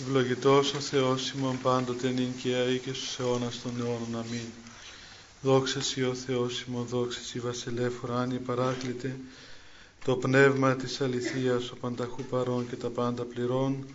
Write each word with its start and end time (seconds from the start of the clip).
Ευλογητός 0.00 0.74
ο 0.74 0.80
Θεός 0.80 1.30
ημών 1.30 1.58
πάντοτε 1.62 2.08
νυν 2.08 2.36
και 2.42 2.54
αεί 2.54 2.78
και 2.78 2.92
στους 2.92 3.18
αιώνας 3.18 3.60
των 3.62 3.72
αιώνων. 3.78 4.24
Αμήν. 4.26 4.46
Δόξα 5.42 5.82
Σοι 5.82 6.02
ο 6.02 6.14
Θεός 6.14 6.64
ημών, 6.68 6.86
δόξα 6.86 7.20
Σοι 7.20 7.40
βασιλεύ 7.40 7.92
ουράνιε 8.04 8.38
παράκλητε, 8.38 9.16
το 10.04 10.16
πνεύμα 10.16 10.76
της 10.76 11.00
αληθείας, 11.00 11.70
ο 11.70 11.76
πανταχού 11.76 12.22
παρών 12.22 12.68
και 12.68 12.76
τα 12.76 12.88
πάντα 12.88 13.24
πληρών, 13.24 13.86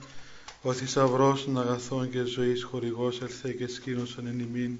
ο 0.62 0.74
θησαυρός 0.74 1.44
των 1.44 1.60
αγαθών 1.60 2.10
και 2.10 2.24
ζωής 2.24 2.64
χορηγός 2.64 3.22
ελθέ 3.22 3.52
και 3.52 3.68
σκήνωσον 3.68 4.28
εν 4.28 4.40
ημίν, 4.40 4.78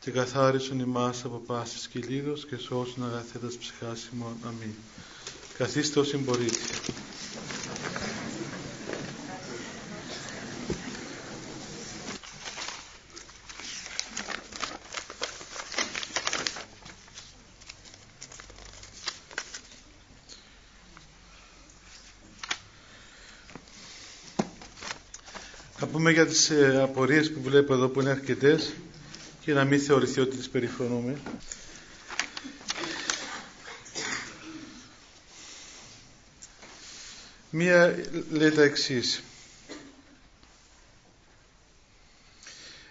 και 0.00 0.10
καθάρισον 0.10 0.78
ημάς 0.78 1.24
από 1.24 1.42
πάσης 1.46 1.88
κυλίδος 1.88 2.46
και 2.46 2.56
σώσον 2.56 3.04
αγαθέτας 3.04 3.56
ψυχάς 3.56 4.08
ημών. 4.14 4.36
Αμήν. 4.46 4.74
Καθίστε 5.58 6.00
όσοι 6.00 6.16
μπορείτε. 6.16 6.58
Πούμε 26.06 26.18
για 26.18 26.26
τις 26.26 26.50
ε, 26.50 26.80
απορίες 26.82 27.32
που 27.32 27.40
βλέπω 27.42 27.72
εδώ 27.74 27.88
που 27.88 28.00
είναι 28.00 28.10
αρκετές 28.10 28.72
και 29.40 29.52
να 29.52 29.64
μην 29.64 29.80
θεωρηθεί 29.80 30.20
ότι 30.20 30.36
τις 30.36 30.48
περιφρονούμε. 30.48 31.16
Μία 37.50 37.96
λέει 38.30 38.50
τα 38.50 38.62
εξής. 38.62 39.22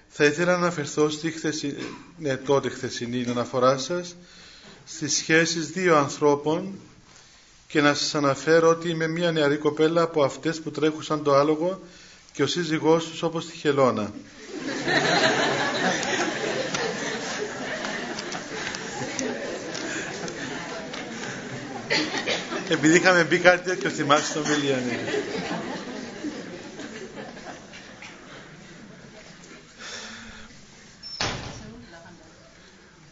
Θα 0.10 0.26
ήθελα 0.26 0.52
να 0.52 0.58
αναφερθώ 0.58 1.10
στη 1.10 1.32
χθεση... 1.32 1.76
ναι, 2.18 2.38
τότε 2.38 2.70
χθεσινή 2.70 3.26
αναφορά 3.30 3.78
σας 3.78 4.16
στις 4.86 5.16
σχέσεις 5.16 5.70
δύο 5.70 5.98
ανθρώπων 5.98 6.80
και 7.68 7.82
να 7.82 7.94
σας 7.94 8.16
αναφέρω 8.16 8.70
ότι 8.70 8.90
είμαι 8.90 9.08
μια 9.08 9.32
νεαρή 9.32 9.58
κοπέλα 9.58 10.02
από 10.02 10.24
αυτές 10.24 10.62
που 10.62 10.72
τρέχουσαν 10.72 11.24
το 11.24 11.36
άλογο 11.36 11.82
και 12.36 12.44
ο 12.44 12.48
σύζυγός 12.48 13.06
τους 13.10 13.22
όπως 13.24 13.46
τη 13.46 13.58
χελώνα. 13.58 14.14
Επειδή 22.70 22.96
είχαμε 22.96 23.24
μπει 23.24 23.38
κάτι 23.40 23.70
τέτοιο 23.70 23.90
θυμάσαι 23.90 24.26
στο 24.26 24.40
Μιλιανή. 24.40 24.98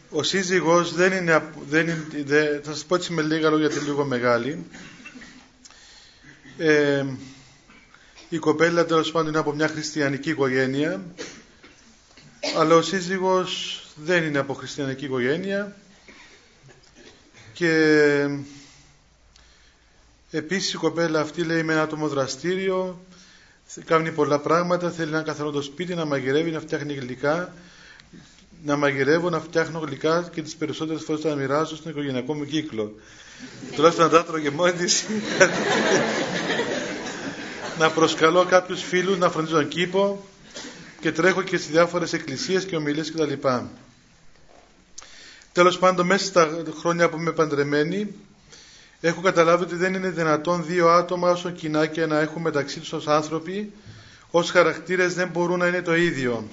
Ο 0.10 0.24
σύζυγος 0.24 0.94
δεν 0.94 1.12
είναι, 1.12 1.50
δεν 1.70 1.88
είναι 1.88 2.06
δεν, 2.26 2.62
θα 2.64 2.72
σας 2.72 2.86
πω 2.86 2.96
έτσι 2.96 3.14
με 3.14 3.22
λίγα 3.22 3.50
λόγια 3.50 3.68
γιατί 3.68 3.86
λίγο 3.86 4.06
μεγάλη. 4.06 4.66
Ε, 6.58 7.06
η 8.34 8.38
κοπέλα 8.40 8.86
τέλος 8.86 9.12
πάντων 9.12 9.28
είναι 9.30 9.38
από 9.38 9.54
μια 9.54 9.68
χριστιανική 9.68 10.30
οικογένεια 10.30 11.02
αλλά 12.58 12.76
ο 12.76 12.82
σύζυγος 12.82 13.82
δεν 13.96 14.24
είναι 14.24 14.40
από 14.40 14.54
χριστιανική 14.54 15.06
οικογένεια 15.06 15.76
και 17.54 17.72
επίσης 20.32 20.74
η 20.74 20.78
κοπέλα 20.78 21.20
αυτή 21.20 21.44
λέει 21.44 21.64
με 21.64 21.74
ένα 21.74 21.82
άτομο 21.82 22.08
δραστήριο 22.08 23.02
κάνει 23.86 24.12
πολλά 24.12 24.40
πράγματα, 24.40 24.92
θέλει 24.92 25.12
να 25.12 25.22
καθαρό 25.22 25.52
το 25.52 25.62
σπίτι, 25.62 25.96
να 25.96 26.06
μαγειρεύει, 26.06 26.52
να 26.52 26.60
φτιάχνει 26.60 26.94
γλυκά 26.94 27.54
να 28.64 28.76
μαγειρεύω, 28.76 29.30
να 29.30 29.40
φτιάχνω 29.40 29.80
γλυκά 29.80 30.30
και 30.34 30.42
τις 30.42 30.56
περισσότερες 30.56 31.04
φορές 31.04 31.24
να 31.24 31.36
μοιράζω 31.36 31.76
στον 31.76 31.92
οικογενειακό 31.92 32.34
μου 32.34 32.46
κύκλο. 32.46 32.96
Τουλάχιστον 33.76 34.06
να 34.06 34.12
τα 34.12 34.26
τρώγε 34.26 34.50
μόνη 34.50 34.72
της 34.72 35.06
να 37.80 37.90
προσκαλώ 37.92 38.46
κάποιους 38.46 38.84
φίλους 38.84 39.18
να 39.18 39.30
φροντίζω 39.30 39.56
τον 39.56 39.68
κήπο 39.68 40.26
και 41.00 41.12
τρέχω 41.12 41.42
και 41.42 41.58
στις 41.58 41.70
διάφορες 41.72 42.14
εκκλησίες 42.14 42.66
και 42.66 42.76
ομιλίες 42.76 43.12
κτλ. 43.12 43.34
Τέλος 45.52 45.80
πάντων 45.80 46.06
μέσα 46.06 46.26
στα 46.26 46.64
χρόνια 46.80 47.10
που 47.10 47.18
είμαι 47.18 47.32
παντρεμένη 47.32 48.16
έχω 49.02 49.22
καταλάβει 49.22 49.64
ότι 49.64 49.76
δεν 49.76 49.94
είναι 49.94 50.10
δυνατόν 50.10 50.66
δύο 50.66 50.90
άτομα 50.90 51.30
όσο 51.32 51.50
κοινά 51.50 51.86
και 51.86 52.06
να 52.06 52.20
έχουν 52.20 52.42
μεταξύ 52.42 52.80
τους 52.80 52.94
ως 52.94 53.08
άνθρωποι 53.08 53.72
ως 54.32 54.50
χαρακτήρες 54.52 55.14
δεν 55.14 55.28
μπορούν 55.28 55.60
να 55.60 55.68
είναι 55.68 55.82
το 55.82 55.96
ίδιο. 55.96 56.48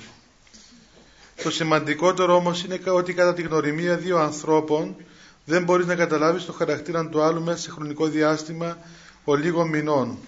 Το 1.42 1.50
σημαντικότερο 1.50 2.34
όμως 2.34 2.64
είναι 2.64 2.80
ότι 2.86 3.12
κατά 3.14 3.34
τη 3.34 3.42
γνωριμία 3.42 3.96
δύο 3.96 4.18
ανθρώπων 4.18 4.96
δεν 5.44 5.64
μπορείς 5.64 5.86
να 5.86 5.94
καταλάβεις 5.94 6.44
το 6.44 6.52
χαρακτήρα 6.52 7.08
του 7.08 7.22
άλλου 7.22 7.42
μέσα 7.42 7.58
σε 7.58 7.70
χρονικό 7.70 8.06
διάστημα 8.06 8.78
ο 9.24 9.34
λίγων 9.34 9.68
μηνών. 9.68 10.18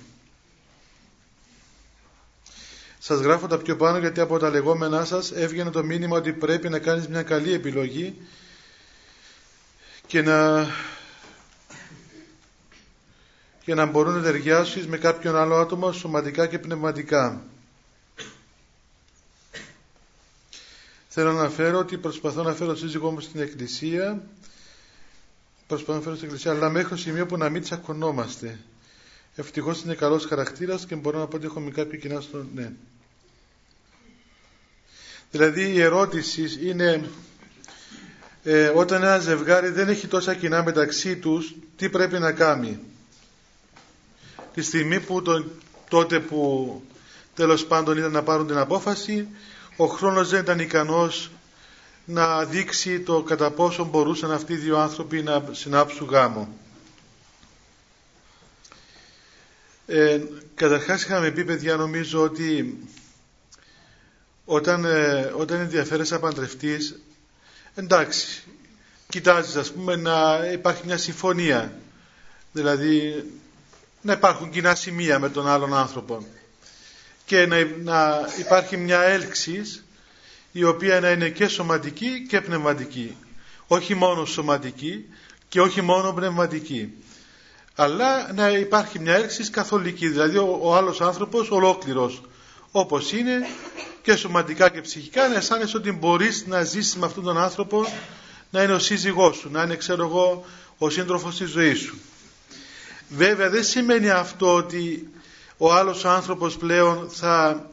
Σας 3.04 3.20
γράφω 3.20 3.46
τα 3.46 3.58
πιο 3.58 3.76
πάνω 3.76 3.98
γιατί 3.98 4.20
από 4.20 4.38
τα 4.38 4.50
λεγόμενά 4.50 5.04
σας 5.04 5.32
έβγαινε 5.32 5.70
το 5.70 5.84
μήνυμα 5.84 6.16
ότι 6.16 6.32
πρέπει 6.32 6.68
να 6.68 6.78
κάνεις 6.78 7.08
μια 7.08 7.22
καλή 7.22 7.52
επιλογή 7.52 8.16
και 10.06 10.22
να, 10.22 10.66
και 13.64 13.74
να 13.74 13.86
μπορούν 13.86 14.14
να 14.14 14.22
ταιριάσεις 14.22 14.86
με 14.86 14.96
κάποιον 14.98 15.36
άλλο 15.36 15.54
άτομο 15.56 15.92
σωματικά 15.92 16.46
και 16.46 16.58
πνευματικά. 16.58 17.42
Θέλω 21.08 21.32
να 21.32 21.40
αναφέρω 21.40 21.78
ότι 21.78 21.98
προσπαθώ 21.98 22.42
να 22.42 22.52
φέρω 22.54 22.74
σύζυγό 22.76 23.10
μου 23.10 23.20
στην 23.20 23.40
εκκλησία 23.40 24.22
προσπαθώ 25.66 25.94
να 25.98 26.00
φέρω 26.02 26.14
στην 26.14 26.26
εκκλησία 26.28 26.50
αλλά 26.50 26.70
μέχρι 26.70 26.88
το 26.88 26.96
σημείο 26.96 27.26
που 27.26 27.36
να 27.36 27.48
μην 27.48 27.62
τσακωνόμαστε. 27.62 28.58
Ευτυχώς 29.36 29.82
είναι 29.82 29.94
καλός 29.94 30.24
χαρακτήρας 30.26 30.86
και 30.86 30.94
μπορώ 30.94 31.18
να 31.18 31.26
πω 31.26 31.36
ότι 31.36 31.46
έχουμε 31.46 31.70
κάποια 31.70 31.98
κοινά 31.98 32.20
στο... 32.20 32.46
Ναι. 32.54 32.72
Δηλαδή 35.30 35.72
η 35.72 35.80
ερώτηση 35.80 36.68
είναι 36.68 37.08
ε, 38.42 38.66
όταν 38.68 39.02
ένα 39.02 39.18
ζευγάρι 39.18 39.68
δεν 39.68 39.88
έχει 39.88 40.06
τόσα 40.06 40.34
κοινά 40.34 40.62
μεταξύ 40.62 41.16
τους 41.16 41.54
τι 41.76 41.88
πρέπει 41.88 42.18
να 42.18 42.32
κάνει; 42.32 42.78
Τη 44.54 44.62
στιγμή 44.62 45.00
που 45.00 45.22
το, 45.22 45.44
τότε 45.88 46.20
που 46.20 46.82
τέλος 47.34 47.66
πάντων 47.66 47.96
ήταν 47.98 48.10
να 48.12 48.22
πάρουν 48.22 48.46
την 48.46 48.56
απόφαση 48.56 49.28
ο 49.76 49.86
χρόνος 49.86 50.28
δεν 50.28 50.40
ήταν 50.40 50.58
ικανός 50.58 51.30
να 52.04 52.44
δείξει 52.44 53.00
το 53.00 53.22
κατά 53.22 53.50
πόσο 53.50 53.84
μπορούσαν 53.84 54.32
αυτοί 54.32 54.52
οι 54.52 54.56
δύο 54.56 54.78
άνθρωποι 54.78 55.22
να 55.22 55.44
συνάψουν 55.50 56.08
γάμο. 56.08 56.48
Ε, 59.94 60.20
καταρχάς 60.54 61.02
είχαμε 61.02 61.30
πει 61.30 61.44
παιδιά 61.44 61.76
νομίζω 61.76 62.22
ότι 62.22 62.78
όταν, 64.44 64.84
ε, 64.84 65.32
όταν 65.36 65.60
ενδιαφέρεσαι 65.60 66.14
να 66.14 66.20
παντρευτείς 66.20 67.00
εντάξει 67.74 68.42
κοιτάζεις 69.08 69.56
ας 69.56 69.72
πούμε 69.72 69.96
να 69.96 70.46
υπάρχει 70.52 70.82
μια 70.86 70.96
συμφωνία. 70.96 71.72
Δηλαδή 72.52 73.24
να 74.00 74.12
υπάρχουν 74.12 74.50
κοινά 74.50 74.74
σημεία 74.74 75.18
με 75.18 75.28
τον 75.30 75.46
άλλον 75.48 75.74
άνθρωπο. 75.74 76.26
Και 77.24 77.46
να, 77.46 77.56
να 77.64 78.20
υπάρχει 78.38 78.76
μια 78.76 79.00
έλξη 79.00 79.62
η 80.52 80.64
οποία 80.64 81.00
να 81.00 81.10
είναι 81.10 81.28
και 81.28 81.48
σωματική 81.48 82.26
και 82.28 82.40
πνευματική. 82.40 83.16
Όχι 83.66 83.94
μόνο 83.94 84.24
σωματική 84.24 85.04
και 85.48 85.60
όχι 85.60 85.80
μόνο 85.80 86.12
πνευματική 86.12 86.92
αλλά 87.74 88.32
να 88.32 88.48
υπάρχει 88.50 88.98
μια 88.98 89.14
έλξη 89.14 89.50
καθολική 89.50 90.08
δηλαδή 90.08 90.36
ο, 90.36 90.58
ο 90.62 90.74
άλλος 90.76 91.00
άνθρωπος 91.00 91.50
ολόκληρος 91.50 92.20
όπως 92.70 93.12
είναι 93.12 93.46
και 94.02 94.16
σωματικά 94.16 94.68
και 94.70 94.80
ψυχικά 94.80 95.28
να 95.28 95.34
αισθάνεσαι 95.36 95.76
ότι 95.76 95.92
μπορείς 95.92 96.46
να 96.46 96.62
ζήσεις 96.62 96.96
με 96.96 97.06
αυτόν 97.06 97.24
τον 97.24 97.38
άνθρωπο 97.38 97.86
να 98.50 98.62
είναι 98.62 98.72
ο 98.72 98.78
σύζυγός 98.78 99.36
σου, 99.36 99.50
να 99.50 99.62
είναι 99.62 99.76
ξέρω 99.76 100.04
εγώ 100.06 100.44
ο 100.78 100.90
σύντροφος 100.90 101.36
της 101.36 101.50
ζωής 101.50 101.78
σου. 101.80 101.98
Βέβαια 103.08 103.50
δεν 103.50 103.64
σημαίνει 103.64 104.10
αυτό 104.10 104.54
ότι 104.54 105.08
ο 105.56 105.72
άλλος 105.72 106.04
άνθρωπος 106.04 106.56
πλέον 106.56 107.08
θα 107.10 107.66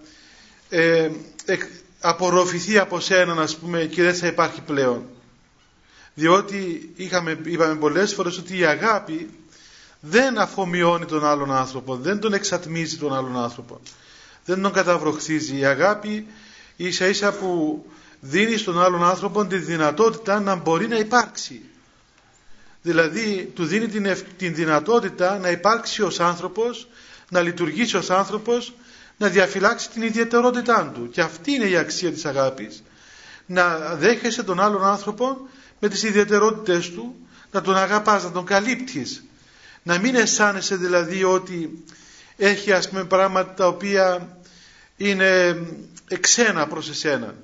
ε, 0.69 1.09
απορροφηθεί 1.99 2.77
από 2.77 2.99
σένα 2.99 3.41
ας 3.41 3.55
πούμε 3.55 3.83
και 3.85 4.03
δεν 4.03 4.15
θα 4.15 4.27
υπάρχει 4.27 4.61
πλέον. 4.61 5.03
Διότι 6.13 6.91
είχαμε, 6.95 7.39
είπαμε 7.45 7.75
πολλές 7.75 8.13
φορές 8.13 8.37
ότι 8.37 8.57
η 8.57 8.65
αγάπη 8.65 9.29
δεν 9.99 10.37
αφομοιώνει 10.37 11.05
τον 11.05 11.25
άλλον 11.25 11.51
άνθρωπο, 11.51 11.95
δεν 11.95 12.19
τον 12.19 12.33
εξατμίζει 12.33 12.97
τον 12.97 13.13
άλλον 13.13 13.37
άνθρωπο 13.37 13.81
δεν 14.49 14.61
τον 14.61 14.71
καταβροχθίζει. 14.73 15.57
Η 15.57 15.65
αγάπη 15.65 16.27
ίσα 16.75 17.07
ίσα 17.07 17.31
που 17.31 17.85
δίνει 18.19 18.57
στον 18.57 18.81
άλλον 18.81 19.03
άνθρωπο 19.03 19.45
τη 19.45 19.57
δυνατότητα 19.57 20.39
να 20.39 20.55
μπορεί 20.55 20.87
να 20.87 20.97
υπάρξει. 20.97 21.61
Δηλαδή 22.81 23.51
του 23.55 23.65
δίνει 23.65 23.87
την, 23.87 24.15
την 24.37 24.55
δυνατότητα 24.55 25.37
να 25.39 25.49
υπάρξει 25.49 26.01
ως 26.01 26.19
άνθρωπος, 26.19 26.87
να 27.29 27.41
λειτουργήσει 27.41 27.97
ως 27.97 28.09
άνθρωπος, 28.09 28.73
να 29.17 29.27
διαφυλάξει 29.27 29.89
την 29.89 30.01
ιδιαιτερότητά 30.01 30.91
του. 30.95 31.09
Και 31.09 31.21
αυτή 31.21 31.51
είναι 31.51 31.65
η 31.65 31.77
αξία 31.77 32.11
της 32.11 32.25
αγάπης. 32.25 32.83
Να 33.45 33.77
δέχεσαι 33.95 34.43
τον 34.43 34.59
άλλον 34.59 34.83
άνθρωπο 34.83 35.37
με 35.79 35.87
τις 35.89 36.03
ιδιαιτερότητες 36.03 36.91
του, 36.91 37.15
να 37.51 37.61
τον 37.61 37.77
αγαπάς, 37.77 38.23
να 38.23 38.31
τον 38.31 38.45
καλύπτεις. 38.45 39.23
Να 39.83 39.99
μην 39.99 40.15
αισθάνεσαι 40.15 40.75
δηλαδή 40.75 41.23
ότι 41.23 41.83
έχει 42.37 42.71
ας 42.71 42.89
πούμε 42.89 43.03
πράγματα 43.03 43.53
τα 43.53 43.67
οποία 43.67 44.37
είναι 44.97 45.61
εξένα 46.07 46.67
προς 46.67 46.89
εσένα. 46.89 47.35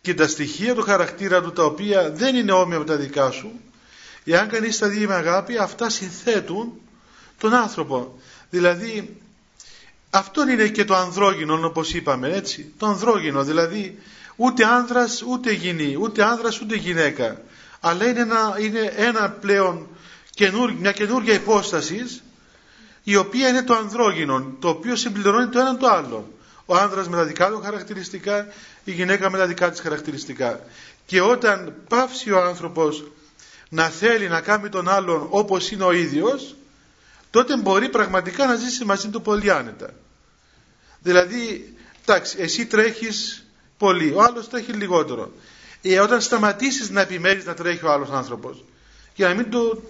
Και 0.00 0.14
τα 0.14 0.28
στοιχεία 0.28 0.74
του 0.74 0.82
χαρακτήρα 0.82 1.42
του 1.42 1.52
τα 1.52 1.64
οποία 1.64 2.10
δεν 2.10 2.36
είναι 2.36 2.52
όμοια 2.52 2.78
με 2.78 2.84
τα 2.84 2.96
δικά 2.96 3.30
σου 3.30 3.50
εάν 4.32 4.48
κανείς 4.48 4.78
τα 4.78 4.88
δει 4.88 5.06
με 5.06 5.14
αγάπη 5.14 5.58
αυτά 5.58 5.88
συνθέτουν 5.88 6.72
τον 7.38 7.54
άνθρωπο. 7.54 8.18
Δηλαδή 8.50 9.16
αυτό 10.10 10.48
είναι 10.48 10.68
και 10.68 10.84
το 10.84 10.94
ανδρόγυνο 10.94 11.66
όπως 11.66 11.94
είπαμε 11.94 12.28
έτσι. 12.28 12.72
Το 12.78 12.86
ανδρόγυνο 12.86 13.44
δηλαδή 13.44 13.98
ούτε 14.36 14.64
άνδρας 14.64 15.22
ούτε 15.22 15.52
γυνή 15.52 15.96
ούτε 16.00 16.24
άνδρας 16.24 16.60
ούτε 16.60 16.76
γυναίκα. 16.76 17.40
Αλλά 17.80 18.08
είναι 18.08 18.20
ένα, 18.20 18.56
είναι 18.60 18.92
ένα 18.96 19.30
πλέον 19.30 19.88
μια 20.78 20.92
καινούργια 20.92 21.34
υπόσταση 21.34 22.20
η 23.02 23.16
οποία 23.16 23.48
είναι 23.48 23.62
το 23.62 23.74
ανδρόγυνο 23.74 24.56
το 24.60 24.68
οποίο 24.68 24.96
συμπληρώνει 24.96 25.48
το 25.48 25.58
ένα 25.58 25.76
το 25.76 25.86
άλλο. 25.88 26.32
Ο 26.66 26.76
άνδρας 26.76 27.08
με 27.08 27.16
τα 27.16 27.24
δικά 27.24 27.48
του 27.50 27.60
χαρακτηριστικά 27.64 28.46
η 28.84 28.92
γυναίκα 28.92 29.30
με 29.30 29.38
τα 29.38 29.46
δικά 29.46 29.70
της 29.70 29.80
χαρακτηριστικά. 29.80 30.60
Και 31.06 31.20
όταν 31.20 31.74
πάυσει 31.88 32.30
ο 32.32 32.42
άνθρωπος 32.44 33.04
να 33.68 33.88
θέλει 33.88 34.28
να 34.28 34.40
κάνει 34.40 34.68
τον 34.68 34.88
άλλον 34.88 35.26
όπως 35.30 35.70
είναι 35.70 35.84
ο 35.84 35.92
ίδιος 35.92 36.56
τότε 37.30 37.56
μπορεί 37.56 37.88
πραγματικά 37.88 38.46
να 38.46 38.54
ζήσει 38.54 38.84
μαζί 38.84 39.08
του 39.08 39.22
πολύ 39.22 39.50
άνετα. 39.50 39.90
Δηλαδή 41.00 41.74
εντάξει 42.04 42.36
εσύ 42.40 42.66
τρέχεις 42.66 43.46
πολύ 43.78 44.12
ο 44.14 44.22
άλλος 44.22 44.48
τρέχει 44.48 44.72
λιγότερο. 44.72 45.32
Ε, 45.82 46.00
όταν 46.00 46.20
σταματήσεις 46.20 46.90
να 46.90 47.00
επιμένεις 47.00 47.44
να 47.44 47.54
τρέχει 47.54 47.84
ο 47.84 47.92
άλλος 47.92 48.10
άνθρωπος 48.10 48.64
για 49.14 49.28
να 49.28 49.34
μην 49.34 49.50
το, 49.50 49.82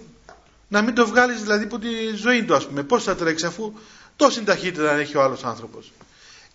να 0.69 0.81
μην 0.81 0.93
το 0.95 1.07
βγάλεις 1.07 1.41
δηλαδή 1.41 1.63
από 1.63 1.79
τη 1.79 1.87
ζωή 2.15 2.43
του 2.43 2.55
ας 2.55 2.67
πούμε 2.67 2.83
πώς 2.83 3.03
θα 3.03 3.15
τρέξει 3.15 3.45
αφού 3.45 3.73
τόση 4.15 4.43
ταχύτητα 4.43 4.91
έχει 4.91 5.17
ο 5.17 5.21
άλλος 5.23 5.43
άνθρωπος 5.43 5.91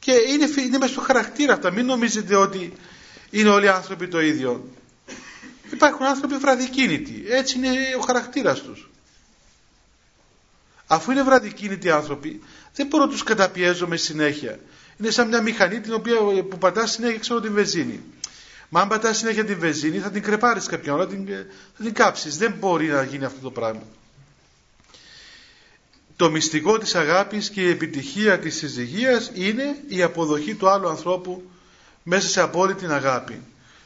και 0.05 0.13
είναι, 0.13 0.49
είναι 0.67 0.79
μέσα 0.79 0.93
στο 0.93 1.01
χαρακτήρα 1.01 1.53
αυτά. 1.53 1.71
Μην 1.71 1.87
νομίζετε 1.87 2.37
ότι 2.37 2.73
είναι 3.31 3.49
όλοι 3.49 3.65
οι 3.65 3.69
άνθρωποι 3.69 4.09
το 4.09 4.21
ίδιο. 4.21 4.69
Υπάρχουν 5.73 6.07
άνθρωποι 6.07 6.37
βραδικίνητοι. 6.37 7.25
Έτσι 7.29 7.57
είναι 7.59 7.71
ο 7.99 8.01
χαρακτήρας 8.01 8.61
τους. 8.63 8.91
Αφού 10.87 11.11
είναι 11.11 11.23
βραδικίνητοι 11.23 11.91
άνθρωποι, 11.91 12.43
δεν 12.75 12.87
μπορώ 12.87 13.05
να 13.05 13.11
τους 13.11 13.23
καταπιέζω 13.23 13.87
με 13.87 13.97
συνέχεια. 13.97 14.59
Είναι 14.99 15.11
σαν 15.11 15.29
μια 15.29 15.41
μηχανή 15.43 15.81
την 15.81 15.93
οποία 15.93 16.17
που 16.49 16.59
πατάς 16.59 16.91
συνέχεια 16.91 17.19
ξέρω 17.19 17.41
την 17.41 17.53
βενζίνη. 17.53 18.01
Μα 18.69 18.81
αν 18.81 18.89
πατάς 18.89 19.17
συνέχεια 19.17 19.45
την 19.45 19.59
βενζίνη 19.59 19.99
θα 19.99 20.11
την 20.11 20.23
κρεπάρεις 20.23 20.67
κάποια 20.67 20.93
ώρα, 20.93 21.03
θα 21.03 21.09
την, 21.09 21.27
θα 21.77 21.83
την 21.85 21.95
κάψεις. 21.95 22.37
Δεν 22.37 22.55
μπορεί 22.59 22.87
να 22.87 23.03
γίνει 23.03 23.25
αυτό 23.25 23.41
το 23.41 23.51
πράγμα 23.51 23.83
το 26.17 26.31
μυστικό 26.31 26.79
της 26.79 26.95
αγάπης 26.95 27.51
και 27.51 27.61
η 27.63 27.71
επιτυχία 27.71 28.39
της 28.39 28.57
συζυγίας 28.57 29.31
είναι 29.35 29.77
η 29.89 30.03
αποδοχή 30.03 30.55
του 30.55 30.69
άλλου 30.69 30.89
ανθρώπου 30.89 31.51
μέσα 32.03 32.29
σε 32.29 32.41
απόλυτη 32.41 32.87
αγάπη 32.87 33.43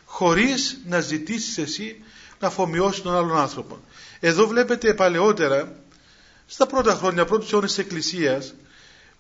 χωρίς 0.09 0.81
να 0.87 1.01
ζητήσεις 1.01 1.59
εσύ 1.59 1.97
να 2.41 2.47
αφομοιώσει 2.49 3.03
τον 3.03 3.15
άλλον 3.17 3.37
άνθρωπο. 3.37 3.81
Εδώ 4.21 4.47
βλέπετε 4.47 4.95
παλαιότερα 4.95 5.73
στα 6.47 6.67
πρώτα 6.67 6.95
χρόνια, 6.95 7.25
πρώτους 7.25 7.53
αιώνες 7.53 7.69
της 7.75 7.79
Εκκλησίας 7.85 8.55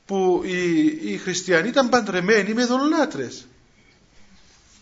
που 0.06 0.42
οι, 0.44 0.84
οι 1.12 1.16
χριστιανοί 1.16 1.68
ήταν 1.68 1.88
παντρεμένοι 1.88 2.54
με 2.54 2.64
δολολάτρες. 2.64 3.46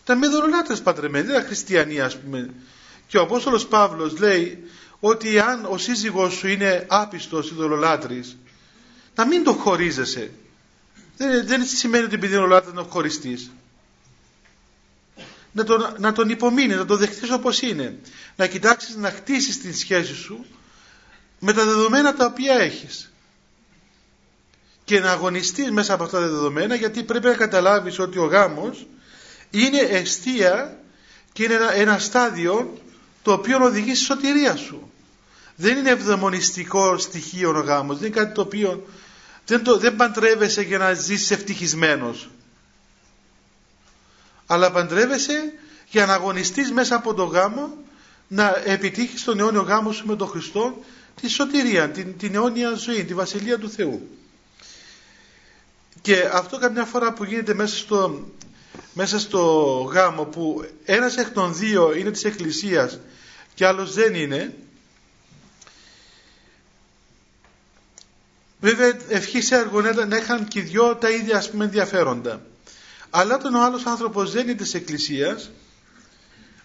Ήταν 0.03 0.17
με 0.17 0.27
δολολάτρες 0.27 0.81
παντρεμένοι, 0.81 1.25
δεν 1.25 1.35
ήταν 1.35 1.47
χριστιανοί 1.47 1.99
ας 2.01 2.17
πούμε. 2.17 2.49
Και 3.07 3.17
ο 3.17 3.21
Απόστολος 3.21 3.67
Παύλος 3.67 4.19
λέει 4.19 4.63
ότι 4.99 5.39
αν 5.39 5.65
ο 5.65 5.77
σύζυγός 5.77 6.33
σου 6.33 6.47
είναι 6.47 6.85
άπιστος 6.89 7.51
ειδωλολάτρης 7.51 8.37
να 9.17 9.25
μην 9.25 9.43
το 9.43 9.53
χωρίζεσαι. 9.53 10.31
Δεν, 11.17 11.47
δεν 11.47 11.65
σημαίνει 11.65 12.03
ότι 12.03 12.15
επειδή 12.15 12.33
είναι 12.33 12.43
ολάτρης 12.43 12.73
να 12.73 12.83
χωριστείς. 12.83 13.51
Να 15.51 15.63
τον, 15.63 15.95
να 15.99 16.13
τον 16.13 16.29
υπομείνεις, 16.29 16.75
να 16.77 16.85
τον 16.85 16.97
δεχτείς 16.97 17.31
όπως 17.31 17.61
είναι. 17.61 17.99
Να 18.35 18.47
κοιτάξεις 18.47 18.95
να 18.95 19.11
χτίσεις 19.11 19.61
την 19.61 19.75
σχέση 19.75 20.15
σου 20.15 20.45
με 21.39 21.53
τα 21.53 21.65
δεδομένα 21.65 22.13
τα 22.13 22.25
οποία 22.25 22.53
έχεις. 22.53 23.11
Και 24.83 24.99
να 24.99 25.11
αγωνιστείς 25.11 25.71
μέσα 25.71 25.93
από 25.93 26.03
αυτά 26.03 26.19
τα 26.19 26.27
δεδομένα 26.27 26.75
γιατί 26.75 27.03
πρέπει 27.03 27.25
να 27.25 27.33
καταλάβεις 27.33 27.99
ότι 27.99 28.19
ο 28.19 28.25
γάμος 28.25 28.87
είναι 29.49 29.79
αιστεία 29.79 30.79
και 31.33 31.43
είναι 31.43 31.53
ένα, 31.53 31.73
ένα 31.73 31.99
στάδιο 31.99 32.77
το 33.27 33.33
οποίο 33.33 33.63
οδηγεί 33.63 33.95
στη 33.95 34.05
σωτηρία 34.05 34.55
σου. 34.55 34.91
Δεν 35.55 35.77
είναι 35.77 35.89
ευδαιμονιστικό 35.89 36.97
στοιχείο 36.97 37.49
ο 37.49 37.59
γάμος, 37.59 37.97
δεν 37.97 38.07
είναι 38.07 38.15
κάτι 38.15 38.33
το 38.33 38.41
οποίο 38.41 38.87
δεν, 39.45 39.63
το, 39.63 39.77
δεν 39.77 39.95
παντρεύεσαι 39.95 40.61
για 40.61 40.77
να 40.77 40.93
ζήσεις 40.93 41.31
ευτυχισμένος. 41.31 42.29
Αλλά 44.45 44.71
παντρεύεσαι 44.71 45.53
για 45.89 46.05
να 46.05 46.13
αγωνιστείς 46.13 46.71
μέσα 46.71 46.95
από 46.95 47.13
το 47.13 47.23
γάμο 47.23 47.77
να 48.27 48.61
επιτύχεις 48.65 49.23
τον 49.23 49.39
αιώνιο 49.39 49.61
γάμο 49.61 49.91
σου 49.91 50.07
με 50.07 50.15
τον 50.15 50.27
Χριστό 50.27 50.83
τη 51.21 51.27
σωτηρία, 51.29 51.89
την, 51.89 52.17
την 52.17 52.35
αιώνια 52.35 52.73
ζωή, 52.73 53.05
τη 53.05 53.13
βασιλεία 53.13 53.57
του 53.59 53.69
Θεού. 53.69 54.09
Και 56.01 56.29
αυτό 56.33 56.57
καμιά 56.57 56.85
φορά 56.85 57.13
που 57.13 57.23
γίνεται 57.23 57.53
μέσα 57.53 57.77
στο, 57.77 58.27
μέσα 58.97 59.19
στο 59.19 59.41
γάμο 59.91 60.25
που 60.25 60.65
ένας 60.85 61.17
εκ 61.17 61.29
των 61.29 61.55
δύο 61.55 61.93
είναι 61.95 62.11
της 62.11 62.23
Εκκλησίας 62.23 62.99
και 63.53 63.65
άλλος 63.65 63.93
δεν 63.93 64.15
είναι. 64.15 64.53
Βέβαια 68.59 68.97
ευχή 69.09 69.41
σε 69.41 69.55
έργο 69.55 69.81
να 69.81 70.17
είχαν 70.17 70.47
και 70.47 70.59
οι 70.59 70.61
δυο 70.61 70.95
τα 70.95 71.09
ίδια 71.09 71.37
ας 71.37 71.49
πούμε 71.49 71.63
ενδιαφέροντα. 71.63 72.41
Αλλά 73.09 73.35
όταν 73.35 73.55
ο 73.55 73.63
άλλος 73.63 73.85
άνθρωπος 73.85 74.31
δεν 74.31 74.47
είναι 74.47 74.57
της 74.57 74.73
Εκκλησίας 74.73 75.51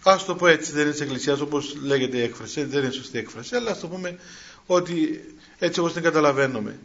ας 0.03 0.25
το 0.25 0.35
πω 0.35 0.47
έτσι 0.47 0.73
δεν 0.73 0.83
είναι 0.83 0.91
της 0.91 1.01
Εκκλησίας 1.01 1.41
όπως 1.41 1.77
λέγεται 1.83 2.17
η 2.17 2.23
έκφραση 2.23 2.65
δεν 2.65 2.83
είναι 2.83 2.93
σωστή 2.93 3.19
έκφραση 3.19 3.57
αλλά 3.57 3.71
ας 3.71 3.81
το 3.81 3.89
πούμε 3.89 4.19
ότι 4.67 5.25
έτσι 5.59 5.81
όπως 5.81 5.93
την 5.93 6.03
καταλαβαίνουμε 6.03 6.79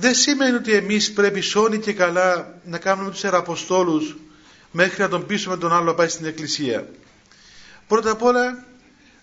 δεν 0.00 0.14
σημαίνει 0.14 0.56
ότι 0.56 0.72
εμείς 0.72 1.12
πρέπει 1.12 1.40
σώνει 1.40 1.78
και 1.78 1.92
καλά 1.92 2.60
να 2.64 2.78
κάνουμε 2.78 3.10
τους 3.10 3.24
εραποστόλους 3.24 4.16
μέχρι 4.70 5.02
να 5.02 5.08
τον 5.08 5.26
πείσουμε 5.26 5.56
τον 5.56 5.72
άλλο 5.72 5.84
να 5.84 5.94
πάει 5.94 6.08
στην 6.08 6.26
εκκλησία. 6.26 6.88
Πρώτα 7.86 8.10
απ' 8.10 8.22
όλα 8.22 8.64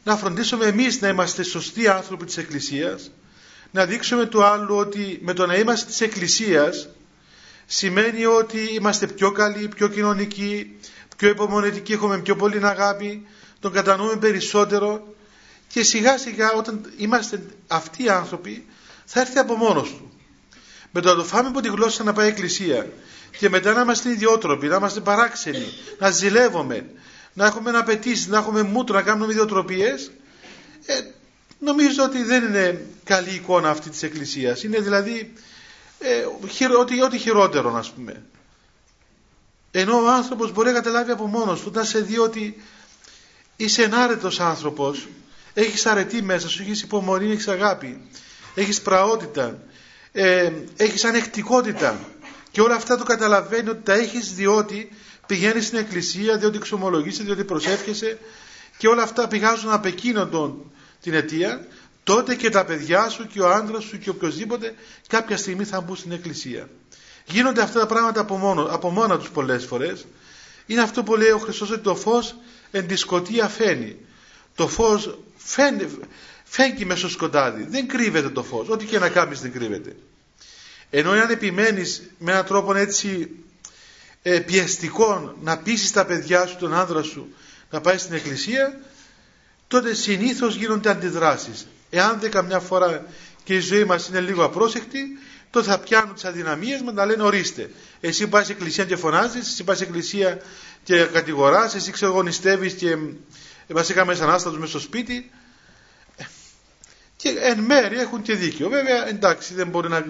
να 0.04 0.18
φροντίσουμε 0.18 0.66
εμείς 0.66 1.02
να 1.02 1.08
είμαστε 1.08 1.44
σωστοί 1.44 1.88
άνθρωποι 1.88 2.26
της 2.26 2.38
εκκλησίας, 2.38 3.12
να 3.72 3.86
δείξουμε 3.86 4.26
του 4.26 4.44
άλλου 4.44 4.76
ότι 4.76 5.20
με 5.22 5.34
το 5.34 5.46
να 5.46 5.56
είμαστε 5.56 5.86
της 5.86 6.02
εκκλησίας 6.02 6.90
σημαίνει 7.66 8.26
ότι 8.26 8.60
είμαστε 8.74 9.08
πιο 9.08 9.32
καλοί, 9.32 9.68
πιο 9.68 9.88
κοινωνικοί, 9.88 10.76
πιο 11.18 11.30
υπομονετικοί, 11.30 11.94
έχουμε 11.94 12.20
πιο 12.20 12.36
πολύ 12.36 12.66
αγάπη, 12.66 13.28
τον 13.60 13.72
κατανοούμε 13.72 14.16
περισσότερο 14.16 15.16
και 15.68 15.84
σιγά 15.84 16.18
σιγά 16.18 16.54
όταν 16.54 16.94
είμαστε 16.98 17.44
αυτοί 17.68 18.04
οι 18.04 18.10
άνθρωποι 18.10 18.66
θα 19.06 19.20
έρθει 19.20 19.38
από 19.38 19.56
μόνος 19.56 19.90
του 19.90 20.15
με 20.96 21.02
το 21.02 21.10
να 21.10 21.16
το 21.16 21.24
φάμε 21.24 21.48
από 21.48 21.62
τη 21.62 21.68
γλώσσα 21.68 22.04
να 22.04 22.14
πάει 22.14 22.28
εκκλησία 22.28 22.88
και 23.38 23.50
μετά 23.50 23.74
να 23.74 23.82
είμαστε 23.82 24.10
ιδιότροποι, 24.10 24.68
να 24.68 24.76
είμαστε 24.76 25.00
παράξενοι, 25.00 25.66
να 26.00 26.10
ζηλεύουμε, 26.10 26.86
να 27.34 27.46
έχουμε 27.46 27.70
απαιτήσεις, 27.70 28.28
να 28.28 28.38
έχουμε 28.38 28.62
μούτρο, 28.62 28.96
να 28.96 29.02
κάνουμε 29.02 29.32
ιδιοτροπίες, 29.32 30.12
ε, 30.86 30.94
νομίζω 31.60 32.04
ότι 32.04 32.24
δεν 32.24 32.44
είναι 32.44 32.86
καλή 33.04 33.30
εικόνα 33.30 33.70
αυτή 33.70 33.90
της 33.90 34.04
Εκκλησίας. 34.04 34.64
Είναι 34.64 34.80
δηλαδή 34.80 35.34
ε, 36.00 36.26
ό,τι, 36.80 37.02
ό,τι 37.02 37.18
χειρότερο, 37.18 37.76
ας 37.76 37.92
πούμε. 37.92 38.24
Ενώ 39.72 40.02
ο 40.02 40.10
άνθρωπος 40.10 40.52
μπορεί 40.52 40.68
να 40.68 40.74
καταλάβει 40.74 41.12
από 41.12 41.26
μόνος 41.26 41.62
του, 41.62 41.72
να 41.74 41.84
σε 41.84 42.00
δει 42.00 42.18
ότι 42.18 42.64
είσαι 43.56 43.84
ενάρετος 43.84 44.40
άνθρωπος, 44.40 45.08
έχεις 45.54 45.86
αρετή 45.86 46.22
μέσα 46.22 46.50
σου, 46.50 46.62
έχεις 46.62 46.82
υπομονή, 46.82 47.32
έχεις 47.32 47.48
αγάπη, 47.48 48.02
έχεις 48.56 48.82
πραότητα, 48.82 49.60
ε, 50.18 50.52
έχεις 50.76 51.04
ανεκτικότητα 51.04 52.00
και 52.52 52.62
όλα 52.62 52.76
αυτά 52.76 52.98
το 52.98 53.04
καταλαβαίνει 53.04 53.70
ότι 53.70 53.82
τα 53.84 53.94
έχεις 53.94 54.34
διότι 54.34 54.90
πηγαίνεις 55.28 55.66
στην 55.66 55.78
εκκλησία, 55.78 56.38
διότι 56.38 56.58
ξομολογείσαι, 56.58 57.24
διότι 57.24 57.44
προσεύχεσαι 57.44 58.18
και 58.78 58.88
όλα 58.88 59.04
αυτά 59.04 59.28
πηγάζουν 59.28 59.72
από 59.72 59.88
εκείνον 59.88 60.30
τον, 60.30 60.72
την 61.02 61.14
αιτία 61.14 61.68
τότε 62.04 62.36
και 62.36 62.50
τα 62.50 62.66
παιδιά 62.66 63.10
σου 63.10 63.28
και 63.28 63.42
ο 63.42 63.50
άντρας 63.52 63.84
σου 63.84 64.00
και 64.00 64.10
οποιοδήποτε 64.10 64.76
κάποια 65.08 65.38
στιγμή 65.38 65.64
θα 65.64 65.82
μπουν 65.82 65.96
στην 65.96 66.12
εκκλησία. 66.12 66.70
Γίνονται 67.26 67.62
αυτά 67.62 67.80
τα 67.80 67.86
πράγματα 67.86 68.20
από, 68.20 68.38
μόνο, 68.38 68.64
από 68.64 68.90
μόνα 68.90 69.18
τους 69.18 69.30
πολλές 69.30 69.66
φορές. 69.66 70.06
Είναι 70.66 70.82
αυτό 70.82 71.04
που 71.04 71.16
λέει 71.16 71.32
ο 71.32 71.38
Χριστός 71.38 71.72
ότι 71.72 71.82
το 71.82 71.96
φως 71.96 72.36
εν 72.72 72.88
τη 72.88 72.96
σκοτία 72.96 73.48
φαίνει. 73.48 73.96
Το 74.56 74.68
φως 74.68 75.18
φαίνει, 75.36 75.88
φέγγει 76.46 76.86
μέσα 76.86 77.00
στο 77.00 77.10
σκοτάδι. 77.10 77.66
Δεν 77.70 77.88
κρύβεται 77.88 78.30
το 78.30 78.44
φως. 78.44 78.70
Ό,τι 78.70 78.86
και 78.86 79.00
να 79.00 79.10
κάνεις 79.10 79.42
δεν 79.42 79.52
κρύβεται. 79.52 79.96
ενώ 80.90 81.12
αν 81.12 81.30
επιμένεις 81.30 82.04
με 82.18 82.32
έναν 82.32 82.46
τρόπο 82.46 82.76
έτσι 82.76 83.30
ε, 84.22 84.40
πιεστικό 84.40 85.36
να 85.42 85.58
πείσεις 85.58 85.92
τα 85.92 86.06
παιδιά 86.06 86.46
σου, 86.46 86.56
τον 86.58 86.74
άνδρα 86.74 87.04
σου 87.04 87.34
να 87.72 87.82
πάει 87.82 87.98
στην 87.98 88.16
εκκλησία 88.16 88.80
τότε 89.68 89.94
συνήθως 89.94 90.56
γίνονται 90.56 90.90
αντιδράσεις 90.90 91.68
εάν 91.90 92.20
δεν 92.20 92.32
καμιά 92.32 92.60
φορά 92.60 93.06
και 93.44 93.56
η 93.56 93.60
ζωή 93.60 93.84
μας 93.84 94.08
είναι 94.08 94.20
λίγο 94.20 94.44
απρόσεκτη 94.44 95.20
τότε 95.50 95.68
θα 95.68 95.80
πιάνουν 95.80 96.14
τις 96.14 96.26
αδυναμίες 96.26 96.82
μας 96.82 96.94
να 96.94 97.06
λένε 97.06 97.24
ορίστε 97.24 97.70
εσύ 98.00 98.28
πας 98.28 98.50
εκκλησία 98.50 98.86
και 98.86 98.96
φωνάζεις 98.96 99.52
εσύ 99.52 99.64
πας 99.64 99.82
εκκλησία 99.82 100.42
και 100.84 101.04
κατηγοράς 101.04 101.76
εσύ 101.76 101.92
ξεγονιστεύεις 101.92 102.74
και 102.74 102.98
μας 103.74 103.90
είχαμε 103.90 104.16
σαν 104.16 104.30
άστατος 104.30 104.58
μέσα 104.60 104.72
στο 104.72 104.80
σπίτι 104.80 105.32
και 107.26 107.38
εν 107.40 107.60
μέρει 107.60 108.00
έχουν 108.00 108.22
και 108.22 108.36
δίκιο 108.36 108.70
βέβαια 108.70 109.08
εντάξει 109.08 109.54
δεν 109.54 109.68
μπορεί 109.68 109.90
να, 109.90 110.06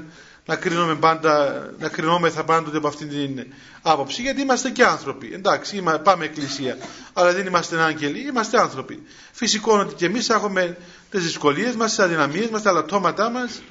να 0.46 0.56
κρίνουμε 0.56 0.96
πάντα 0.96 1.66
να 1.80 1.88
κρινόμεθα 1.90 2.44
πάντοτε 2.44 2.78
από 2.78 2.88
αυτήν 2.88 3.10
την 3.10 3.46
άποψη 3.82 4.22
γιατί 4.22 4.42
είμαστε 4.42 4.70
και 4.70 4.84
άνθρωποι 4.84 5.32
εντάξει 5.34 5.84
πάμε 6.04 6.26
εκκλησία 6.26 6.78
αλλά 7.14 7.34
δεν 7.34 7.46
είμαστε 7.46 7.82
άγγελοι 7.82 8.20
είμαστε 8.28 8.60
άνθρωποι 8.60 9.04
φυσικό 9.32 9.78
ότι 9.80 9.94
και 9.94 10.06
εμείς 10.06 10.30
έχουμε 10.30 10.78
τις 11.10 11.24
δυσκολίες 11.24 11.76
μας, 11.76 11.90
τις 11.90 12.00
αδυναμίες 12.00 12.50
μας, 12.50 12.62
τα 12.62 12.72
λατώματά 12.72 13.30
μας 13.30 13.62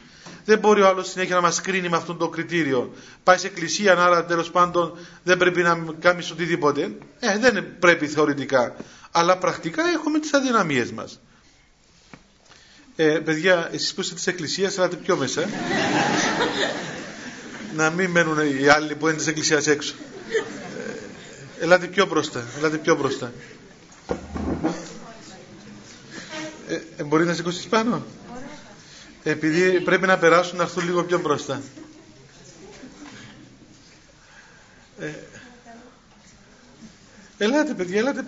δεν 0.45 0.59
μπορεί 0.59 0.81
ο 0.83 0.87
άλλος 0.89 1.09
συνέχεια 1.11 1.35
να 1.35 1.41
μας 1.41 1.61
κρίνει 1.61 1.89
με 1.89 1.97
αυτό 1.97 2.15
το 2.15 2.29
κριτήριο. 2.29 2.93
Πάει 3.23 3.39
σε 3.39 3.47
εκκλησία, 3.47 3.93
άρα 3.93 4.25
τέλος 4.25 4.51
πάντων 4.51 4.99
δεν 5.23 5.37
πρέπει 5.37 5.63
να 5.63 5.85
κάνεις 6.01 6.31
οτιδήποτε. 6.31 6.97
Ε, 7.19 7.39
δεν 7.39 7.79
πρέπει 7.79 8.07
θεωρητικά. 8.07 8.75
Αλλά 9.11 9.39
πρακτικά 9.39 9.83
έχουμε 9.95 10.19
τις 10.19 10.33
αδυναμίες 10.35 10.91
μας. 10.93 11.21
Ε, 12.97 13.19
παιδιά, 13.19 13.69
εσείς 13.73 13.95
που 13.95 14.01
είστε 14.01 14.15
της 14.15 14.27
εκκλησίας, 14.27 14.77
ελάτε 14.79 14.97
πιο 14.97 15.17
μέσα. 15.17 15.49
να 17.77 17.91
μην 17.91 18.11
μένουν 18.11 18.39
οι 18.61 18.69
άλλοι 18.69 18.95
που 18.95 19.09
είναι 19.09 19.17
της 19.17 19.27
εκκλησίας 19.27 19.67
έξω. 19.67 19.95
Ε, 21.59 21.65
ελάτε 21.65 21.87
πιο 21.87 22.07
μπροστά, 22.07 22.45
ελάτε 22.59 22.77
πιο 22.77 22.97
μπροστά. 22.97 23.33
Ε, 26.69 26.81
ε 26.97 27.03
μπορεί 27.03 27.25
να 27.25 27.35
σηκώσεις 27.35 27.67
πάνω; 27.67 28.07
Επειδή 29.23 29.81
πρέπει 29.81 30.07
να 30.07 30.19
περάσουν 30.19 30.57
να 30.57 30.63
έρθουν 30.63 30.85
λίγο 30.85 31.05
πιο 31.05 31.19
μπροστά. 31.19 31.63
Ε, 34.99 35.11
ελάτε 37.39 37.75
παιδιά, 37.75 37.99
ελάτε. 37.99 38.25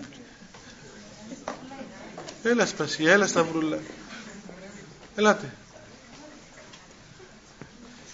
Έλα 2.43 2.67
σπασία, 2.67 3.13
έλα 3.13 3.27
σταυρούλα. 3.27 3.79
Ελάτε. 5.17 5.53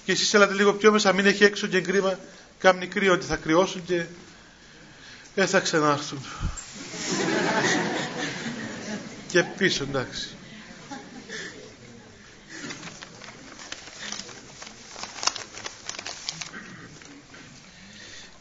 Και 0.04 0.12
εσείς 0.12 0.34
έλατε 0.34 0.54
λίγο 0.54 0.72
πιο 0.72 0.92
μέσα, 0.92 1.12
μην 1.12 1.26
έχει 1.26 1.44
έξω 1.44 1.66
και 1.66 1.80
κρίμα. 1.80 2.18
Κάμνη 2.58 2.86
κρύο 2.86 3.12
ότι 3.12 3.26
θα 3.26 3.36
κρυώσουν 3.36 3.84
και 3.84 4.04
δεν 5.34 5.48
θα 5.48 5.60
ξανάρθουν. 5.60 6.24
και 9.28 9.42
πίσω 9.42 9.82
εντάξει. 9.82 10.28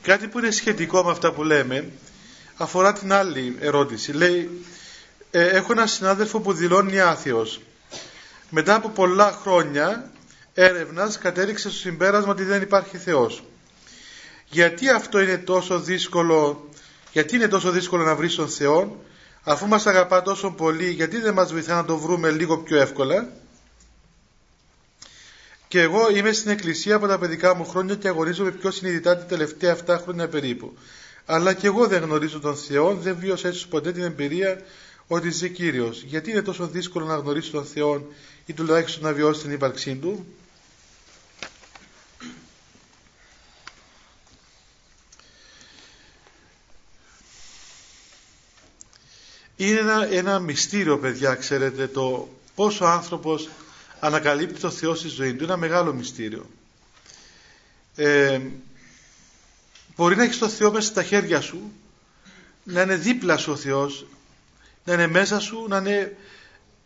Κάτι 0.01 0.27
που 0.27 0.39
είναι 0.39 0.51
σχετικό 0.51 1.03
με 1.03 1.12
αυτά 1.12 1.32
που 1.32 1.44
λέμε 1.44 1.91
αφορά 2.56 2.94
την 2.94 3.12
άλλη 3.13 3.58
ερώτηση. 3.60 4.12
Λέει, 4.12 4.65
ε, 5.32 5.46
έχω 5.48 5.72
ένα 5.72 5.88
συνάδελφο 5.88 6.39
που 6.39 6.53
δηλώνει 6.53 7.00
άθεος. 7.00 7.62
Μετά 8.53 8.75
από 8.75 8.89
πολλά 8.89 9.31
χρόνια 9.41 10.12
έρευνας 10.53 11.17
κατέληξε 11.17 11.70
στο 11.70 11.77
συμπέρασμα 11.77 12.31
ότι 12.31 12.43
δεν 12.43 12.62
υπάρχει 12.62 12.98
Θεός. 12.98 13.43
Γιατί 14.46 14.89
αυτό 14.89 15.22
είναι 15.22 15.38
τόσο 15.38 15.79
δύσκολο, 15.79 16.70
γιατί 17.12 17.36
είναι 17.36 17.48
τόσο 17.48 17.72
δύσκολο 17.72 18.03
να 18.03 18.15
βρεις 18.15 18.36
τον 18.36 18.50
Θεό, 18.50 19.03
αφού 19.43 19.67
μας 19.67 19.88
αγαπά 19.88 20.22
τόσο 20.22 20.51
πολύ, 20.51 20.89
γιατί 20.89 21.20
δεν 21.20 21.34
μας 21.34 21.51
βοηθά 21.51 21.75
να 21.75 21.86
το 21.86 21.98
βρούμε 21.98 22.29
λίγο 22.31 22.58
πιο 22.58 22.77
εύκολα. 22.77 23.29
Και 25.67 25.81
εγώ 25.81 26.10
είμαι 26.10 26.31
στην 26.31 26.51
εκκλησία 26.51 26.96
από 26.96 27.08
τα 27.08 27.17
παιδικά 27.17 27.55
μου 27.55 27.65
χρόνια 27.65 27.96
και 27.96 28.08
αγωνίζομαι 28.08 28.51
πιο 28.51 28.72
συνειδητά 28.72 29.17
τα 29.17 29.24
τελευταία 29.24 29.77
7 29.86 29.98
χρόνια 30.03 30.27
περίπου. 30.27 30.77
Αλλά 31.25 31.53
και 31.53 31.67
εγώ 31.67 31.88
δεν 31.88 32.01
γνωρίζω 32.01 32.39
τον 32.39 32.55
Θεό, 32.55 32.96
δεν 32.96 33.17
βίωσα 33.20 33.48
έτσι 33.48 33.67
ποτέ 33.67 33.91
την 33.91 34.03
εμπειρία 34.03 34.62
ότι 35.13 35.30
ζει 35.30 35.50
κύριος. 35.50 36.03
Γιατί 36.03 36.32
είναι 36.32 36.41
τόσο 36.41 36.68
δύσκολο 36.68 37.06
να 37.06 37.15
γνωρίσει 37.15 37.51
τον 37.51 37.65
Θεό 37.65 38.08
ή 38.46 38.53
τουλάχιστον 38.53 39.03
να 39.03 39.13
βιώσει 39.13 39.41
την 39.41 39.51
ύπαρξή 39.51 39.96
του; 39.96 40.25
Είναι 49.56 49.80
ένα, 49.80 50.08
ένα 50.12 50.39
μυστήριο 50.39 51.00
παιδιά 51.00 51.36
ξέρετε 51.36 51.88
το 51.88 52.30
πόσο 52.56 52.86
άνθρωπος 52.86 53.50
ανακαλύπτει 54.00 54.60
το 54.60 54.70
Θεό 54.70 54.96
στη 54.96 55.08
ζωή 55.08 55.30
του. 55.30 55.44
Είναι 55.44 55.53
ένα 55.53 55.58
μεγάλο 55.58 55.94
μυστήριο. 55.94 56.50
Ε, 57.96 58.39
μπορεί 59.96 60.15
να 60.15 60.24
έχεις 60.24 60.38
το 60.38 60.50
Θεό 60.50 60.72
μέσα 60.72 60.88
στα 60.88 61.03
χέρια 61.03 61.41
σου, 61.41 61.72
να 62.63 62.82
είναι 62.82 62.96
δίπλα 62.96 63.38
σου 63.38 63.51
ο 63.51 63.56
Θεός, 63.56 64.06
να 64.84 64.94
είναι 64.94 65.08
μέσα 65.08 65.40
σου, 65.40 65.66
να 65.68 65.78
είναι 65.78 66.18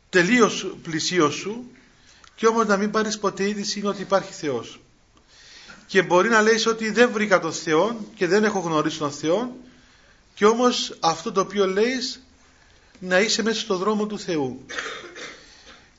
τελείως 0.10 0.76
πλησίος 0.84 1.36
σου 1.36 1.72
και 2.36 2.48
όμως 2.48 2.66
να 2.66 2.78
μην 2.78 2.92
πάρεις 2.92 3.20
ποτέ 3.20 3.48
είδηση 3.48 3.86
ότι 3.86 4.02
υπάρχει 4.02 4.34
Θεός. 4.34 4.80
Και 5.88 6.02
μπορεί 6.02 6.30
να 6.30 6.42
λέει 6.42 6.64
ότι 6.68 6.92
δεν 6.92 7.12
βρήκα 7.12 7.40
τον 7.40 7.54
Θεό 7.54 8.00
και 8.16 8.28
δεν 8.28 8.44
έχω 8.44 8.60
γνωρίσει 8.60 8.98
τον 8.98 9.12
Θεό 9.12 9.56
και 10.34 10.46
όμως 10.46 10.98
αυτό 11.00 11.32
το 11.32 11.42
οποίο 11.42 11.68
λέει 11.68 11.94
να 13.00 13.20
είσαι 13.20 13.44
μέσα 13.44 13.60
στο 13.60 13.78
δρόμο 13.78 14.06
του 14.06 14.20
Θεού. 14.20 14.66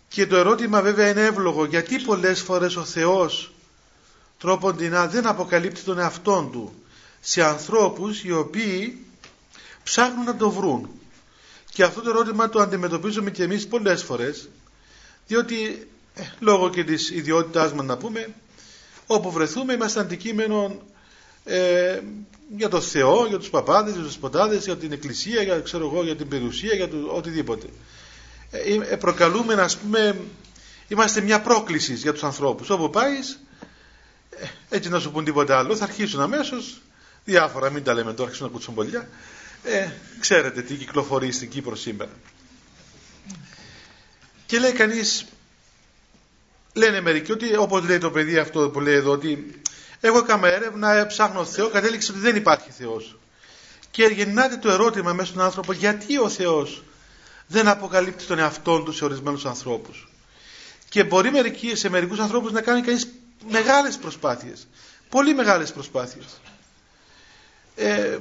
Και 0.09 0.27
το 0.27 0.37
ερώτημα 0.37 0.83
βέβαια 0.83 1.09
είναι 1.09 1.25
εύλογο 1.25 1.65
γιατί 1.65 1.99
πολλές 1.99 2.41
φορές 2.41 2.77
ο 2.77 2.85
Θεός 2.85 3.53
τρόποντινά 4.39 5.07
δεν 5.07 5.27
αποκαλύπτει 5.27 5.81
τον 5.81 5.99
εαυτόν 5.99 6.51
του 6.53 6.75
σε 7.21 7.45
ανθρώπους 7.45 8.25
οι 8.25 8.33
οποίοι 8.33 9.07
ψάχνουν 9.83 10.25
να 10.25 10.37
το 10.37 10.51
βρουν. 10.51 10.89
Και 11.77 11.83
αυτό 11.85 12.01
το 12.01 12.11
ερώτημα 12.11 12.49
το 12.49 12.61
αντιμετωπίζουμε 12.61 13.31
και 13.31 13.43
εμείς 13.43 13.67
πολλές 13.67 14.03
φορές 14.03 14.49
διότι 15.27 15.89
ε, 16.15 16.23
λόγω 16.41 16.71
και 16.71 16.85
της 16.85 17.11
ιδιότητάς 17.11 17.73
μας 17.73 17.87
να 17.87 17.97
πούμε 17.97 18.29
όπου 19.07 19.31
βρεθούμε 19.31 19.73
είμαστε 19.73 20.01
αντικείμενο 20.01 20.83
ε, 21.45 22.01
για 22.57 22.69
το 22.69 22.81
Θεό, 22.81 23.27
για 23.27 23.39
τους 23.39 23.51
παπάδες, 23.51 23.95
για 23.95 24.03
τους 24.03 24.17
ποτάδες, 24.17 24.65
για 24.65 24.77
την 24.77 24.93
εκκλησία, 24.93 25.43
για, 25.43 25.61
ξέρω 25.61 25.87
εγώ, 25.87 26.03
για 26.05 26.17
την 26.17 26.29
περιουσία, 26.29 26.75
για 26.75 26.89
το, 26.89 26.97
οτιδήποτε. 27.11 27.67
Ε, 28.51 28.75
ε, 28.93 28.97
προκαλούμε 28.97 29.55
να 29.55 29.71
πούμε 29.83 30.17
είμαστε 30.89 31.21
μια 31.21 31.41
πρόκληση 31.41 31.95
για 31.95 32.13
τους 32.13 32.23
ανθρώπους 32.25 32.71
όπου 32.71 32.91
πάεις 32.91 33.41
ε, 34.31 34.47
έτσι 34.77 34.89
να 34.89 34.99
σου 34.99 35.11
πούν 35.11 35.25
τίποτα 35.25 35.59
άλλο 35.59 35.77
θα 35.77 35.85
αρχίσουν 35.85 36.21
αμέσως 36.21 36.81
διάφορα 37.25 37.71
μην 37.71 37.85
τα 37.85 37.95
λέμε 37.95 38.13
τώρα 38.13 38.23
αρχίσουν 38.23 38.47
να 38.47 38.53
κουτσομπολιά 38.53 39.09
ε, 39.67 39.89
ξέρετε 40.21 40.63
τι 40.63 40.75
κυκλοφορεί 40.75 41.33
στην 41.33 41.49
Κύπρο 41.51 41.77
σήμερα 41.77 42.11
και 44.47 44.59
λέει 44.59 44.73
κανείς 44.73 45.25
λένε 46.73 47.01
μερικοί 47.01 47.33
ότι 47.33 47.57
όπως 47.57 47.85
λέει 47.85 47.99
το 47.99 48.11
παιδί 48.11 48.39
αυτό 48.39 48.71
που 48.71 48.81
λέει 48.81 48.95
εδώ 48.95 49.11
ότι 49.11 49.61
εγώ 50.01 50.19
έκανα 50.19 50.49
έρευνα, 50.49 51.07
ψάχνω 51.07 51.45
Θεό, 51.45 51.69
κατέληξε 51.69 52.13
ότι 52.13 52.21
δεν 52.21 52.37
υπάρχει 52.37 52.71
Θεός. 52.71 53.19
Και 53.91 54.05
γεννάται 54.05 54.57
το 54.57 54.71
ερώτημα 54.71 55.13
μέσα 55.13 55.31
στον 55.31 55.43
άνθρωπο 55.43 55.73
γιατί 55.73 56.19
ο 56.19 56.29
Θεός 56.29 56.83
δεν 57.47 57.69
αποκαλύπτει 57.69 58.25
τον 58.25 58.39
εαυτό 58.39 58.83
του 58.83 58.93
σε 58.93 59.05
ορισμένους 59.05 59.45
ανθρώπους; 59.45 60.09
Και 60.89 61.05
μπορεί 61.05 61.31
μερικοί, 61.31 61.75
σε 61.75 61.89
μερικούς 61.89 62.19
ανθρώπους 62.19 62.53
να 62.53 62.61
κάνει 62.61 62.81
κανείς 62.81 63.09
μεγάλες 63.51 63.97
προσπάθειες. 63.97 64.67
Πολύ 65.09 65.35
μεγάλες 65.35 65.73
προσπάθειες. 65.73 66.41
Ε, 67.77 68.19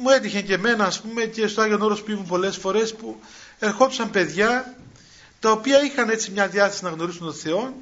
μου 0.00 0.10
έτυχε 0.10 0.40
και 0.40 0.54
εμένα 0.54 0.84
ας 0.84 1.00
πούμε 1.00 1.24
και 1.24 1.46
στο 1.46 1.60
Άγιον 1.60 1.82
Όρος 1.82 2.02
που 2.02 2.10
ήμουν 2.10 2.26
πολλές 2.26 2.56
φορές 2.56 2.94
που 2.94 3.20
ερχόντουσαν 3.58 4.10
παιδιά 4.10 4.76
τα 5.40 5.50
οποία 5.50 5.82
είχαν 5.82 6.08
έτσι 6.08 6.30
μια 6.30 6.48
διάθεση 6.48 6.84
να 6.84 6.90
γνωρίσουν 6.90 7.26
τον 7.26 7.34
Θεό. 7.34 7.74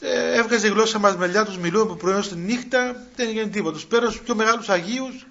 Ε, 0.00 0.36
έβγαζε 0.36 0.66
η 0.66 0.70
γλώσσα 0.70 0.98
μας 0.98 1.16
μελιά 1.16 1.44
τους 1.44 1.58
μιλούν 1.58 1.82
από 1.82 1.94
πρωί 1.94 2.22
στη 2.22 2.36
νύχτα 2.36 3.06
δεν 3.16 3.28
έγινε 3.28 3.46
τίποτα. 3.46 3.74
Τους 3.74 3.86
πέρασαν 3.86 4.12
στους 4.12 4.24
πιο 4.24 4.34
μεγάλους 4.34 4.68
Αγίους 4.68 5.26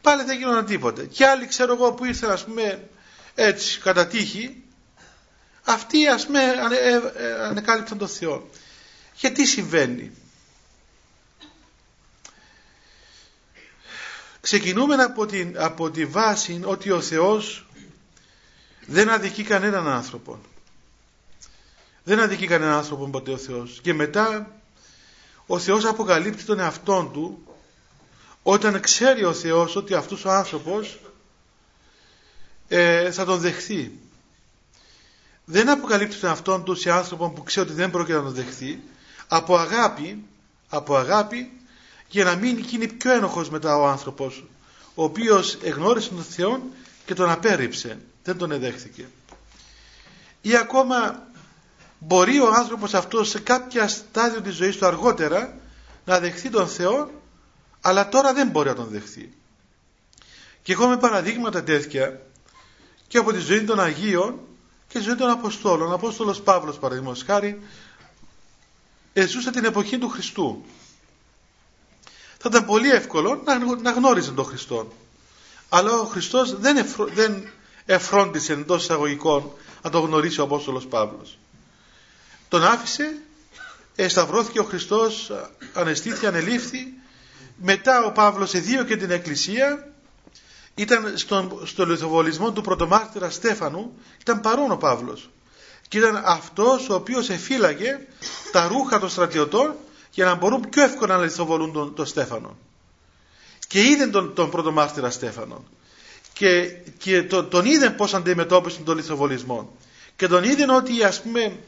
πάλι 0.00 0.24
δεν 0.24 0.38
γίνονταν 0.38 0.66
τίποτα. 0.66 1.04
Και 1.04 1.26
άλλοι 1.26 1.46
ξέρω 1.46 1.72
εγώ 1.72 1.92
που 1.92 2.04
ήρθαν 2.04 2.30
ας 2.30 2.44
πούμε 2.44 2.88
έτσι 3.34 3.80
κατά 3.80 4.06
τύχη 4.06 4.62
αυτοί 5.64 6.06
ας 6.06 6.26
πούμε 6.26 6.40
ε, 6.40 6.94
ε, 7.24 7.44
ανεκάλυψαν 7.44 7.98
τον 7.98 8.08
Θεό. 8.08 8.48
Γιατί 9.14 9.46
συμβαίνει; 9.46 10.12
Ξεκινούμε 14.44 14.94
από, 14.94 15.26
την, 15.26 15.54
από 15.58 15.90
τη 15.90 16.04
βάση 16.06 16.60
ότι 16.64 16.90
ο 16.90 17.00
Θεός 17.00 17.66
δεν 18.86 19.08
αδικεί 19.08 19.42
κανέναν 19.42 19.88
άνθρωπο 19.88 20.38
δεν 22.04 22.20
αδικεί 22.20 22.46
κανέναν 22.46 22.74
άνθρωπο 22.74 23.06
ποτέ 23.06 23.30
ο 23.30 23.36
Θεός. 23.36 23.80
Και 23.82 23.94
μετά 23.94 24.50
ο 25.46 25.58
Θεός 25.58 25.84
αποκαλύπτει 25.84 26.44
τον 26.44 26.60
εαυτόν 26.60 27.12
του 27.12 27.42
όταν 28.42 28.80
ξέρει 28.80 29.24
ο 29.24 29.32
Θεός 29.32 29.76
ότι 29.76 29.94
αυτός 29.94 30.24
ο 30.24 30.30
άνθρωπος 30.30 31.00
ε, 32.68 33.10
θα 33.10 33.24
τον 33.24 33.38
δεχθεί. 33.40 33.98
Δεν 35.44 35.68
αποκαλύπτει 35.68 36.16
τον 36.16 36.28
εαυτόν 36.28 36.64
του 36.64 36.74
σε 36.74 36.90
άνθρωπο 36.90 37.30
που 37.30 37.42
ξέρει 37.42 37.66
ότι 37.66 37.76
δεν 37.76 37.90
πρόκειται 37.90 38.16
να 38.16 38.22
τον 38.22 38.34
δεχθεί. 38.34 38.82
Από 39.28 39.56
αγάπη, 39.56 40.24
από 40.68 40.96
αγάπη 40.96 41.52
για 42.08 42.24
να 42.24 42.34
μην 42.34 42.58
γίνει 42.58 42.86
πιο 42.86 43.12
ένοχος 43.12 43.50
μετά 43.50 43.76
ο 43.76 43.86
άνθρωπος 43.86 44.44
ο 44.94 45.04
οποίος 45.04 45.58
εγνώρισε 45.62 46.08
τον 46.08 46.22
Θεό 46.24 46.62
και 47.04 47.14
τον 47.14 47.30
απέρριψε, 47.30 47.98
δεν 48.24 48.36
τον 48.36 48.50
εδέχθηκε. 48.52 49.08
Ή 50.40 50.56
ακόμα 50.56 51.26
μπορεί 51.98 52.40
ο 52.40 52.52
άνθρωπος 52.54 52.94
αυτός 52.94 53.28
σε 53.28 53.40
κάποια 53.40 53.88
στάδιο 53.88 54.40
της 54.40 54.54
ζωής 54.54 54.76
του 54.76 54.86
αργότερα 54.86 55.56
να 56.04 56.20
δεχθεί 56.20 56.50
τον 56.50 56.68
Θεό 56.68 57.10
αλλά 57.80 58.08
τώρα 58.08 58.32
δεν 58.32 58.48
μπορεί 58.48 58.68
να 58.68 58.74
τον 58.74 58.88
δεχθεί. 58.88 59.32
Και 60.62 60.72
έχουμε 60.72 60.96
παραδείγματα 60.96 61.62
τέτοια 61.62 62.20
και 63.08 63.18
από 63.18 63.32
τη 63.32 63.38
ζωή 63.38 63.64
των 63.64 63.80
Αγίων 63.80 64.40
και 64.88 64.98
τη 64.98 65.04
ζωή 65.04 65.14
των 65.14 65.30
Αποστόλων. 65.30 65.90
Ο 65.90 65.94
Απόστολος 65.94 66.40
Παύλος 66.40 66.78
παραδείγματος 66.78 67.22
χάρη 67.22 67.60
ζούσε 69.26 69.50
την 69.50 69.64
εποχή 69.64 69.98
του 69.98 70.08
Χριστού. 70.08 70.64
Θα 72.44 72.50
ήταν 72.52 72.66
πολύ 72.66 72.90
εύκολο 72.90 73.42
να, 73.82 73.90
γνώριζε 73.90 74.30
τον 74.30 74.44
Χριστό. 74.44 74.92
Αλλά 75.68 76.00
ο 76.00 76.04
Χριστός 76.04 76.58
δεν, 76.58 76.76
εφρο, 76.76 77.06
δεν 77.06 77.48
εφρόντισε 77.84 78.52
εντός 78.52 78.82
εισαγωγικών 78.82 79.52
να 79.82 79.90
τον 79.90 80.04
γνωρίσει 80.04 80.40
ο 80.40 80.44
Απόστολος 80.44 80.86
Παύλος. 80.86 81.38
Τον 82.48 82.64
άφησε, 82.64 83.16
εσταυρώθηκε 83.94 84.60
ο 84.60 84.64
Χριστός, 84.64 85.32
ανεστήθη, 85.74 86.26
ανελήφθη. 86.26 86.92
Μετά 87.56 88.04
ο 88.04 88.12
Παύλος 88.12 88.50
και 88.86 88.96
την 88.96 89.10
Εκκλησία, 89.10 89.92
ήταν 90.74 91.12
στον, 91.16 91.60
στο 91.64 91.86
λιθοβολισμό 91.86 92.52
του 92.52 92.60
πρωτομάρτυρα 92.60 93.30
Στέφανου, 93.30 93.98
ήταν 94.20 94.40
παρόν 94.40 94.70
ο 94.70 94.76
Παύλος. 94.76 95.30
Και 95.88 95.98
ήταν 95.98 96.22
αυτός 96.24 96.88
ο 96.88 96.94
οποίος 96.94 97.30
εφύλαγε 97.30 97.98
τα 98.52 98.68
ρούχα 98.68 98.98
των 98.98 99.08
στρατιωτών 99.08 99.74
για 100.14 100.24
να 100.24 100.34
μπορούν 100.34 100.68
πιο 100.70 100.82
εύκολα 100.82 101.16
να 101.16 101.22
λιθοβολούν 101.22 101.72
τον, 101.72 101.94
τον 101.94 102.06
Στέφανο. 102.06 102.56
Και 103.66 103.82
είδε 103.82 104.06
τον, 104.06 104.34
τον 104.34 104.50
πρωτομάρτυρα 104.50 105.10
Στέφανο. 105.10 105.64
Και, 106.32 106.64
και 106.98 107.22
το, 107.22 107.44
τον 107.44 107.64
είδε 107.64 107.90
πώς 107.90 108.14
αντιμετώπισε 108.14 108.80
τον 108.80 108.96
λιθοβολισμό. 108.96 109.76
Και 110.16 110.26
τον 110.26 110.44
είδε 110.44 110.72
ότι 110.72 111.04
ας 111.04 111.22
πούμε 111.22 111.58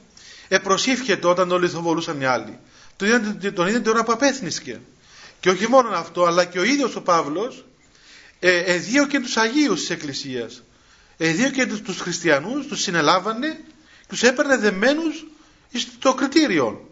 επροσήφιεται 0.49 1.27
όταν 1.27 1.49
τον 1.49 1.63
λιθοβολούσαν 1.63 2.21
οι 2.21 2.25
άλλοι. 2.25 2.59
Τον 2.97 3.09
είδε, 3.09 3.51
τον 3.51 3.67
είδε 3.67 3.81
την 3.81 3.91
ώρα 3.91 4.05
που 4.05 4.13
απέθνησκε. 4.13 4.81
Και 5.41 5.51
όχι 5.51 5.69
μόνο 5.69 5.89
αυτό, 5.89 6.25
αλλά 6.25 6.45
και 6.45 6.59
ο 6.59 6.65
ίδιος 6.65 6.97
ο 6.97 7.03
Παύλος 7.03 7.65
ε, 8.41 8.57
εδίωκε 8.57 9.21
τους 9.21 9.37
Αγίους 9.37 9.81
της 9.81 9.91
Εκκλησίας. 9.91 10.63
Εδίωκε 11.17 11.67
τους, 11.67 11.81
τους 11.81 12.01
χριστιανούς, 12.01 12.67
τους 12.67 12.81
συνελάβανε, 12.81 13.61
τους 14.09 14.23
έπαιρνε 14.23 14.57
δεμένους 14.57 15.27
στο 15.73 16.15
κριτήριο. 16.15 16.86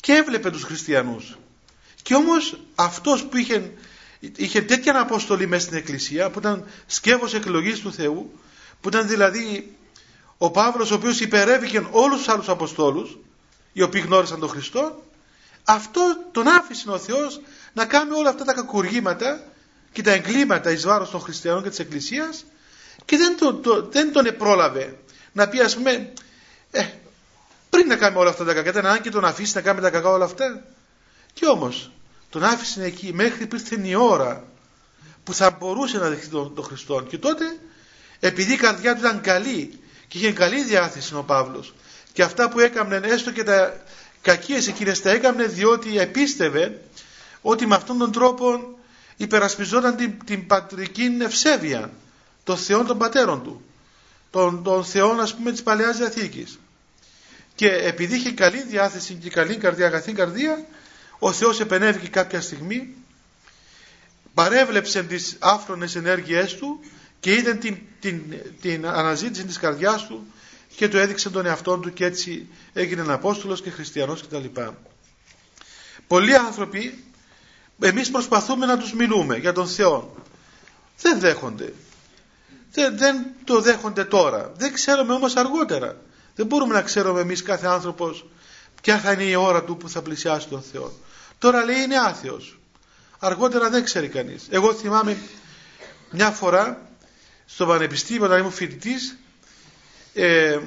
Και 0.00 0.12
έβλεπε 0.12 0.50
τους 0.50 0.62
χριστιανούς. 0.62 1.38
Και 2.02 2.14
όμως 2.14 2.60
αυτός 2.74 3.24
που 3.24 3.36
είχε, 3.36 3.72
είχε 4.36 4.62
τέτοια 4.62 5.00
αποστολή 5.00 5.46
μέσα 5.46 5.64
στην 5.64 5.76
Εκκλησία, 5.76 6.30
που 6.30 6.38
ήταν 6.38 6.64
σκεύος 6.86 7.34
εκλογής 7.34 7.80
του 7.80 7.92
Θεού, 7.92 8.38
που 8.80 8.88
ήταν 8.88 9.08
δηλαδή 9.08 9.76
ο 10.38 10.50
Παύλος 10.50 10.90
ο 10.90 10.94
οποίος 10.94 11.20
υπερέβηκε 11.20 11.86
όλους 11.90 12.18
τους 12.18 12.28
άλλους 12.28 12.48
Αποστόλους, 12.48 13.18
οι 13.72 13.82
οποίοι 13.82 14.02
γνώρισαν 14.04 14.40
τον 14.40 14.48
Χριστό, 14.48 15.02
αυτό 15.64 16.16
τον 16.32 16.48
άφησε 16.48 16.90
ο 16.90 16.98
Θεός 16.98 17.40
να 17.72 17.86
κάνει 17.86 18.12
όλα 18.12 18.28
αυτά 18.28 18.44
τα 18.44 18.52
κακουργήματα 18.52 19.44
και 19.92 20.02
τα 20.02 20.10
εγκλήματα 20.10 20.70
εις 20.70 20.86
βάρος 20.86 21.10
των 21.10 21.20
χριστιανών 21.20 21.62
και 21.62 21.68
της 21.68 21.78
Εκκλησίας 21.78 22.44
και 23.04 23.16
δεν 23.16 23.36
τον, 23.38 23.62
το, 23.62 23.88
δεν 23.90 24.12
τον 24.12 24.26
επρόλαβε 24.26 24.98
να 25.32 25.48
πει 25.48 25.60
ας 25.60 25.76
πούμε 25.76 26.12
ε, 26.70 26.86
πριν 27.70 27.86
να 27.86 27.96
κάνει 27.96 28.16
όλα 28.16 28.30
αυτά 28.30 28.44
τα 28.44 28.54
κακά 28.54 28.70
ήταν 28.70 28.86
ανάγκη 28.86 29.10
τον 29.10 29.24
αφήσει 29.24 29.52
να 29.54 29.60
κάνει 29.60 29.80
τα 29.80 29.90
κακά 29.90 30.08
όλα 30.08 30.24
αυτά. 30.24 30.62
Και 31.32 31.46
όμως 31.46 31.90
τον 32.30 32.44
άφησε 32.44 32.84
εκεί 32.84 33.12
μέχρι 33.14 33.46
που 33.46 33.54
ήρθε 33.54 33.80
η 33.82 33.94
ώρα 33.94 34.44
που 35.24 35.34
θα 35.34 35.56
μπορούσε 35.58 35.98
να 35.98 36.08
δεχτεί 36.08 36.28
τον, 36.28 36.54
τον 36.54 36.64
Χριστό 36.64 37.02
και 37.08 37.18
τότε 37.18 37.44
επειδή 38.20 38.52
η 38.52 38.56
καρδιά 38.56 38.94
του 38.94 39.00
ήταν 39.00 39.20
καλή 39.20 39.78
και 40.08 40.18
είχε 40.18 40.32
καλή 40.32 40.62
διάθεση 40.64 41.14
ο 41.14 41.22
Παύλος 41.22 41.74
και 42.12 42.22
αυτά 42.22 42.48
που 42.48 42.60
έκαμνε 42.60 43.00
έστω 43.02 43.30
και 43.32 43.42
τα 43.42 43.80
κακίες 44.20 44.68
εκείνες 44.68 45.02
τα 45.02 45.10
έκαμνε 45.10 45.44
διότι 45.44 45.98
επίστευε 45.98 46.80
ότι 47.42 47.66
με 47.66 47.74
αυτόν 47.74 47.98
τον 47.98 48.12
τρόπο 48.12 48.78
υπερασπιζόταν 49.16 49.96
την, 49.96 50.14
την 50.24 50.46
πατρική 50.46 51.16
ευσέβεια 51.20 51.90
των 52.44 52.56
θεών 52.56 52.86
των 52.86 52.98
πατέρων 52.98 53.42
του 53.42 53.62
των, 54.30 54.62
των 54.62 54.84
θεών 54.84 55.20
ας 55.20 55.34
πούμε 55.34 55.50
της 55.50 55.62
Παλαιάς 55.62 55.96
Διαθήκης 55.96 56.58
και 57.60 57.72
επειδή 57.72 58.14
είχε 58.14 58.30
καλή 58.30 58.62
διάθεση 58.62 59.14
και 59.14 59.30
καλή 59.30 59.56
καρδιά 59.56 59.86
αγαθή 59.86 60.12
καρδία 60.12 60.66
ο 61.18 61.32
Θεός 61.32 61.60
επενέβηκε 61.60 62.08
κάποια 62.08 62.40
στιγμή 62.40 62.94
παρέβλεψε 64.34 65.02
τις 65.02 65.36
άφρονες 65.38 65.96
ενέργειές 65.96 66.54
του 66.54 66.80
και 67.20 67.34
είδε 67.34 67.54
την, 67.54 67.78
την, 68.00 68.22
την 68.60 68.86
αναζήτηση 68.86 69.44
της 69.44 69.58
καρδιάς 69.58 70.06
του 70.06 70.26
και 70.76 70.88
του 70.88 70.96
έδειξε 70.96 71.30
τον 71.30 71.46
εαυτό 71.46 71.78
του 71.78 71.92
και 71.92 72.04
έτσι 72.04 72.48
έγινε 72.72 73.12
Απόστολος 73.12 73.62
και 73.62 73.70
Χριστιανός 73.70 74.22
κτλ. 74.22 74.44
Πολλοί 76.06 76.36
άνθρωποι 76.36 77.04
εμείς 77.80 78.10
προσπαθούμε 78.10 78.66
να 78.66 78.78
τους 78.78 78.92
μιλούμε 78.94 79.36
για 79.36 79.52
τον 79.52 79.68
Θεό. 79.68 80.14
Δεν 81.00 81.20
δέχονται. 81.20 81.72
Δεν, 82.72 82.98
δεν 82.98 83.26
το 83.44 83.60
δέχονται 83.60 84.04
τώρα. 84.04 84.52
Δεν 84.56 84.72
ξέρουμε 84.72 85.12
όμως 85.12 85.36
αργότερα. 85.36 85.96
Δεν 86.34 86.46
μπορούμε 86.46 86.74
να 86.74 86.82
ξέρουμε 86.82 87.20
εμείς 87.20 87.42
κάθε 87.42 87.66
άνθρωπος 87.66 88.24
ποια 88.82 88.98
θα 88.98 89.12
είναι 89.12 89.22
η 89.22 89.34
ώρα 89.34 89.64
του 89.64 89.76
που 89.76 89.88
θα 89.88 90.02
πλησιάσει 90.02 90.48
τον 90.48 90.62
Θεό. 90.62 90.92
Τώρα 91.38 91.64
λέει 91.64 91.80
είναι 91.82 91.98
άθεος. 91.98 92.58
Αργότερα 93.18 93.70
δεν 93.70 93.84
ξέρει 93.84 94.08
κανείς. 94.08 94.46
Εγώ 94.50 94.74
θυμάμαι 94.74 95.16
μια 96.10 96.30
φορά 96.30 96.88
στο 97.46 97.66
πανεπιστήμιο 97.66 98.24
όταν 98.24 98.38
ήμουν 98.38 98.52
φοιτητής, 98.52 99.18
ε, 100.14 100.58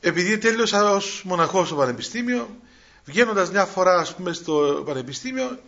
επειδή 0.00 0.38
τέλειωσα 0.38 0.90
ως 0.90 1.22
μοναχός 1.24 1.66
στο 1.66 1.76
πανεπιστήμιο 1.76 2.56
βγαίνοντας 3.04 3.50
μια 3.50 3.64
φορά 3.64 3.98
ας 3.98 4.14
πούμε 4.14 4.32
στο 4.32 4.82
πανεπιστήμιο 4.86 5.58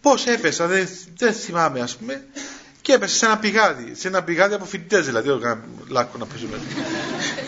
πώς 0.00 0.26
έπεσα 0.26 0.66
δεν, 0.66 0.88
δεν 1.16 1.32
θυμάμαι 1.32 1.80
ας 1.80 1.96
πούμε 1.96 2.26
και 2.82 2.92
έπεσα 2.92 3.16
σε 3.16 3.26
ένα 3.26 3.38
πηγάδι 3.38 3.94
σε 3.94 4.08
ένα 4.08 4.22
πηγάδι 4.22 4.54
από 4.54 4.64
φοιτητές 4.64 5.06
δηλαδή 5.06 5.28
όχι 5.28 5.44
λάκκο 5.88 6.18
να 6.18 6.26
πέσουμε 6.26 6.60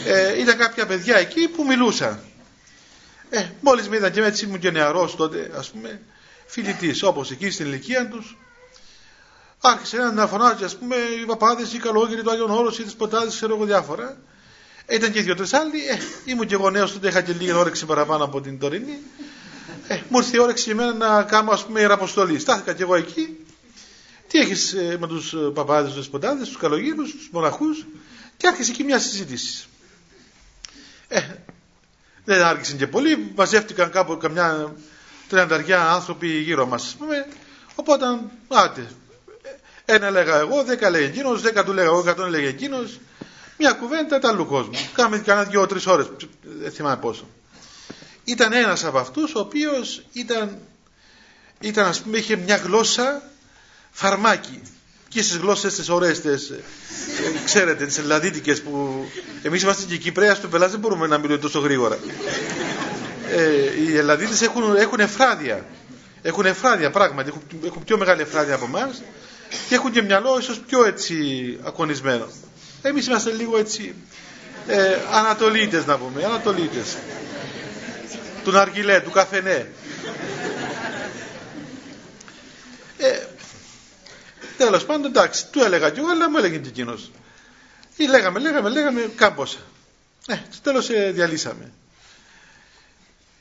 ε, 0.06 0.40
ήταν 0.40 0.56
κάποια 0.56 0.86
παιδιά 0.86 1.16
εκεί 1.16 1.48
που 1.48 1.64
μιλούσαν 1.64 2.20
ε, 3.30 3.46
μόλις 3.60 3.88
με 3.88 3.96
είδαν 3.96 4.12
και 4.12 4.22
έτσι 4.22 4.44
ήμουν 4.44 4.58
και 4.58 4.70
νεαρός 4.70 5.16
τότε 5.16 5.50
ας 5.56 5.70
πούμε 5.70 6.00
φοιτητής 6.46 7.02
όπως 7.02 7.30
εκεί 7.30 7.50
στην 7.50 7.66
ηλικία 7.66 8.08
τους 8.08 8.36
άρχισε 9.60 9.96
να 9.96 10.26
φωνάζει 10.26 10.64
ας 10.64 10.76
πούμε 10.76 10.96
οι 10.96 11.24
παπάδες, 11.26 11.72
οι 11.72 11.78
καλόγεροι 11.78 12.22
του 12.22 12.30
Άγιον 12.30 12.50
Όρος, 12.50 12.78
οι 12.78 12.82
δεσποτάδες, 12.82 13.34
ξέρω 13.34 13.54
εγώ 13.54 13.64
διάφορα 13.64 14.16
ήταν 14.88 15.12
και 15.12 15.22
δύο-τρεις 15.22 15.52
άλλοι. 15.52 15.86
Ε, 15.88 15.98
ήμουν 16.24 16.46
και 16.46 16.54
εγώ 16.54 16.70
νέος 16.70 16.92
τότε, 16.92 17.08
είχα 17.08 17.20
και 17.20 17.32
λίγη 17.32 17.52
όρεξη 17.52 17.86
παραπάνω 17.86 18.24
από 18.24 18.40
την 18.40 18.58
τωρινή. 18.58 18.98
Ε, 19.88 19.98
μου 20.08 20.18
ήρθε 20.18 20.36
η 20.36 20.40
όρεξη 20.40 20.64
για 20.64 20.74
μένα 20.74 20.92
να 20.92 21.22
κάνω 21.22 21.50
ας 21.50 21.64
πούμε 21.64 21.80
ιεραποστολή. 21.80 22.38
Στάθηκα 22.38 22.72
και 22.72 22.82
εγώ 22.82 22.94
εκεί. 22.94 23.43
Τι 24.28 24.38
έχεις 24.38 24.72
ε, 24.72 24.96
με 25.00 25.06
τους 25.06 25.32
ε, 25.32 25.36
παπάδες, 25.36 25.86
τους 25.86 25.98
δεσποτάδες, 25.98 26.48
τους 26.48 26.56
καλογύρους, 26.56 27.10
τους 27.10 27.28
μοναχούς. 27.32 27.86
Και 28.36 28.46
άρχισε 28.46 28.70
εκεί 28.70 28.84
μια 28.84 28.98
συζήτηση. 28.98 29.64
Ε, 31.08 31.20
δεν 32.24 32.42
άρχισε 32.42 32.76
και 32.76 32.86
πολύ. 32.86 33.32
Μαζεύτηκαν 33.36 33.90
κάπου 33.90 34.16
καμιά 34.16 34.74
τριανταριά 35.28 35.90
άνθρωποι 35.90 36.28
γύρω 36.28 36.66
μας, 36.66 36.92
α 36.94 36.96
πούμε. 36.96 37.26
Οπότε, 37.74 38.04
άτε. 38.48 38.90
Ένα 39.84 40.10
λέγα 40.10 40.38
εγώ, 40.38 40.62
δέκα 40.64 40.90
λέγε 40.90 41.06
εκείνος, 41.06 41.42
δέκα 41.42 41.64
του 41.64 41.72
λέγα 41.72 41.86
εγώ, 41.86 41.98
εκατόν 41.98 42.28
λέγε 42.28 42.48
εκείνος. 42.48 42.98
Μια 43.58 43.72
κουβέντα 43.72 44.18
τα 44.18 44.28
άλλου 44.28 44.46
κόσμου. 44.46 44.90
Κάμε 44.94 45.18
κανένα 45.18 45.48
δύο-τρει 45.48 45.80
ώρες, 45.86 46.06
δεν 46.42 46.72
θυμάμαι 46.72 46.96
πόσο. 46.96 47.26
Ήταν 48.24 48.52
ένας 48.52 48.84
από 48.84 48.98
αυτούς 48.98 49.34
ο 49.34 49.38
οποίος 49.40 50.04
ήταν, 50.12 50.58
ήταν 51.60 51.86
ας 51.86 52.00
πούμε, 52.00 52.18
είχε 52.18 52.36
μια 52.36 52.56
γλώσσα 52.56 53.22
φαρμάκι. 53.94 54.62
Και 55.08 55.22
στις 55.22 55.36
γλώσσες 55.36 55.74
τις 55.74 55.88
ωραίες, 55.88 56.20
ξέρετε, 57.44 57.86
τις 57.86 57.98
ελλαδίτικες 57.98 58.62
που. 58.62 59.04
Εμείς 59.42 59.62
είμαστε 59.62 59.84
και 59.84 59.96
Κυπρέα, 59.96 60.34
στο 60.34 60.48
πελάτη 60.48 60.70
δεν 60.70 60.80
μπορούμε 60.80 61.06
να 61.06 61.18
μιλούμε 61.18 61.38
τόσο 61.38 61.58
γρήγορα. 61.60 61.98
Ε, 63.30 63.80
οι 63.86 63.96
Ελλαδίτες 63.96 64.42
έχουν, 64.42 64.76
έχουν 64.76 65.00
εφράδια. 65.00 65.66
Έχουν 66.22 66.46
εφράδια 66.46 66.90
πράγματι, 66.90 67.28
έχουν, 67.28 67.42
έχουν 67.64 67.84
πιο 67.84 67.98
μεγάλη 67.98 68.20
εφράδια 68.20 68.54
από 68.54 68.64
εμάς 68.64 69.02
και 69.68 69.74
έχουν 69.74 69.90
και 69.90 70.02
μυαλό 70.02 70.38
ίσως 70.38 70.60
πιο 70.66 70.84
έτσι 70.84 71.14
ακονισμένο. 71.64 72.26
Εμείς 72.82 73.06
είμαστε 73.06 73.30
λίγο 73.30 73.58
έτσι 73.58 73.94
ε, 74.66 74.96
ανατολίτες 75.12 75.86
να 75.86 75.98
πούμε, 75.98 76.24
ανατολίτες. 76.24 76.96
του 78.44 78.50
ναργιλέ, 78.50 79.00
του 79.00 79.10
καφενέ. 79.10 79.66
Ε, 82.98 83.18
Τέλος 84.64 84.84
πάντων, 84.84 85.04
εντάξει, 85.04 85.46
του 85.46 85.60
έλεγα 85.60 85.90
κι 85.90 85.98
εγώ, 85.98 86.08
αλλά 86.08 86.30
μου 86.30 86.38
έλεγε 86.38 86.58
και 86.58 86.68
εκείνος. 86.68 87.10
Ή 87.96 88.06
λέγαμε, 88.06 88.38
λέγαμε, 88.38 88.68
λέγαμε, 88.68 89.12
κάμποσα. 89.16 89.58
Ε, 90.26 90.36
στο 90.50 90.62
τέλος 90.62 90.90
ε, 90.90 91.10
διαλύσαμε. 91.10 91.72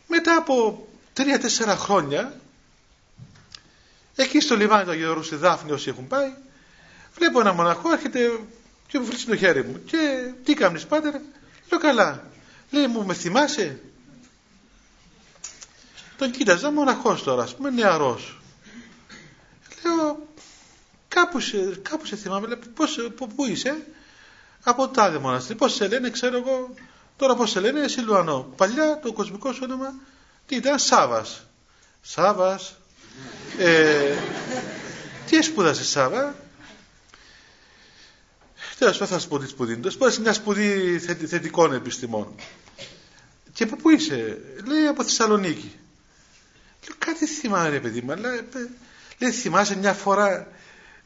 Μετά 0.08 0.36
από 0.36 0.88
τρία-τέσσερα 1.14 1.76
χρόνια, 1.76 2.34
εκεί 4.16 4.40
στο 4.40 4.56
λιμάνι 4.56 4.84
του 4.84 4.92
Αγίου 4.92 5.24
στη 5.24 5.36
Δάφνη, 5.36 5.72
όσοι 5.72 5.90
έχουν 5.90 6.08
πάει, 6.08 6.34
βλέπω 7.16 7.40
ένα 7.40 7.54
μοναχό, 7.54 7.92
έρχεται 7.92 8.40
και 8.88 9.00
μου 9.00 9.06
βρίσκει 9.06 9.30
το 9.30 9.36
χέρι 9.36 9.64
μου. 9.64 9.84
Και 9.84 10.32
τι 10.44 10.54
κάνεις, 10.54 10.86
πάτερ, 10.86 11.14
λέω 11.70 11.80
καλά. 11.80 12.24
Λέει, 12.72 12.88
μου 12.88 13.06
με 13.06 13.14
θυμάσαι; 13.14 13.80
Τον 16.18 16.32
κοίταζα 16.32 16.72
μοναχός 16.72 17.24
τώρα, 17.24 17.44
ας 17.44 17.56
πούμε, 17.56 17.70
νεαρός. 17.70 18.40
Λέω, 19.84 20.33
κάπου 21.14 21.40
σε, 21.40 21.58
κάπου 21.82 22.06
σε 22.06 22.16
θυμάμαι, 22.16 22.48
λέει, 22.48 22.60
πώς, 22.74 22.98
πού 23.36 23.46
είσαι, 23.46 23.86
από 24.64 24.88
το 24.88 24.94
τάδε 24.94 25.18
μοναστήρι, 25.18 25.58
πώς 25.58 25.74
σε 25.74 25.88
λένε, 25.88 26.10
ξέρω 26.10 26.38
εγώ, 26.38 26.74
τώρα 27.16 27.36
πώς 27.36 27.50
σε 27.50 27.60
λένε, 27.60 27.88
Σιλουανό. 27.88 28.54
Παλιά 28.56 29.00
το 29.00 29.14
κοσμικό 29.14 29.54
σου 29.54 29.60
όνομα, 29.64 29.94
τι 30.46 30.56
ήταν, 30.56 30.80
Σάβας. 30.80 31.46
Σάβας. 32.02 32.76
Ε, 33.58 34.16
τι 35.30 35.42
σπούδασε 35.42 35.84
Σάβα; 35.84 36.36
Τέλος 38.78 38.98
πάντων 38.98 39.14
θα 39.14 39.20
σου 39.20 39.28
πω 39.28 39.40
τι 39.40 39.48
σπουδή 39.48 39.74
είναι. 39.74 39.90
Σπούδασε 39.90 40.22
μια 40.22 40.34
σπουδή 40.34 41.00
θετικών 41.00 41.74
επιστημών. 41.74 42.36
Και 43.54 43.64
από 43.64 43.76
πού 43.76 43.90
είσαι, 43.90 44.38
λέει 44.66 44.86
από 44.88 45.04
Θεσσαλονίκη. 45.04 45.72
Λέω 46.88 46.96
κάτι 46.98 47.26
θυμάμαι 47.26 47.70
ρε 47.70 47.80
παιδί 47.80 48.02
μου, 48.02 48.12
αλλά 48.12 48.30
λέει 49.20 49.32
θυμάσαι 49.32 49.78
μια 49.78 49.94
φορά 49.94 50.48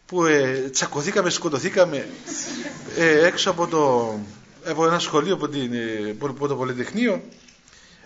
που 0.07 0.25
ε, 0.25 0.69
τσακωθήκαμε, 0.71 1.29
σκοτωθήκαμε 1.29 2.07
ε, 2.97 3.25
έξω 3.25 3.49
από, 3.49 3.67
το, 3.67 4.13
από 4.65 4.85
ένα 4.85 4.99
σχολείο 4.99 5.33
από, 5.33 5.47
την, 5.47 5.73
ε, 5.73 6.15
από 6.21 6.47
το 6.47 6.55
Πολυτεχνείο. 6.55 7.23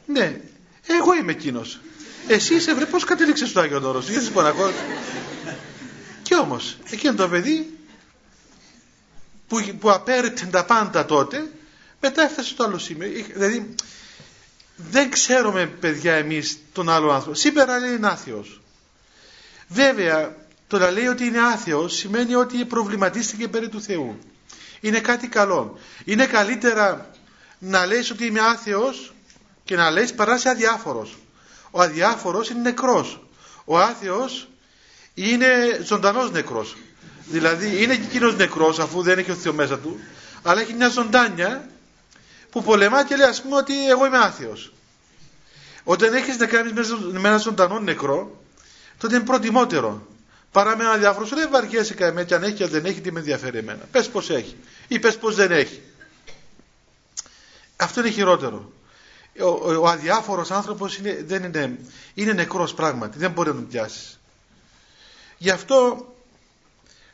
Ναι, 0.05 0.41
εγώ 0.87 1.13
είμαι 1.15 1.31
εκείνος. 1.31 1.79
Εσύ 2.27 2.55
είσαι 2.55 2.73
βρε 2.73 2.85
πώς 2.85 3.03
κατέληξες 3.03 3.49
στο 3.49 3.59
Άγιο 3.59 3.79
Δώρος, 3.79 4.09
γιατί 4.09 4.23
είσαι 4.23 4.33
Και 6.21 6.35
όμως, 6.35 6.77
εκείνο 6.89 7.13
το 7.13 7.29
παιδί 7.29 7.77
που, 9.47 9.75
που 9.79 9.91
απέρριψε 9.91 10.45
τα 10.45 10.65
πάντα 10.65 11.05
τότε, 11.05 11.51
μετά 11.99 12.21
έφτασε 12.21 12.49
στο 12.49 12.63
άλλο 12.63 12.77
σημείο. 12.77 13.07
Δηλαδή, 13.33 13.75
δεν 14.75 15.09
ξέρουμε 15.09 15.65
παιδιά 15.65 16.13
εμείς 16.13 16.57
τον 16.73 16.89
άλλο 16.89 17.11
άνθρωπο. 17.11 17.35
Σήμερα 17.35 17.79
λέει 17.79 17.93
είναι 17.95 18.07
άθεος. 18.07 18.61
Βέβαια, 19.67 20.35
το 20.71 20.77
να 20.77 20.91
λέει 20.91 21.07
ότι 21.07 21.25
είναι 21.25 21.39
άθεος 21.39 21.95
σημαίνει 21.95 22.35
ότι 22.35 22.65
προβληματίστηκε 22.65 23.47
περί 23.47 23.69
του 23.69 23.81
Θεού. 23.81 24.19
Είναι 24.79 24.99
κάτι 24.99 25.27
καλό. 25.27 25.79
Είναι 26.05 26.25
καλύτερα 26.25 27.09
να 27.59 27.85
λες 27.85 28.09
ότι 28.09 28.25
είμαι 28.25 28.39
άθεος 28.39 29.13
και 29.63 29.75
να 29.75 29.89
λες 29.89 30.13
παρά 30.13 30.37
σε 30.37 30.49
αδιάφορος. 30.49 31.17
Ο 31.71 31.81
αδιάφορος 31.81 32.49
είναι 32.49 32.61
νεκρός. 32.61 33.21
Ο 33.65 33.79
άθεος 33.79 34.49
είναι 35.13 35.47
ζωντανός 35.83 36.31
νεκρός. 36.31 36.77
Δηλαδή 37.25 37.83
είναι 37.83 37.95
και 37.95 38.03
εκείνος 38.03 38.35
νεκρός 38.35 38.79
αφού 38.79 39.01
δεν 39.01 39.17
έχει 39.19 39.31
ο 39.31 39.35
Θεός 39.35 39.55
μέσα 39.55 39.79
του, 39.79 39.99
αλλά 40.43 40.61
έχει 40.61 40.73
μια 40.73 40.89
ζωντάνια 40.89 41.69
που 42.49 42.63
πολεμά 42.63 43.03
και 43.03 43.15
λέει 43.15 43.27
ας 43.27 43.41
πούμε 43.41 43.55
ότι 43.55 43.89
εγώ 43.89 44.05
είμαι 44.05 44.17
άθεος. 44.17 44.73
Όταν 45.83 46.13
έχεις 46.13 46.37
να 46.37 46.45
κάνεις 46.45 46.71
με 47.11 47.27
ένα 47.27 47.37
ζωντανό 47.37 47.79
νεκρό, 47.79 48.41
τότε 48.97 49.15
είναι 49.15 49.25
προτιμότερο. 49.25 50.09
Παρά 50.51 50.77
με 50.77 50.83
ένα 50.83 50.97
διάφορο 50.97 51.25
σου 51.25 51.35
δεν 51.35 51.49
βαριέσαι 51.51 51.93
κανένα 51.93 52.23
και 52.23 52.35
αν 52.35 52.43
έχει 52.43 52.53
και 52.53 52.67
δεν 52.67 52.85
έχει 52.85 53.01
τι 53.01 53.11
με 53.11 53.19
ενδιαφέρει 53.19 53.57
εμένα. 53.57 53.87
Πες 53.91 54.09
πως 54.09 54.29
έχει 54.29 54.57
ή 54.87 54.99
πες 54.99 55.17
πως 55.17 55.35
δεν 55.35 55.51
έχει. 55.51 55.81
Αυτό 57.75 57.99
είναι 57.99 58.09
χειρότερο. 58.09 58.71
Ο, 59.39 59.45
ο, 59.45 59.73
ο 59.81 59.87
αδιάφορος 59.87 60.51
άνθρωπος 60.51 60.97
είναι, 60.97 61.23
δεν 61.25 61.43
είναι, 61.43 61.79
είναι 62.13 62.33
νεκρός 62.33 62.73
πράγματι. 62.73 63.17
Δεν 63.17 63.31
μπορεί 63.31 63.49
να 63.49 63.55
τον 63.55 63.67
πιάσεις. 63.67 64.19
Γι' 65.37 65.49
αυτό 65.49 66.05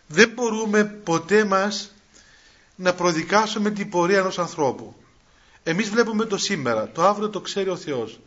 δεν 0.07 0.29
μπορούμε 0.29 0.83
ποτέ 0.85 1.43
μας 1.45 1.91
να 2.75 2.93
προδικάσουμε 2.93 3.69
την 3.71 3.89
πορεία 3.89 4.17
ενός 4.17 4.39
ανθρώπου. 4.39 4.95
Εμείς 5.63 5.89
βλέπουμε 5.89 6.25
το 6.25 6.37
σήμερα, 6.37 6.91
το 6.91 7.03
αύριο 7.03 7.29
το 7.29 7.41
ξέρει 7.41 7.69
ο 7.69 7.75
Θεός. 7.77 8.19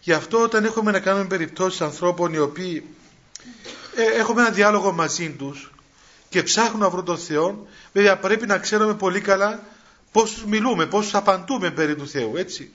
Γι' 0.00 0.12
αυτό 0.12 0.42
όταν 0.42 0.64
έχουμε 0.64 0.90
να 0.90 1.00
κάνουμε 1.00 1.26
περιπτώσεις 1.26 1.80
ανθρώπων 1.80 2.32
οι 2.32 2.38
οποίοι 2.38 2.84
ε, 3.44 3.77
έχουμε 4.02 4.40
ένα 4.40 4.50
διάλογο 4.50 4.92
μαζί 4.92 5.30
τους 5.30 5.72
και 6.28 6.42
ψάχνουν 6.42 6.80
να 6.80 6.90
βρουν 6.90 7.04
τον 7.04 7.18
Θεό, 7.18 7.66
βέβαια 7.92 8.18
πρέπει 8.18 8.46
να 8.46 8.58
ξέρουμε 8.58 8.94
πολύ 8.94 9.20
καλά 9.20 9.62
πώς 10.12 10.32
τους 10.32 10.44
μιλούμε, 10.44 10.86
πώς 10.86 11.04
τους 11.04 11.14
απαντούμε 11.14 11.70
περί 11.70 11.96
του 11.96 12.08
Θεού, 12.08 12.36
έτσι. 12.36 12.70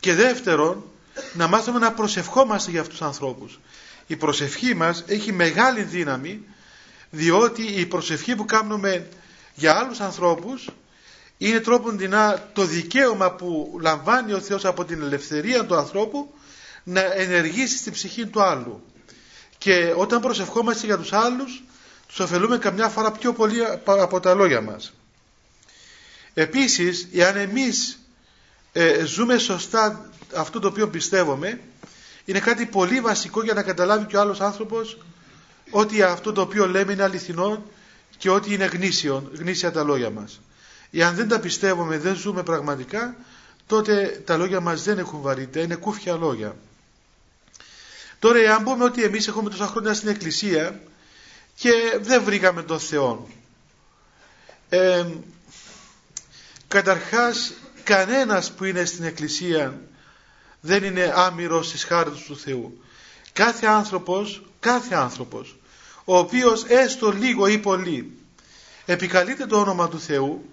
Και 0.00 0.14
δεύτερον, 0.14 0.84
να 1.32 1.46
μάθουμε 1.46 1.78
να 1.78 1.92
προσευχόμαστε 1.92 2.70
για 2.70 2.80
αυτούς 2.80 2.98
τους 2.98 3.06
ανθρώπους. 3.06 3.60
Η 4.06 4.16
προσευχή 4.16 4.74
μας 4.74 5.04
έχει 5.06 5.32
μεγάλη 5.32 5.82
δύναμη, 5.82 6.40
διότι 7.10 7.62
η 7.62 7.86
προσευχή 7.86 8.34
που 8.34 8.44
κάνουμε 8.44 9.08
για 9.54 9.76
άλλους 9.76 10.00
ανθρώπους 10.00 10.70
είναι 11.38 11.60
τρόπον 11.60 11.98
το 12.52 12.64
δικαίωμα 12.64 13.30
που 13.30 13.78
λαμβάνει 13.80 14.32
ο 14.32 14.40
Θεός 14.40 14.64
από 14.64 14.84
την 14.84 15.02
ελευθερία 15.02 15.66
του 15.66 15.76
ανθρώπου 15.76 16.34
να 16.84 17.00
ενεργήσει 17.00 17.76
στην 17.76 17.92
ψυχή 17.92 18.26
του 18.26 18.42
άλλου. 18.42 18.82
Και 19.66 19.94
όταν 19.96 20.20
προσευχόμαστε 20.20 20.86
για 20.86 20.98
τους 20.98 21.12
άλλους, 21.12 21.62
τους 22.06 22.20
ωφελούμε 22.20 22.58
καμιά 22.58 22.88
φορά 22.88 23.10
πιο 23.12 23.32
πολύ 23.32 23.58
από 23.84 24.20
τα 24.20 24.34
λόγια 24.34 24.60
μας. 24.60 24.92
Επίσης, 26.34 27.08
εάν 27.12 27.36
εμείς 27.36 27.98
ε, 28.72 29.04
ζούμε 29.04 29.38
σωστά 29.38 30.10
αυτό 30.36 30.58
το 30.60 30.68
οποίο 30.68 30.88
πιστεύουμε, 30.88 31.60
είναι 32.24 32.38
κάτι 32.40 32.66
πολύ 32.66 33.00
βασικό 33.00 33.42
για 33.42 33.54
να 33.54 33.62
καταλάβει 33.62 34.06
και 34.06 34.16
ο 34.16 34.20
άλλος 34.20 34.40
άνθρωπος 34.40 34.98
ότι 35.70 36.02
αυτό 36.02 36.32
το 36.32 36.40
οποίο 36.40 36.66
λέμε 36.66 36.92
είναι 36.92 37.02
αληθινό 37.02 37.64
και 38.18 38.30
ότι 38.30 38.54
είναι 38.54 38.64
γνήσιο, 38.64 39.30
γνήσια 39.38 39.72
τα 39.72 39.82
λόγια 39.82 40.10
μας. 40.10 40.40
Εάν 40.90 41.14
δεν 41.14 41.28
τα 41.28 41.40
πιστεύουμε, 41.40 41.98
δεν 41.98 42.14
ζούμε 42.14 42.42
πραγματικά, 42.42 43.16
τότε 43.66 44.22
τα 44.24 44.36
λόγια 44.36 44.60
μας 44.60 44.82
δεν 44.82 44.98
έχουν 44.98 45.20
βαρύτητα, 45.20 45.60
είναι 45.60 45.74
κούφια 45.74 46.16
λόγια. 46.16 46.56
Τώρα, 48.18 48.38
εάν 48.38 48.62
πούμε 48.62 48.84
ότι 48.84 49.02
εμείς 49.02 49.28
έχουμε 49.28 49.50
τόσα 49.50 49.66
χρόνια 49.66 49.94
στην 49.94 50.08
Εκκλησία 50.08 50.80
και 51.56 51.72
δεν 52.00 52.22
βρήκαμε 52.22 52.62
τον 52.62 52.80
Θεό, 52.80 53.28
ε, 54.68 55.06
καταρχάς 56.68 57.52
κανένας 57.84 58.52
που 58.52 58.64
είναι 58.64 58.84
στην 58.84 59.04
Εκκλησία 59.04 59.80
δεν 60.60 60.84
είναι 60.84 61.12
άμυρος 61.16 61.66
στις 61.66 61.84
χάρτες 61.84 62.22
του 62.22 62.38
Θεού. 62.38 62.80
Κάθε 63.32 63.66
άνθρωπος, 63.66 64.42
κάθε 64.60 64.94
άνθρωπος, 64.94 65.56
ο 66.04 66.18
οποίος 66.18 66.64
έστω 66.64 67.10
λίγο 67.10 67.46
ή 67.46 67.58
πολύ 67.58 68.16
επικαλείται 68.86 69.46
το 69.46 69.60
όνομα 69.60 69.88
του 69.88 70.00
Θεού, 70.00 70.50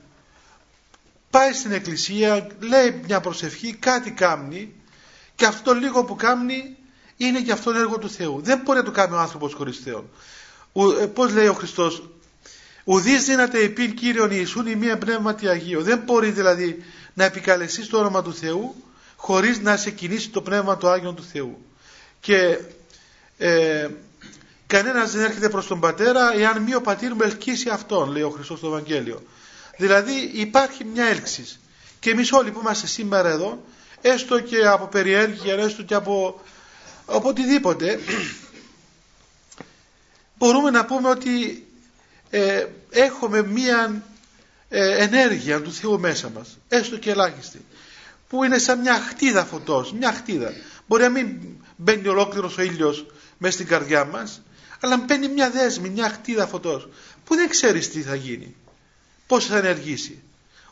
πάει 1.30 1.54
στην 1.54 1.72
εκκλησία, 1.72 2.48
λέει 2.60 3.02
μια 3.06 3.20
προσευχή, 3.20 3.74
κάτι 3.76 4.12
κάμνει 4.12 4.74
και 5.36 5.46
αυτό 5.46 5.74
το 5.74 5.80
λίγο 5.80 6.04
που 6.04 6.16
κάμνει 6.16 6.78
είναι 7.18 7.42
και 7.42 7.52
αυτό 7.52 7.72
έργο 7.72 7.98
του 7.98 8.10
Θεού. 8.10 8.42
Δεν 8.42 8.62
μπορεί 8.64 8.78
να 8.78 8.86
το 8.86 8.92
κάνει 8.92 9.14
ο 9.14 9.20
άνθρωπος 9.20 9.54
χωρίς 9.54 9.78
Θεό. 9.78 10.10
Ε, 11.02 11.06
πώς 11.06 11.34
λέει 11.34 11.48
ο 11.48 11.54
Χριστός, 11.54 12.10
ουδείς 12.84 13.26
δύναται 13.26 13.64
επίν 13.64 13.94
Κύριον 13.94 14.32
Ιησούν 14.32 14.68
η 14.68 14.76
μία 14.76 14.98
πνεύματι 14.98 15.48
Αγίο. 15.48 15.82
Δεν 15.82 16.02
μπορεί 16.06 16.30
δηλαδή 16.32 16.84
να 17.14 17.24
επικαλεστείς 17.24 17.88
το 17.88 17.98
όνομα 17.98 18.22
του 18.24 18.34
Θεού 18.34 18.76
χωρίς 19.16 19.60
να 19.60 19.78
σε 19.78 19.92
κινήσει 19.92 20.30
το 20.30 20.42
πνεύμα 20.42 20.78
του 20.78 20.88
Άγιον 20.88 21.16
του 21.16 21.24
Θεού. 21.24 21.66
Και 22.20 22.60
ε, 23.38 23.88
κανένας 24.68 25.12
δεν 25.12 25.24
έρχεται 25.24 25.50
προς 25.50 25.68
τον 25.68 25.80
Πατέρα 25.80 26.34
εάν 26.34 26.62
μη 26.62 26.76
ο 26.76 26.82
πατήρ 26.82 27.14
μου 27.14 27.22
ελκύσει 27.22 27.70
αυτόν, 27.70 28.12
λέει 28.12 28.22
ο 28.22 28.30
Χριστός 28.30 28.58
στο 28.58 28.68
Ευαγγέλιο. 28.68 29.24
Δηλαδή 29.78 30.32
υπάρχει 30.34 30.84
μια 30.84 31.06
έλξη. 31.06 31.60
Και 32.00 32.10
εμείς 32.10 32.32
όλοι 32.32 32.52
που 32.52 32.60
είμαστε 32.60 32.88
σήμερα 32.88 33.30
εδώ, 33.30 33.64
έστω 34.02 34.40
και 34.40 34.66
από 34.66 34.86
περιέργεια, 34.86 35.54
έστω 35.54 35.84
και 35.84 35.94
από, 35.94 36.42
από 37.06 37.30
οτιδήποτε, 37.30 38.00
μπορούμε 40.38 40.70
να 40.70 40.86
πούμε 40.86 41.10
ότι 41.10 41.66
ε, 42.30 42.66
έχουμε 42.90 43.44
μια 43.44 44.04
ε, 44.70 45.04
ενέργεια 45.04 45.62
του 45.62 45.74
Θεού 45.74 46.00
μέσα 46.00 46.30
μας, 46.30 46.58
έστω 46.68 46.98
και 46.98 47.12
ελάχιστη, 47.12 47.66
που 48.30 48.44
είναι 48.44 48.58
σαν 48.58 48.80
μια 48.80 49.00
χτίδα 49.00 49.46
φωτός, 49.46 49.94
μια 49.94 50.14
χτίδα. 50.14 50.52
Μπορεί 50.88 51.04
να 51.04 51.10
μην 51.10 51.40
μπαίνει 51.76 52.08
ολόκληρος 52.08 52.58
ο 52.58 52.62
ήλιος 52.62 53.06
μέσα 53.38 53.54
στην 53.54 53.68
καρδιά 53.68 54.06
μας, 54.06 54.42
αλλά 54.80 54.98
μπαίνει 54.98 55.28
μια 55.28 55.50
δέσμη, 55.50 55.90
μια 55.90 56.10
χτίδα 56.10 56.48
φωτός, 56.48 56.88
που 57.26 57.36
δεν 57.36 57.50
ξέρεις 57.50 57.90
τι 57.90 58.02
θα 58.02 58.16
γίνει, 58.16 58.56
πώς 59.28 59.46
θα 59.46 59.58
ενεργήσει. 59.58 60.22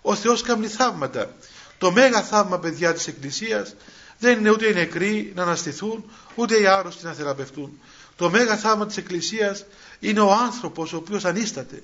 Ο 0.02 0.16
Θεός 0.16 0.42
κάνει 0.42 0.68
θαύματα. 0.68 1.36
Το 1.78 1.92
μέγα 1.92 2.24
θαύμα, 2.24 2.60
παιδιά 2.60 2.94
της 2.94 3.08
Εκκλησίας, 3.08 3.76
Δεν 4.22 4.40
είναι 4.40 4.50
ούτε 4.50 4.68
οι 4.68 4.74
νεκροί 4.74 5.32
να 5.36 5.42
αναστηθούν, 5.42 6.04
ούτε 6.36 6.62
οι 6.62 6.66
άρρωστοι 6.68 7.06
να 7.06 7.14
θεραπευτούν. 7.14 7.80
Το 8.16 8.30
μέγα 8.30 8.58
θαύμα 8.58 8.86
της 8.86 8.98
Εκκλησίας 8.98 9.66
είναι 10.00 10.20
ο 10.20 10.32
άνθρωπος 10.32 10.94
ο 10.94 10.98
οποίος 10.98 11.26
ανίσταται. 11.26 11.84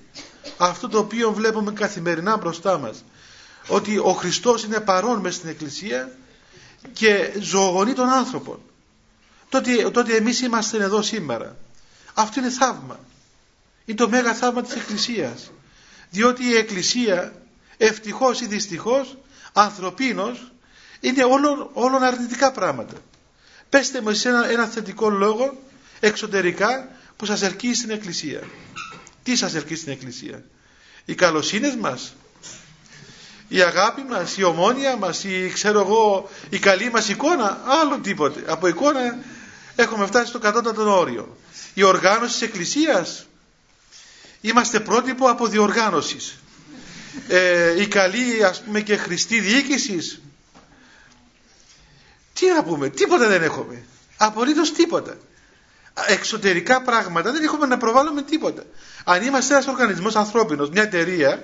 Αυτό 0.57 0.87
το 0.87 0.97
οποίο 0.97 1.33
βλέπουμε 1.33 1.71
καθημερινά 1.71 2.37
μπροστά 2.37 2.77
μας. 2.77 3.03
Ότι 3.67 3.97
ο 3.97 4.11
Χριστός 4.11 4.63
είναι 4.63 4.79
παρόν 4.79 5.19
μέσα 5.19 5.37
στην 5.37 5.49
Εκκλησία 5.49 6.17
και 6.93 7.31
ζωογονεί 7.39 7.93
τον 7.93 8.09
άνθρωπο. 8.09 8.59
Τότε, 9.49 9.89
τότε 9.89 10.15
εμείς 10.15 10.41
είμαστε 10.41 10.77
εδώ 10.83 11.01
σήμερα. 11.01 11.55
Αυτό 12.13 12.39
είναι 12.39 12.49
θαύμα. 12.49 12.99
Είναι 13.85 13.97
το 13.97 14.09
μέγα 14.09 14.33
θαύμα 14.33 14.61
της 14.61 14.75
Εκκλησίας. 14.75 15.51
Διότι 16.09 16.43
η 16.43 16.55
Εκκλησία 16.55 17.33
ευτυχώς 17.77 18.41
ή 18.41 18.45
δυστυχώς 18.45 19.17
ανθρωπίνος 19.53 20.51
είναι 20.99 21.23
όλων, 21.23 21.69
όλων 21.73 22.03
αρνητικά 22.03 22.51
πράγματα. 22.51 22.93
Πέστε 23.69 24.01
μου 24.01 24.09
εσείς 24.09 24.25
ένα, 24.25 24.49
ένα 24.49 24.65
θετικό 24.65 25.09
λόγο 25.09 25.57
εξωτερικά 25.99 26.87
που 27.15 27.25
σας 27.25 27.41
ελκύει 27.41 27.73
στην 27.73 27.89
Εκκλησία. 27.89 28.41
Τι 29.23 29.35
σας 29.35 29.55
ελκύει 29.55 29.75
στην 29.75 29.91
Εκκλησία; 29.91 30.43
Οι 31.05 31.15
καλοσύνες 31.15 31.75
μας, 31.75 32.15
η 33.47 33.61
αγάπη 33.61 34.01
μας, 34.01 34.37
η 34.37 34.43
ομόνια 34.43 34.95
μας, 34.95 35.23
η, 35.23 35.51
ξέρω 35.53 35.79
εγώ, 35.79 36.29
η 36.49 36.59
καλή 36.59 36.89
μας 36.91 37.09
εικόνα, 37.09 37.61
άλλο 37.65 37.99
τίποτε. 37.99 38.43
Από 38.47 38.67
εικόνα 38.67 39.17
έχουμε 39.75 40.05
φτάσει 40.05 40.27
στο 40.27 40.39
κατώτατο 40.39 40.97
όριο. 40.99 41.37
Η 41.73 41.83
οργάνωση 41.83 42.31
της 42.33 42.41
Εκκλησίας, 42.41 43.25
είμαστε 44.41 44.79
πρότυπο 44.79 45.29
από 45.29 45.47
διοργάνωσης. 45.47 46.35
Ε, 47.27 47.81
η 47.81 47.87
καλή 47.87 48.43
ας 48.43 48.61
πούμε 48.61 48.81
και 48.81 48.95
χρηστή 48.97 49.39
διοίκησης; 49.39 50.21
Τι 52.39 52.45
να 52.55 52.63
πούμε, 52.63 52.89
τίποτα 52.89 53.27
δεν 53.27 53.43
έχουμε. 53.43 53.83
Απολύτως 54.17 54.73
τίποτα 54.73 55.17
εξωτερικά 56.05 56.81
πράγματα 56.81 57.31
δεν 57.31 57.43
έχουμε 57.43 57.65
να 57.65 57.77
προβάλλουμε 57.77 58.21
τίποτα. 58.21 58.63
Αν 59.03 59.23
είμαστε 59.23 59.55
ένα 59.55 59.63
οργανισμό 59.69 60.09
ανθρώπινο, 60.13 60.69
μια 60.71 60.81
εταιρεία, 60.81 61.43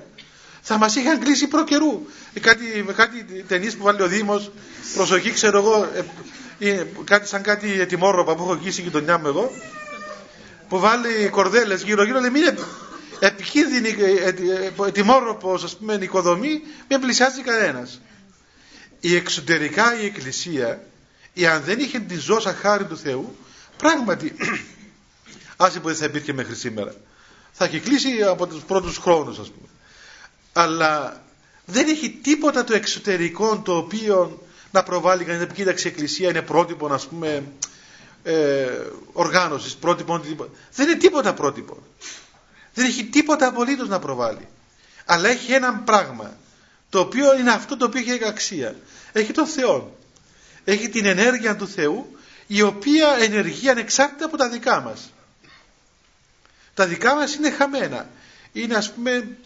θα 0.61 0.77
μα 0.77 0.89
είχαν 0.97 1.19
κλείσει 1.19 1.47
προ 1.47 1.63
καιρού. 1.63 2.05
Ε, 2.33 2.39
κάτι, 2.39 2.85
κάτι 2.95 3.23
ταινίε 3.47 3.71
που 3.71 3.83
βάλει 3.83 4.01
ο 4.01 4.07
Δήμο, 4.07 4.45
προσοχή, 4.95 5.31
ξέρω 5.31 5.57
εγώ, 5.57 5.87
ε, 6.59 6.83
κάτι 7.03 7.27
σαν 7.27 7.41
κάτι 7.41 7.79
ετοιμόρροπα 7.79 8.35
που 8.35 8.43
έχω 8.43 8.53
εκεί 8.53 8.71
στην 8.71 8.83
γειτονιά 8.83 9.17
μου 9.17 9.27
εγώ, 9.27 9.51
που 10.69 10.79
βάλει 10.79 11.29
κορδέλε 11.31 11.75
γύρω-γύρω, 11.75 12.19
λέει 12.19 12.29
μην 12.29 12.57
επικίνδυνη 13.19 13.95
ε, 13.99 14.33
ετοιμόρροπο, 14.87 15.53
α 15.53 15.77
πούμε, 15.79 15.97
οικοδομή, 16.01 16.61
μην 16.89 16.99
πλησιάζει 16.99 17.41
κανένα. 17.41 17.87
Η 19.05 19.15
εξωτερικά 19.15 20.01
η 20.01 20.05
Εκκλησία, 20.05 20.83
εάν 21.33 21.63
δεν 21.63 21.79
είχε 21.79 21.99
τη 21.99 22.15
ζώσα 22.17 22.53
χάρη 22.53 22.85
του 22.85 22.97
Θεού, 22.97 23.35
Πράγματι, 23.77 24.35
άσε 25.57 25.79
που 25.79 25.87
δεν 25.87 25.95
θα 25.95 26.05
υπήρχε 26.05 26.33
μέχρι 26.33 26.55
σήμερα. 26.55 26.95
Θα 27.51 27.65
έχει 27.65 27.79
κλείσει 27.79 28.23
από 28.23 28.47
τους 28.47 28.63
πρώτους 28.63 28.97
χρόνους 28.97 29.39
ας 29.39 29.49
πούμε. 29.51 29.67
Αλλά 30.53 31.21
δεν 31.65 31.87
έχει 31.87 32.09
τίποτα 32.09 32.63
το 32.63 32.73
εξωτερικό 32.75 33.59
το 33.59 33.77
οποίο 33.77 34.41
να 34.71 34.83
προβάλλει 34.83 35.23
κανείς 35.23 35.47
να 35.47 35.53
κοίταξε 35.53 35.87
η 35.87 35.91
Εκκλησία 35.91 36.29
είναι 36.29 36.41
πρότυπο 36.41 36.93
ας 36.93 37.07
πούμε 37.07 37.43
ε, 38.23 38.67
οργάνωσης, 39.13 39.75
πρότυπο 39.75 40.21
δεν 40.75 40.87
είναι 40.87 40.97
τίποτα 40.97 41.33
πρότυπο. 41.33 41.77
Δεν 42.73 42.85
έχει 42.85 43.05
τίποτα 43.05 43.47
απολύτως 43.47 43.87
να 43.87 43.99
προβάλλει. 43.99 44.47
Αλλά 45.05 45.29
έχει 45.29 45.51
ένα 45.51 45.73
πράγμα 45.73 46.37
το 46.89 46.99
οποίο 46.99 47.37
είναι 47.39 47.51
αυτό 47.51 47.77
το 47.77 47.85
οποίο 47.85 47.99
έχει 47.99 48.25
αξία. 48.25 48.75
Έχει 49.13 49.31
τον 49.31 49.47
Θεό. 49.47 49.97
Έχει 50.63 50.89
την 50.89 51.05
ενέργεια 51.05 51.55
του 51.55 51.67
Θεού 51.67 52.17
η 52.47 52.61
οποία 52.61 53.15
ενεργεί 53.19 53.69
ανεξάρτητα 53.69 54.25
από 54.25 54.37
τα 54.37 54.49
δικά 54.49 54.81
μας. 54.81 55.13
Τα 56.73 56.87
δικά 56.87 57.15
μας 57.15 57.35
είναι 57.35 57.51
χαμένα. 57.51 58.09
Είναι 58.51 58.75
ας 58.75 58.93
πούμε 58.93 59.37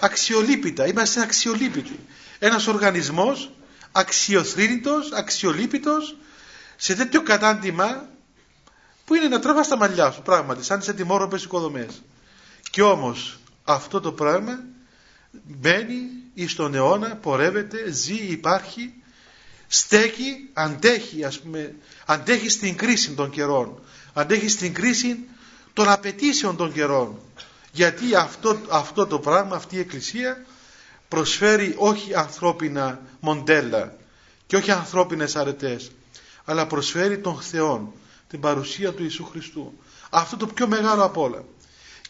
αξιολύπητα. 0.00 0.86
Είμαστε 0.86 1.20
αξιολύπητοι. 1.20 1.98
Ένας 2.38 2.66
οργανισμός 2.66 3.50
αξιοθρύνητος, 3.92 5.12
αξιολύπητος 5.12 6.16
σε 6.76 6.94
τέτοιο 6.94 7.22
κατάντημα 7.22 8.08
που 9.04 9.14
είναι 9.14 9.28
να 9.28 9.40
τρέβα 9.40 9.62
στα 9.62 9.76
μαλλιά 9.76 10.10
σου 10.10 10.22
πράγματι 10.22 10.64
σαν 10.64 10.78
τις 10.78 10.88
ετοιμόρροπες 10.88 11.44
οικοδομές. 11.44 12.02
Και 12.70 12.82
όμως 12.82 13.38
αυτό 13.64 14.00
το 14.00 14.12
πράγμα 14.12 14.64
μπαίνει 15.32 16.00
εις 16.34 16.54
τον 16.54 16.74
αιώνα, 16.74 17.16
πορεύεται, 17.16 17.90
ζει, 17.90 18.14
υπάρχει 18.14 18.94
στέκει, 19.66 20.50
αντέχει 20.52 21.24
ας 21.24 21.40
πούμε, 21.40 21.74
αντέχει 22.06 22.48
στην 22.48 22.76
κρίση 22.76 23.10
των 23.10 23.30
καιρών, 23.30 23.80
αντέχει 24.12 24.48
στην 24.48 24.74
κρίση 24.74 25.18
των 25.72 25.88
απαιτήσεων 25.88 26.56
των 26.56 26.72
καιρών. 26.72 27.18
Γιατί 27.72 28.14
αυτό, 28.14 28.60
αυτό 28.70 29.06
το 29.06 29.18
πράγμα, 29.18 29.56
αυτή 29.56 29.76
η 29.76 29.78
Εκκλησία 29.78 30.44
προσφέρει 31.08 31.74
όχι 31.76 32.14
ανθρώπινα 32.14 33.00
μοντέλα 33.20 33.96
και 34.46 34.56
όχι 34.56 34.70
ανθρώπινες 34.70 35.36
αρετές, 35.36 35.90
αλλά 36.44 36.66
προσφέρει 36.66 37.18
τον 37.18 37.40
Θεό, 37.40 37.94
την 38.28 38.40
παρουσία 38.40 38.92
του 38.92 39.02
Ιησού 39.02 39.24
Χριστού. 39.24 39.78
Αυτό 40.10 40.36
το 40.36 40.46
πιο 40.46 40.68
μεγάλο 40.68 41.04
από 41.04 41.22
όλα. 41.22 41.44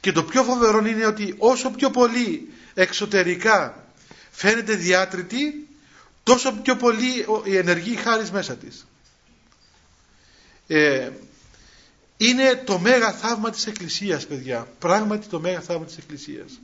Και 0.00 0.12
το 0.12 0.22
πιο 0.22 0.42
φοβερό 0.42 0.86
είναι 0.86 1.06
ότι 1.06 1.34
όσο 1.38 1.70
πιο 1.70 1.90
πολύ 1.90 2.52
εξωτερικά 2.74 3.84
φαίνεται 4.30 4.74
διάτρητη, 4.74 5.63
τόσο 6.24 6.52
πιο 6.52 6.76
πολύ 6.76 7.26
η 7.44 7.56
ενεργή 7.56 7.96
χάρη 7.96 8.30
μέσα 8.32 8.56
της. 8.56 8.86
Ε, 10.66 11.10
είναι 12.16 12.62
το 12.64 12.78
μέγα 12.78 13.12
θαύμα 13.12 13.50
της 13.50 13.66
Εκκλησίας 13.66 14.26
παιδιά. 14.26 14.68
Πράγματι 14.78 15.26
το 15.26 15.40
μέγα 15.40 15.60
θαύμα 15.60 15.84
της 15.84 15.96
Εκκλησίας. 15.96 16.60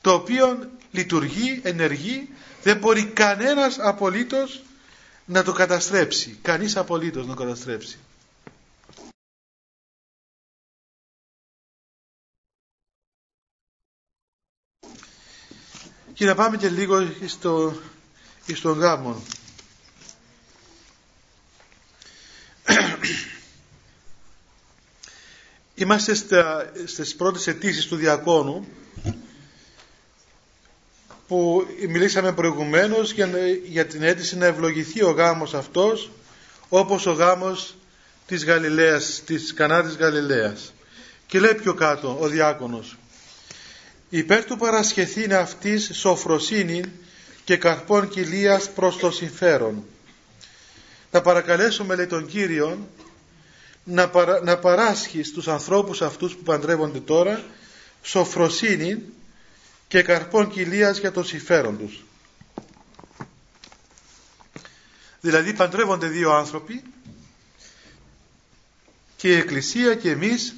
Το 0.00 0.12
οποίο 0.12 0.70
λειτουργεί, 0.90 1.60
ενεργεί 1.64 2.28
δεν 2.62 2.76
μπορεί 2.78 3.04
κανένας 3.06 3.78
απολύτως 3.78 4.62
να 5.24 5.42
το 5.44 5.52
καταστρέψει. 5.52 6.38
Κανείς 6.42 6.76
απολύτως 6.76 7.26
να 7.26 7.34
το 7.34 7.42
καταστρέψει. 7.42 7.98
Και 16.14 16.24
να 16.24 16.34
πάμε 16.34 16.56
και 16.56 16.68
λίγο 16.68 17.08
στο 17.26 17.80
εις 18.46 18.60
τον 18.60 18.78
γάμο. 18.78 19.22
Είμαστε 25.74 26.14
στα, 26.14 26.72
στις 26.84 27.14
πρώτες 27.16 27.46
αιτήσεις 27.46 27.86
του 27.86 27.96
Διακόνου 27.96 28.66
που 31.28 31.66
μιλήσαμε 31.88 32.32
προηγουμένως 32.32 33.12
για, 33.12 33.28
για 33.64 33.86
την 33.86 34.02
αίτηση 34.02 34.36
να 34.36 34.46
ευλογηθεί 34.46 35.02
ο 35.02 35.10
γάμος 35.10 35.54
αυτός 35.54 36.10
όπως 36.68 37.06
ο 37.06 37.12
γάμος 37.12 37.74
της 38.26 38.44
Γαλιλαίας, 38.44 39.22
της 39.26 39.54
Κανά 39.54 39.80
Γαλιλαίας. 39.80 40.72
Και 41.26 41.40
λέει 41.40 41.54
πιο 41.54 41.74
κάτω 41.74 42.16
ο 42.20 42.28
διάκονος 42.28 42.96
«Υπέρ 44.08 44.44
του 44.44 44.56
παρασχεθήν 44.56 45.34
αυτής 45.34 45.90
σοφροσύνη 45.94 46.82
και 47.46 47.56
καρπών 47.56 48.08
κοιλίας 48.08 48.70
προς 48.72 48.96
το 48.96 49.10
συμφέρον. 49.10 49.84
Να 51.10 51.20
παρακαλέσουμε 51.20 51.94
λέει 51.94 52.06
τον 52.06 52.26
Κύριο 52.26 52.88
να, 53.84 54.08
παρα, 54.08 54.42
να 54.42 54.58
παράσχει 54.58 55.22
στους 55.22 55.48
ανθρώπους 55.48 56.02
αυτούς 56.02 56.34
που 56.36 56.42
παντρεύονται 56.42 57.00
τώρα 57.00 57.44
σοφροσύνη 58.02 59.02
και 59.88 60.02
καρπών 60.02 60.50
κοιλίας 60.50 60.98
για 60.98 61.12
το 61.12 61.22
συμφέρον 61.22 61.78
τους. 61.78 62.04
Δηλαδή 65.20 65.52
παντρεύονται 65.52 66.06
δύο 66.06 66.32
άνθρωποι 66.32 66.82
και 69.16 69.28
η 69.28 69.34
Εκκλησία 69.36 69.94
και 69.94 70.10
εμείς 70.10 70.54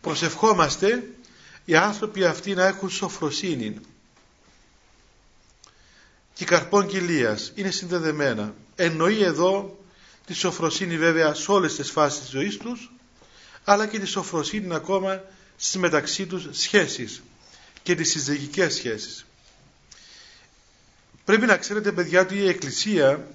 προσευχόμαστε 0.00 1.08
οι 1.64 1.76
άνθρωποι 1.76 2.24
αυτοί 2.24 2.54
να 2.54 2.66
έχουν 2.66 2.90
σοφροσύνη 2.90 3.80
και 6.38 6.44
καρπών 6.44 6.86
κοιλίας 6.86 7.52
είναι 7.54 7.70
συνδεδεμένα. 7.70 8.54
Εννοεί 8.76 9.22
εδώ 9.22 9.78
τη 10.26 10.34
σοφροσύνη 10.34 10.98
βέβαια 10.98 11.34
σε 11.34 11.50
όλες 11.50 11.74
τις 11.74 11.90
φάσεις 11.90 12.20
της 12.20 12.30
ζωής 12.30 12.56
τους 12.56 12.92
αλλά 13.64 13.86
και 13.86 13.98
τη 13.98 14.06
σοφροσύνη 14.06 14.74
ακόμα 14.74 15.22
στις 15.56 15.76
μεταξύ 15.76 16.26
τους 16.26 16.46
σχέσεις 16.50 17.22
και 17.82 17.94
τις 17.94 18.10
συζυγικές 18.10 18.74
σχέσεις. 18.74 19.26
Πρέπει 21.24 21.46
να 21.46 21.56
ξέρετε 21.56 21.92
παιδιά 21.92 22.20
ότι 22.20 22.34
η 22.36 22.48
Εκκλησία 22.48 23.26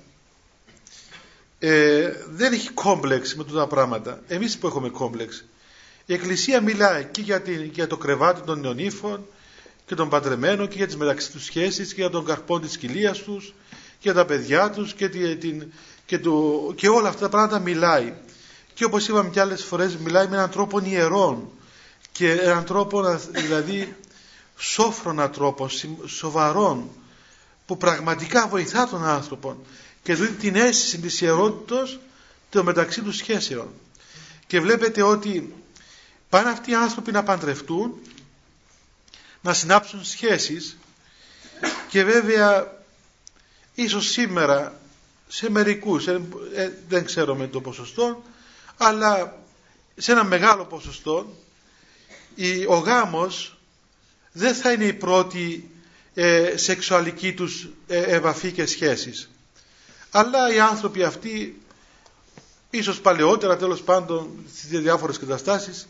ε, 1.59 2.11
δεν 2.29 2.53
έχει 2.53 2.69
κόμπλεξ 2.69 3.35
με 3.35 3.43
τούτα 3.43 3.67
πράγματα. 3.67 4.21
Εμείς 4.27 4.57
που 4.57 4.67
έχουμε 4.67 4.89
κόμπλεξ. 4.89 5.43
Η 6.05 6.13
Εκκλησία 6.13 6.61
μιλάει 6.61 7.05
και 7.05 7.21
για, 7.21 7.41
την, 7.41 7.63
για 7.63 7.87
το 7.87 7.97
κρεβάτι 7.97 8.41
των 8.41 8.59
νεονύφων 8.59 9.27
και 9.85 9.95
των 9.95 10.09
παντρεμένων 10.09 10.67
και 10.67 10.77
για 10.77 10.85
τις 10.85 10.97
μεταξύ 10.97 11.31
τους 11.31 11.43
σχέσεις 11.43 11.93
και 11.93 12.01
για 12.01 12.09
τον 12.09 12.25
καρπό 12.25 12.59
της 12.59 12.77
κοιλίας 12.77 13.17
τους 13.19 13.53
για 13.99 14.13
τα 14.13 14.25
παιδιά 14.25 14.69
τους 14.69 14.93
και, 14.93 15.09
την, 15.09 15.71
και, 16.05 16.19
το, 16.19 16.31
και 16.75 16.87
όλα 16.89 17.09
αυτά 17.09 17.19
τα 17.21 17.29
πράγματα 17.29 17.59
μιλάει. 17.59 18.13
Και 18.73 18.85
όπως 18.85 19.07
είπαμε 19.07 19.29
και 19.29 19.39
άλλες 19.39 19.63
φορές 19.63 19.97
μιλάει 19.97 20.27
με 20.27 20.35
έναν 20.35 20.49
τρόπο 20.49 20.79
ιερών 20.83 21.49
και 22.11 22.31
έναν 22.31 22.65
τρόπο 22.65 23.19
δηλαδή 23.31 23.95
σόφρονα 24.57 25.29
τρόπο, 25.29 25.69
σοβαρών 26.05 26.89
που 27.65 27.77
πραγματικά 27.77 28.47
βοηθά 28.47 28.87
τον 28.87 29.05
άνθρωπο 29.05 29.57
και 30.03 30.15
δίνει 30.15 30.29
την 30.29 30.55
αίσθηση 30.55 30.99
της 30.99 31.21
ιερότητος 31.21 31.99
το 32.49 32.63
μεταξύ 32.63 33.01
τους 33.01 33.15
σχέσεων. 33.15 33.67
Και 34.47 34.59
βλέπετε 34.59 35.01
ότι 35.01 35.53
πάνε 36.29 36.49
αυτοί 36.49 36.71
οι 36.71 36.75
άνθρωποι 36.75 37.11
να 37.11 37.23
παντρευτούν, 37.23 37.93
να 39.43 39.53
συνάψουν 39.53 40.03
σχέσεις 40.05 40.77
και 41.89 42.03
βέβαια 42.03 42.77
ίσως 43.75 44.09
σήμερα 44.09 44.79
σε 45.27 45.49
μερικούς, 45.49 46.07
ε, 46.07 46.21
ε, 46.55 46.71
δεν 46.87 47.05
ξέρω 47.05 47.35
με 47.35 47.47
το 47.47 47.61
ποσοστό, 47.61 48.23
αλλά 48.77 49.37
σε 49.95 50.11
ένα 50.11 50.23
μεγάλο 50.23 50.65
ποσοστό 50.65 51.35
η, 52.35 52.65
ο 52.65 52.75
γάμος 52.77 53.57
δεν 54.31 54.55
θα 54.55 54.71
είναι 54.71 54.85
η 54.85 54.93
πρώτη 54.93 55.69
ε, 56.13 56.53
σεξουαλική 56.57 57.33
τους 57.33 57.67
ε, 57.87 58.15
επαφή 58.15 58.51
και 58.51 58.65
σχέσεις. 58.65 59.29
Αλλά 60.11 60.53
οι 60.53 60.59
άνθρωποι 60.59 61.03
αυτοί, 61.03 61.61
ίσως 62.69 63.01
παλαιότερα 63.01 63.57
τέλος 63.57 63.81
πάντων 63.81 64.29
στις 64.55 64.81
διάφορες 64.81 65.17
καταστάσεις, 65.19 65.87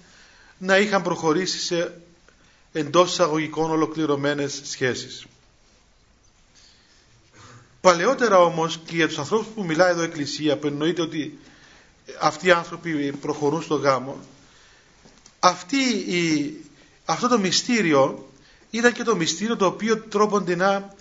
να 0.58 0.78
είχαν 0.78 1.02
προχωρήσει 1.02 1.60
σε 1.60 2.02
εντός 2.74 3.12
εισαγωγικών 3.12 3.70
ολοκληρωμένες 3.72 4.62
σχέσεις. 4.64 5.26
Παλαιότερα 7.82 8.38
όμως 8.40 8.80
και 8.86 8.96
για 8.96 9.08
τους 9.08 9.18
ανθρώπους 9.18 9.48
που 9.56 9.64
μιλάει 9.64 9.90
εδώ 9.90 10.02
η 10.02 10.06
Εκκλησία 10.06 10.58
που 10.58 10.68
εννοείται 10.68 11.02
ότι 11.02 11.40
αυτοί 12.20 12.48
οι 12.48 12.52
άνθρωποι 12.52 13.12
προχωρούν 13.12 13.62
στο 13.62 13.76
γάμο 13.76 14.18
αυτή 15.44 15.78
η, 16.16 16.56
αυτό 17.06 17.28
το 17.28 17.40
μυστήριο 17.40 18.30
ήταν 18.70 18.94
και 18.94 19.04
το 19.04 19.16
μυστήριο 19.16 19.56
το 19.56 19.66
οποίο 19.66 19.98
τρόποντινά 19.98 20.96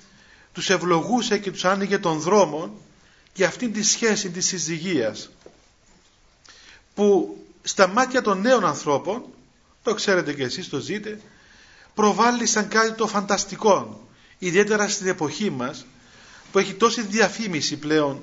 τους 0.52 0.70
ευλογούσε 0.70 1.38
και 1.38 1.50
τους 1.50 1.64
άνοιγε 1.64 1.98
τον 1.98 2.18
δρόμο 2.20 2.80
για 3.34 3.46
αυτήν 3.46 3.72
τη 3.72 3.82
σχέση 3.82 4.30
της 4.30 4.46
συζυγίας 4.46 5.30
που 6.94 7.36
στα 7.62 7.86
μάτια 7.86 8.22
των 8.22 8.40
νέων 8.40 8.64
ανθρώπων 8.64 9.24
το 9.82 9.94
ξέρετε 9.94 10.32
και 10.32 10.42
εσείς 10.42 10.68
το 10.68 10.78
ζείτε 10.78 11.20
προβάλλει 11.94 12.46
σαν 12.46 12.68
κάτι 12.68 12.92
το 12.92 13.06
φανταστικό 13.06 14.06
ιδιαίτερα 14.38 14.88
στην 14.88 15.06
εποχή 15.06 15.50
μας 15.50 15.86
που 16.52 16.58
έχει 16.58 16.74
τόση 16.74 17.02
διαφήμιση 17.02 17.76
πλέον 17.76 18.20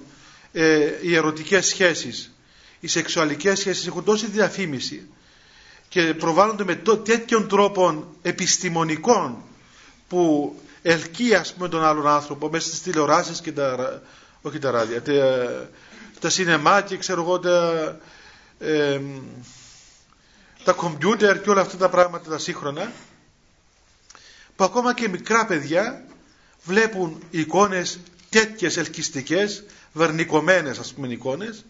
ε, 0.52 0.90
οι 1.02 1.16
ερωτικές 1.16 1.66
σχέσεις 1.68 2.32
οι 2.80 2.88
σεξουαλικές 2.88 3.60
σχέσεις 3.60 3.88
έχουν 3.88 4.04
τόση 4.04 4.26
διαφήμιση 4.26 5.08
και 5.90 6.14
προβάλλονται 6.14 6.64
με 6.64 6.76
τέτοιων 7.04 7.48
τρόπων 7.48 8.08
επιστημονικών 8.22 9.38
που 10.08 10.54
ελκύει 10.82 11.36
ας 11.36 11.54
πούμε 11.54 11.70
τον 11.70 11.84
άλλον 11.86 12.08
άνθρωπο 12.08 12.50
μέσα 12.50 12.68
στις 12.68 12.82
τηλεοράσεις 12.82 13.42
και 13.42 13.52
τα, 13.52 14.02
όχι 14.42 14.60
τα 14.60 14.72
ράδια, 14.72 15.02
τα, 15.02 15.70
τα 16.20 16.30
σινεμά 16.30 16.82
και 16.82 16.98
ξέρω 16.98 17.22
εγώ 17.22 17.40
τα, 17.40 17.98
ε, 18.60 19.00
τα 20.64 20.72
κομπιούτερ 20.72 21.42
και 21.42 21.50
όλα 21.50 21.62
αυτά 21.62 21.78
τα 21.78 21.90
πράγματα 21.90 22.30
τα 22.30 22.38
σύγχρονα 22.38 22.92
που 24.60 24.66
ακόμα 24.66 24.94
και 24.94 25.08
μικρά 25.10 25.46
παιδιά 25.46 26.06
βλέπουν 26.64 27.24
εικόνες 27.30 28.00
τέτοιες 28.30 28.78
ελκυστικές, 28.78 29.64
βερνικωμένες 29.94 30.80
ας 30.80 30.94
πούμε 30.94 31.08
εικόνες 31.08 31.66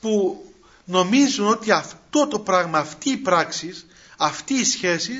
που 0.00 0.44
νομίζουν 0.84 1.46
ότι 1.48 1.70
αυτό 1.70 2.26
το 2.26 2.38
πράγμα, 2.38 2.78
αυτή 2.78 3.10
η 3.10 3.16
πράξη, 3.16 3.74
αυτή 4.16 4.54
η 4.54 4.64
σχέση 4.64 5.18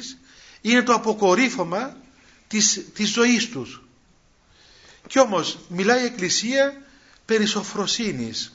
είναι 0.61 0.83
το 0.83 0.93
αποκορύφωμα 0.93 1.97
της, 2.49 2.85
της 2.95 3.11
ζωής 3.11 3.49
τους. 3.49 3.83
Κι 5.07 5.19
όμως 5.19 5.59
μιλάει 5.69 6.03
η 6.03 6.07
Εκκλησία 6.07 6.83
περί 7.25 7.47
σοφροσύνης. 7.47 8.53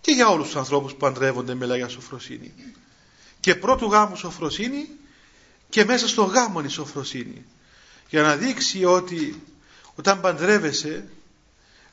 Και 0.00 0.12
για 0.12 0.28
όλους 0.28 0.46
τους 0.46 0.56
ανθρώπους 0.56 0.92
που 0.92 0.98
παντρεύονται 0.98 1.54
μιλάει 1.54 1.78
για 1.78 1.88
σοφροσύνη. 1.88 2.54
Και 3.40 3.54
πρώτου 3.54 3.86
γάμου 3.86 4.16
σοφροσύνη 4.16 4.88
και 5.72 5.84
μέσα 5.84 6.08
στο 6.08 6.22
γάμο 6.22 6.58
είναι 6.58 6.68
η 6.68 6.70
σοφροσύνη. 6.70 7.44
Για 8.08 8.22
να 8.22 8.36
δείξει 8.36 8.84
ότι 8.84 9.42
όταν 9.94 10.20
παντρεύεσαι 10.20 11.08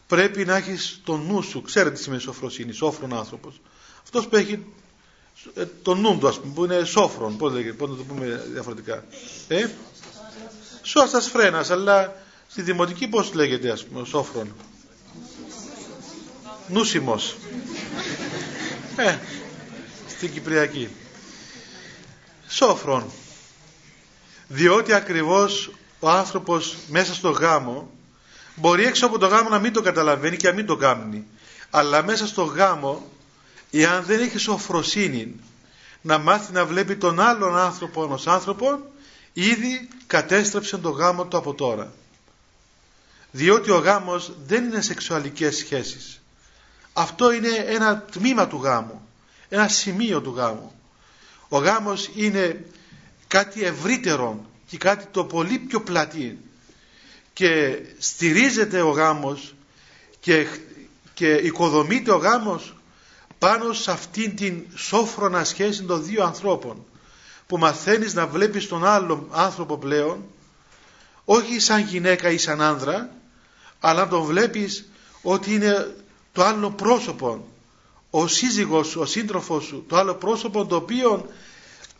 πρέπει 0.07 0.45
να 0.45 0.55
έχεις 0.55 1.01
το 1.03 1.17
νου 1.17 1.41
σου. 1.41 1.61
Ξέρετε 1.61 1.95
τι 1.95 2.01
σημαίνει 2.01 2.21
σοφροσύνη, 2.21 2.71
σόφρον 2.71 3.13
άνθρωπος. 3.13 3.61
Αυτός 4.03 4.27
που 4.27 4.35
έχει 4.35 4.65
ε, 5.53 5.65
το 5.81 5.95
νου 5.95 6.17
του, 6.17 6.27
ας 6.27 6.39
πούμε, 6.39 6.53
που 6.53 6.63
είναι 6.63 6.83
σόφρον, 6.83 7.37
πώς, 7.37 7.53
λέγεται, 7.53 7.73
πώς 7.73 7.89
να 7.89 7.95
το 7.95 8.03
πούμε 8.03 8.45
διαφορετικά. 8.51 9.03
Ε; 9.47 9.67
Σώστας 10.81 11.27
φρένας, 11.29 11.69
αλλά 11.69 12.15
στη 12.47 12.61
δημοτική 12.61 13.07
πώς 13.07 13.33
λέγεται, 13.33 13.71
ας 13.71 13.85
πούμε, 13.85 14.05
σόφρον; 14.05 14.55
Νούσιμος. 16.67 17.37
Ε, 18.95 19.17
στην 20.07 20.31
Κυπριακή. 20.31 20.89
Σόφρον. 22.47 23.11
Διότι 24.49 24.93
ακριβώς 24.93 25.71
ο 25.99 26.09
άνθρωπος 26.09 26.75
μέσα 26.87 27.13
στο 27.13 27.29
γάμο 27.29 27.91
μπορεί 28.55 28.85
έξω 28.85 29.05
από 29.05 29.17
το 29.17 29.27
γάμο 29.27 29.49
να 29.49 29.59
μην 29.59 29.73
το 29.73 29.81
καταλαβαίνει 29.81 30.37
και 30.37 30.47
να 30.47 30.53
μην 30.53 30.65
το 30.65 30.75
κάνει. 30.75 31.25
Αλλά 31.69 32.03
μέσα 32.03 32.27
στο 32.27 32.43
γάμο 32.43 33.07
εάν 33.71 34.03
δεν 34.03 34.19
έχεις 34.19 34.41
σοφροσύνη 34.41 35.35
να 36.01 36.17
μάθει 36.17 36.51
να 36.51 36.65
βλέπει 36.65 36.95
τον 36.95 37.19
άλλον 37.19 37.57
άνθρωπο 37.57 38.03
ως 38.03 38.27
άνθρωπο 38.27 38.79
ήδη 39.33 39.87
κατέστρεψε 40.07 40.77
το 40.77 40.89
γάμο 40.89 41.25
του 41.25 41.37
από 41.37 41.53
τώρα. 41.53 41.93
Διότι 43.31 43.71
ο 43.71 43.77
γάμος 43.77 44.31
δεν 44.45 44.63
είναι 44.63 44.81
σεξουαλικές 44.81 45.57
σχέσεις. 45.57 46.21
Αυτό 46.93 47.31
είναι 47.31 47.49
ένα 47.67 48.01
τμήμα 48.01 48.47
του 48.47 48.59
γάμου 48.63 49.09
ένα 49.49 49.67
σημείο 49.67 50.21
του 50.21 50.33
γάμου. 50.35 50.71
Ο 51.49 51.57
γάμος 51.57 52.09
είναι 52.15 52.65
κάτι 53.29 53.63
ευρύτερο 53.63 54.45
και 54.65 54.77
κάτι 54.77 55.05
το 55.11 55.23
πολύ 55.23 55.57
πιο 55.59 55.81
πλατή. 55.81 56.39
Και 57.33 57.79
στηρίζεται 57.99 58.81
ο 58.81 58.89
γάμος 58.89 59.53
και, 60.19 60.47
και 61.13 61.33
οικοδομείται 61.33 62.11
ο 62.11 62.17
γάμος 62.17 62.75
πάνω 63.37 63.73
σε 63.73 63.91
αυτήν 63.91 64.35
την 64.35 64.65
σόφρονα 64.75 65.43
σχέση 65.43 65.83
των 65.83 66.03
δύο 66.03 66.23
ανθρώπων 66.23 66.85
που 67.47 67.57
μαθαίνεις 67.57 68.13
να 68.13 68.27
βλέπεις 68.27 68.67
τον 68.67 68.85
άλλο 68.85 69.27
άνθρωπο 69.31 69.77
πλέον 69.77 70.23
όχι 71.25 71.59
σαν 71.59 71.81
γυναίκα 71.81 72.29
ή 72.29 72.37
σαν 72.37 72.61
άνδρα 72.61 73.09
αλλά 73.79 74.01
να 74.03 74.07
τον 74.07 74.23
βλέπεις 74.23 74.89
ότι 75.21 75.53
είναι 75.53 75.95
το 76.31 76.43
άλλο 76.43 76.71
πρόσωπο 76.71 77.47
ο 78.09 78.27
σύζυγός 78.27 78.87
σου, 78.87 78.99
ο 79.01 79.05
σύντροφος 79.05 79.63
σου 79.63 79.85
το 79.87 79.97
άλλο 79.97 80.13
πρόσωπο 80.15 80.65
το 80.65 80.75
οποίο 80.75 81.25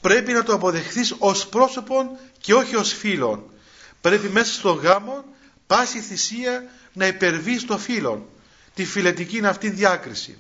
πρέπει 0.02 0.32
να 0.32 0.44
το 0.44 0.54
αποδεχθείς 0.54 1.16
ως 1.18 1.48
πρόσωπο 1.48 2.20
και 2.40 2.54
όχι 2.54 2.76
ως 2.76 2.94
φίλον 2.94 3.44
πρέπει 4.02 4.28
μέσα 4.30 4.54
στον 4.54 4.78
γάμο 4.78 5.24
πάση 5.68 6.00
θυσία 6.00 6.64
να 6.94 7.08
υπερβείς 7.08 7.66
το 7.66 7.78
φίλον 7.78 8.26
τη 8.74 8.86
φιλετική 8.86 9.46
αυτή 9.46 9.70
διάκριση 9.70 10.38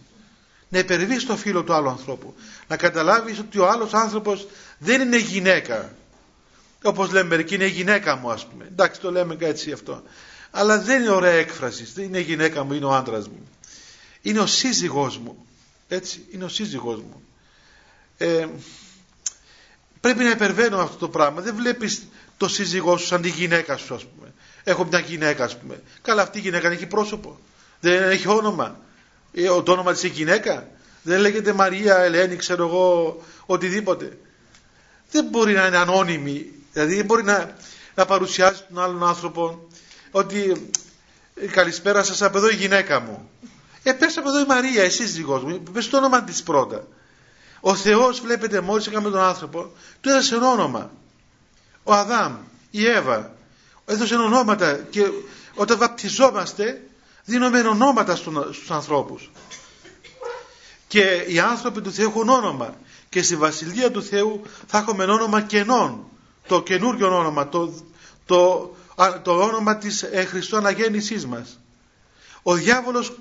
να 0.69 0.79
υπερβεί 0.79 1.19
στο 1.19 1.37
φίλο 1.37 1.63
του 1.63 1.73
άλλου 1.73 1.89
ανθρώπου. 1.89 2.33
Να 2.67 2.77
καταλάβεις 2.77 3.39
ότι 3.39 3.59
ο 3.59 3.69
άλλος 3.69 3.93
άνθρωπος 3.93 4.47
δεν 4.77 5.01
είναι 5.01 5.17
γυναίκα. 5.17 5.93
Όπως 6.83 7.11
λέμε 7.11 7.27
μερικοί 7.29 7.55
είναι 7.55 7.65
η 7.65 7.69
γυναίκα 7.69 8.15
μου 8.15 8.31
ας 8.31 8.47
πούμε. 8.47 8.65
Εντάξει 8.65 8.99
το 8.99 9.11
λέμε 9.11 9.37
έτσι 9.39 9.71
αυτό. 9.71 10.03
Αλλά 10.51 10.79
δεν 10.81 11.01
είναι 11.01 11.09
ωραία 11.09 11.31
έκφραση. 11.31 11.83
Δεν 11.93 12.03
είναι 12.03 12.17
η 12.17 12.21
γυναίκα 12.21 12.63
μου, 12.63 12.73
είναι 12.73 12.85
ο 12.85 12.93
άντρας 12.93 13.27
μου. 13.27 13.49
Είναι 14.21 14.39
ο 14.39 14.45
σύζυγός 14.45 15.17
μου. 15.17 15.45
Έτσι, 15.87 16.25
είναι 16.31 16.43
ο 16.43 16.47
σύζυγός 16.47 16.99
μου. 16.99 17.23
Ε, 18.17 18.47
πρέπει 20.01 20.23
να 20.23 20.29
υπερβαίνω 20.29 20.77
αυτό 20.79 20.97
το 20.97 21.09
πράγμα. 21.09 21.41
Δεν 21.41 21.55
βλέπεις 21.55 22.07
το 22.37 22.47
σύζυγό 22.47 22.97
σου 22.97 23.05
σαν 23.05 23.21
τη 23.21 23.29
γυναίκα 23.29 23.77
σου 23.77 23.93
ας 23.95 24.05
πούμε. 24.05 24.33
Έχω 24.63 24.85
μια 24.85 24.99
γυναίκα 24.99 25.43
ας 25.43 25.57
πούμε. 25.57 25.81
Καλά 26.01 26.21
αυτή 26.21 26.37
η 26.37 26.41
γυναίκα 26.41 26.71
έχει 26.71 26.85
πρόσωπο. 26.85 27.39
Δεν 27.79 28.09
έχει 28.09 28.27
όνομα. 28.27 28.79
Ε, 29.33 29.45
το 29.63 29.71
όνομα 29.71 29.91
της 29.93 30.03
η 30.03 30.07
γυναίκα 30.07 30.67
δεν 31.01 31.19
λέγεται 31.19 31.53
Μαρία, 31.53 31.97
Ελένη, 31.97 32.35
ξέρω 32.35 32.67
εγώ, 32.67 33.17
οτιδήποτε. 33.45 34.17
Δεν 35.11 35.25
μπορεί 35.25 35.53
να 35.53 35.65
είναι 35.65 35.77
ανώνυμη, 35.77 36.51
δηλαδή 36.73 36.95
δεν 36.95 37.05
μπορεί 37.05 37.23
να, 37.23 37.55
να 37.95 38.05
παρουσιάζει 38.05 38.59
τον 38.73 38.83
άλλον 38.83 39.03
άνθρωπο 39.07 39.67
ότι 40.11 40.69
ε, 41.35 41.45
καλησπέρα 41.45 42.03
σας 42.03 42.21
από 42.21 42.37
εδώ 42.37 42.49
η 42.49 42.55
γυναίκα 42.55 42.99
μου. 42.99 43.29
Ε, 43.83 43.91
πες 43.91 44.17
από 44.17 44.29
εδώ 44.29 44.39
η 44.39 44.45
Μαρία, 44.45 44.83
εσύ 44.83 45.03
δικός 45.03 45.43
μου, 45.43 45.63
πες 45.73 45.89
το 45.89 45.97
όνομα 45.97 46.23
της 46.23 46.43
πρώτα. 46.43 46.87
Ο 47.59 47.75
Θεός 47.75 48.19
βλέπετε 48.19 48.61
μόλις 48.61 48.87
έκαμε 48.87 49.09
τον 49.09 49.19
άνθρωπο, 49.19 49.71
του 50.01 50.09
έδωσε 50.09 50.35
ένα 50.35 50.49
όνομα. 50.49 50.91
Ο 51.83 51.93
Αδάμ, 51.93 52.35
η 52.71 52.85
Εύα, 52.85 53.31
έδωσε 53.85 54.15
ονόματα 54.15 54.75
και 54.75 55.09
όταν 55.55 55.77
βαπτιζόμαστε 55.77 56.81
δίνουμε 57.25 57.59
ονόματα 57.59 58.15
στους 58.15 58.71
ανθρώπους. 58.71 59.31
Και 60.87 61.25
οι 61.27 61.39
άνθρωποι 61.39 61.81
του 61.81 61.91
Θεού 61.91 62.07
έχουν 62.09 62.29
όνομα. 62.29 62.75
Και 63.09 63.21
στη 63.21 63.35
Βασιλεία 63.35 63.91
του 63.91 64.03
Θεού 64.03 64.41
θα 64.67 64.77
έχουμε 64.77 65.03
όνομα 65.03 65.41
κενών. 65.41 66.05
Το 66.47 66.61
καινούριο 66.61 67.17
όνομα 67.17 67.49
το, 67.49 67.73
το, 68.25 68.75
το 69.21 69.41
όνομα 69.41 69.77
της 69.77 70.03
ε, 70.03 70.25
Χριστού 70.25 70.57
αναγέννησής 70.57 71.25
μας. 71.25 71.59
Ο 72.43 72.53
διάβολος 72.53 73.17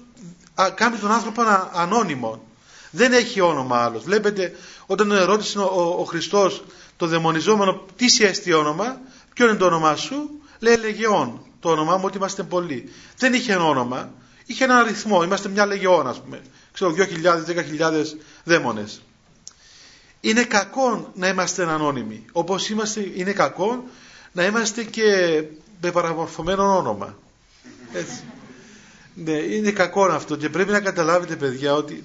κάνει 0.75 0.97
τον 0.97 1.11
άνθρωπο 1.11 1.43
ανώνυμο 1.73 2.43
δεν 2.91 3.13
έχει 3.13 3.41
όνομα 3.41 3.77
άλλος. 3.85 4.03
Βλέπετε 4.03 4.57
όταν 4.87 5.11
ερώτησε 5.11 5.59
ο, 5.59 5.97
ο 5.99 6.05
Χριστός 6.05 6.65
το 6.97 7.07
δαιμονιζόμενο 7.07 7.85
τι 7.97 8.09
σε 8.11 8.55
όνομα 8.55 9.01
ποιο 9.35 9.49
είναι 9.49 9.59
το 9.59 9.67
όνομά 9.67 9.97
σου 9.97 10.31
λέει 10.59 10.77
λεγεών 10.77 11.41
το 11.61 11.71
όνομά 11.71 11.97
μου 11.97 12.03
ότι 12.07 12.17
είμαστε 12.17 12.43
πολλοί. 12.43 12.93
Δεν 13.19 13.33
είχε 13.35 13.53
ένα 13.53 13.65
όνομα 13.65 14.13
είχε 14.49 14.65
ένα 14.65 14.79
αριθμό. 14.79 15.23
Είμαστε 15.23 15.49
μια 15.49 15.67
λεγεών 15.67 16.07
ας 16.07 16.21
πούμε. 16.21 16.43
Ξέρω 16.73 16.95
2.000-10.000 16.97 18.05
δαίμονες. 18.45 19.03
Είναι 20.21 20.45
κακό 20.45 21.13
να 21.15 21.29
είμαστε 21.29 21.65
ανώνυμοι. 21.69 22.25
Όπως 22.33 22.69
είμαστε, 22.69 23.11
είναι 23.15 23.33
κακό 23.33 23.85
να 24.33 24.45
είμαστε 24.45 24.85
και 24.85 25.43
με 25.81 25.91
παραμορφωμένο 25.91 26.77
όνομα. 26.77 27.19
Έτσι. 27.93 28.23
Ναι, 29.15 29.33
είναι 29.33 29.71
κακό 29.71 30.05
αυτό. 30.05 30.37
Και 30.37 30.49
πρέπει 30.49 30.71
να 30.71 30.81
καταλάβετε 30.81 31.37
παιδιά 31.37 31.75
ότι 31.75 32.05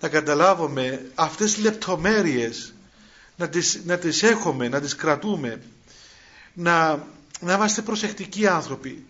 να 0.00 0.08
καταλάβουμε 0.08 1.10
αυτές 1.14 1.54
τις 1.54 1.62
λεπτομέρειες 1.62 2.74
να 3.36 3.48
τις, 3.48 3.80
να 3.84 3.98
τις 3.98 4.22
έχουμε, 4.22 4.68
να 4.68 4.80
τις 4.80 4.94
κρατούμε 4.96 5.62
να, 6.54 7.06
να 7.40 7.54
είμαστε 7.54 7.82
προσεκτικοί 7.82 8.46
άνθρωποι 8.46 9.06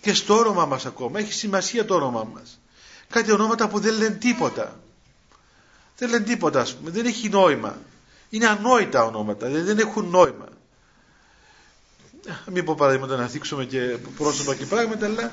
και 0.00 0.14
στο 0.14 0.38
όνομα 0.38 0.66
μας 0.66 0.86
ακόμα. 0.86 1.18
Έχει 1.18 1.32
σημασία 1.32 1.84
το 1.84 1.94
όνομα 1.94 2.28
μας. 2.34 2.60
Κάτι 3.08 3.32
ονόματα 3.32 3.68
που 3.68 3.80
δεν 3.80 3.94
λένε 3.94 4.14
τίποτα. 4.14 4.80
Δεν 5.98 6.08
λένε 6.10 6.24
τίποτα 6.24 6.60
ας 6.60 6.74
πούμε, 6.74 6.90
δεν 6.90 7.06
έχει 7.06 7.28
νόημα. 7.28 7.78
Είναι 8.30 8.46
ανόητα 8.46 9.04
ονόματα. 9.04 9.46
Δηλαδή 9.46 9.64
δεν 9.64 9.78
έχουν 9.78 10.08
νόημα. 10.08 10.48
Μην 12.46 12.64
πω 12.64 12.74
παραδείγματα 12.74 13.16
να 13.16 13.26
θίξουμε 13.28 13.64
και 13.64 13.78
πρόσωπα 14.16 14.54
και 14.54 14.66
πράγματα 14.66 15.06
αλλά 15.06 15.32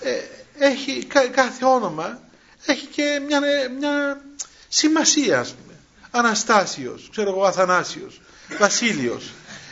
ε, 0.00 0.20
έχει 0.58 1.06
κάθε 1.34 1.64
όνομα 1.64 2.20
έχει 2.66 2.86
και 2.86 3.20
μια, 3.26 3.40
μια 3.78 4.20
σημασία 4.68 5.40
ας 5.40 5.48
πούμε. 5.48 5.74
Αναστάσιος, 6.10 7.08
ξέρω 7.10 7.30
εγώ 7.30 7.44
Αθανάσιος, 7.44 8.20
Βασίλειος. 8.58 9.30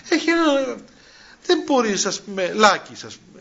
Έχει 0.08 0.30
ένα 0.30 0.76
δεν 1.46 1.62
μπορείς 1.66 2.06
ας 2.06 2.20
πούμε 2.20 2.52
Λάκης 2.52 3.04
ας 3.04 3.14
πούμε. 3.14 3.40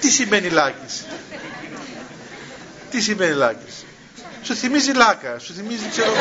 Τι 0.00 0.10
σημαίνει 0.10 0.48
Λάκης; 0.48 1.04
Τι 2.90 3.00
σημαίνει 3.00 3.34
Λάκης; 3.34 3.84
Σου 4.42 4.54
θυμίζει 4.54 4.92
Λάκα 4.92 5.38
σου 5.38 5.54
θυμίζει 5.54 5.88
ξέρω 5.90 6.12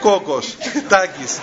Κόκος 0.00 0.56
Τάκης 0.88 1.38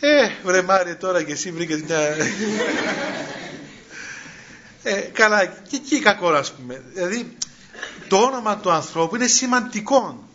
Ε, 0.00 0.30
βρε 0.44 0.62
Μάρια 0.62 0.96
τώρα 0.96 1.22
και 1.22 1.32
εσύ 1.32 1.50
βρήκες 1.52 1.82
μια... 1.82 1.98
ε, 4.82 5.00
καλά, 5.00 5.46
και 5.46 5.76
εκεί 5.76 6.00
κακό 6.00 6.28
ας 6.28 6.52
πούμε. 6.52 6.82
Δηλαδή, 6.92 7.36
το 8.08 8.16
όνομα 8.16 8.56
του 8.56 8.70
ανθρώπου 8.70 9.16
είναι 9.16 9.26
σημαντικό. 9.26 10.28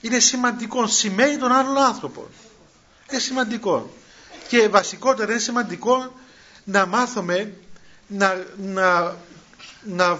Είναι 0.00 0.18
σημαντικό, 0.18 0.86
σημαίνει 0.86 1.36
τον 1.36 1.52
άλλον 1.52 1.78
άνθρωπο. 1.78 2.28
Είναι 3.10 3.20
σημαντικό. 3.20 3.92
Και 4.48 4.68
βασικότερα 4.68 5.30
είναι 5.30 5.40
σημαντικό 5.40 6.12
να 6.64 6.86
μάθουμε 6.86 7.52
να, 8.06 8.44
να, 8.56 9.16
να 9.82 10.18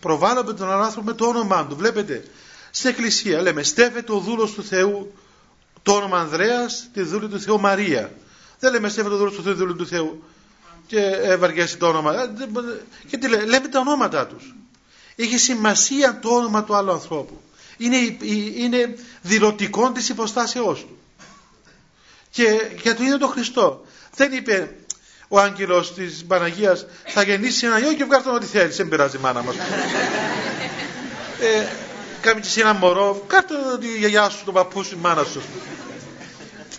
προβάλλουμε 0.00 0.52
τον 0.52 0.70
άλλον 0.70 0.84
άνθρωπο 0.84 1.06
με 1.06 1.12
το 1.12 1.26
όνομά 1.26 1.66
του. 1.66 1.76
Βλέπετε, 1.76 2.24
στην 2.70 2.90
εκκλησία 2.90 3.40
λέμε 3.40 3.62
στέφεται 3.62 4.12
ο 4.12 4.18
δούλος 4.18 4.52
του 4.52 4.64
Θεού 4.64 5.14
το 5.82 5.92
όνομα 5.92 6.18
Ανδρέας, 6.18 6.88
τη 6.92 7.02
δούλη 7.02 7.28
του 7.28 7.40
Θεού 7.40 7.60
Μαρία. 7.60 8.12
Δεν 8.62 8.72
λέμε 8.72 8.88
στέφεται 8.88 9.14
ο 9.14 9.16
δούλος 9.18 9.34
του 9.34 9.42
Θεού, 9.42 9.54
δούλη 9.54 9.74
του 9.74 9.86
Θεού 9.86 10.22
και 10.86 10.98
ευαργέσει 11.22 11.76
το 11.76 11.88
όνομα. 11.88 12.14
Ε, 12.22 12.30
και 13.08 13.16
τι 13.16 13.28
λέμε, 13.28 13.44
λέμε 13.44 13.68
τα 13.68 13.78
ονόματά 13.80 14.26
τους. 14.26 14.54
Έχει 15.16 15.38
σημασία 15.38 16.18
το 16.22 16.28
όνομα 16.28 16.64
του 16.64 16.74
άλλου 16.76 16.92
ανθρώπου. 16.92 17.40
Είναι, 17.76 17.96
είναι 18.56 18.94
δηλωτικό 19.22 19.90
της 19.92 20.08
υποστάσεώς 20.08 20.80
του. 20.80 20.98
Και 22.30 22.60
για 22.82 22.94
το 22.96 23.02
ίδιο 23.02 23.18
το 23.18 23.26
Χριστό. 23.26 23.84
Δεν 24.16 24.32
είπε 24.32 24.76
ο 25.28 25.38
άγγελος 25.40 25.94
της 25.94 26.24
Παναγίας 26.24 26.86
θα 27.06 27.22
γεννήσει 27.22 27.66
ένα 27.66 27.78
γιο 27.78 27.92
και 27.92 28.04
βγάλει 28.04 28.24
τον 28.24 28.34
ό,τι 28.34 28.46
θέλεις. 28.46 28.76
Δεν 28.76 28.88
πειράζει 28.88 29.16
η 29.16 29.20
μάνα 29.20 29.42
μας. 29.42 29.54
ε, 31.40 31.66
Κάμε 32.20 32.40
και 32.40 32.46
εσύ 32.46 32.60
ένα 32.60 32.72
μωρό, 32.72 33.24
κάτω 33.26 33.54
τη 33.80 33.98
γιαγιά 33.98 34.28
σου, 34.28 34.44
τον 34.44 34.54
παππού 34.54 34.82
σου, 34.82 34.94
η 34.94 34.98
μάνα 35.00 35.24
σου. 35.24 35.42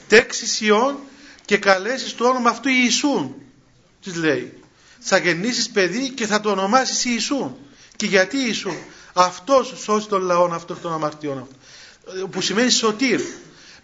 Τέξεις 0.08 0.62
ιών 0.62 0.98
και 1.46 1.58
καλέσεις 1.58 2.16
το 2.16 2.28
όνομα 2.28 2.50
αυτού 2.50 2.70
Ιησούν, 2.70 3.36
της 4.04 4.16
λέει. 4.16 4.54
Θα 5.00 5.18
γεννήσεις 5.18 5.70
παιδί 5.70 6.10
και 6.10 6.28
θα 6.28 6.39
το 6.39 6.52
ονομάσεις 6.52 7.06
Ιησούν. 7.06 7.58
Και 7.96 8.06
γιατί 8.06 8.38
Ιησούν, 8.38 8.78
αυτός 9.14 9.74
σώζει 9.78 10.08
τον 10.08 10.22
λαό 10.22 10.46
αυτό 10.46 10.76
των 10.76 10.94
αμαρτιών 10.94 11.38
αυτό. 11.38 11.56
Που 12.28 12.41
σημαίνει 12.41 12.70
σωτήρ. 12.70 13.22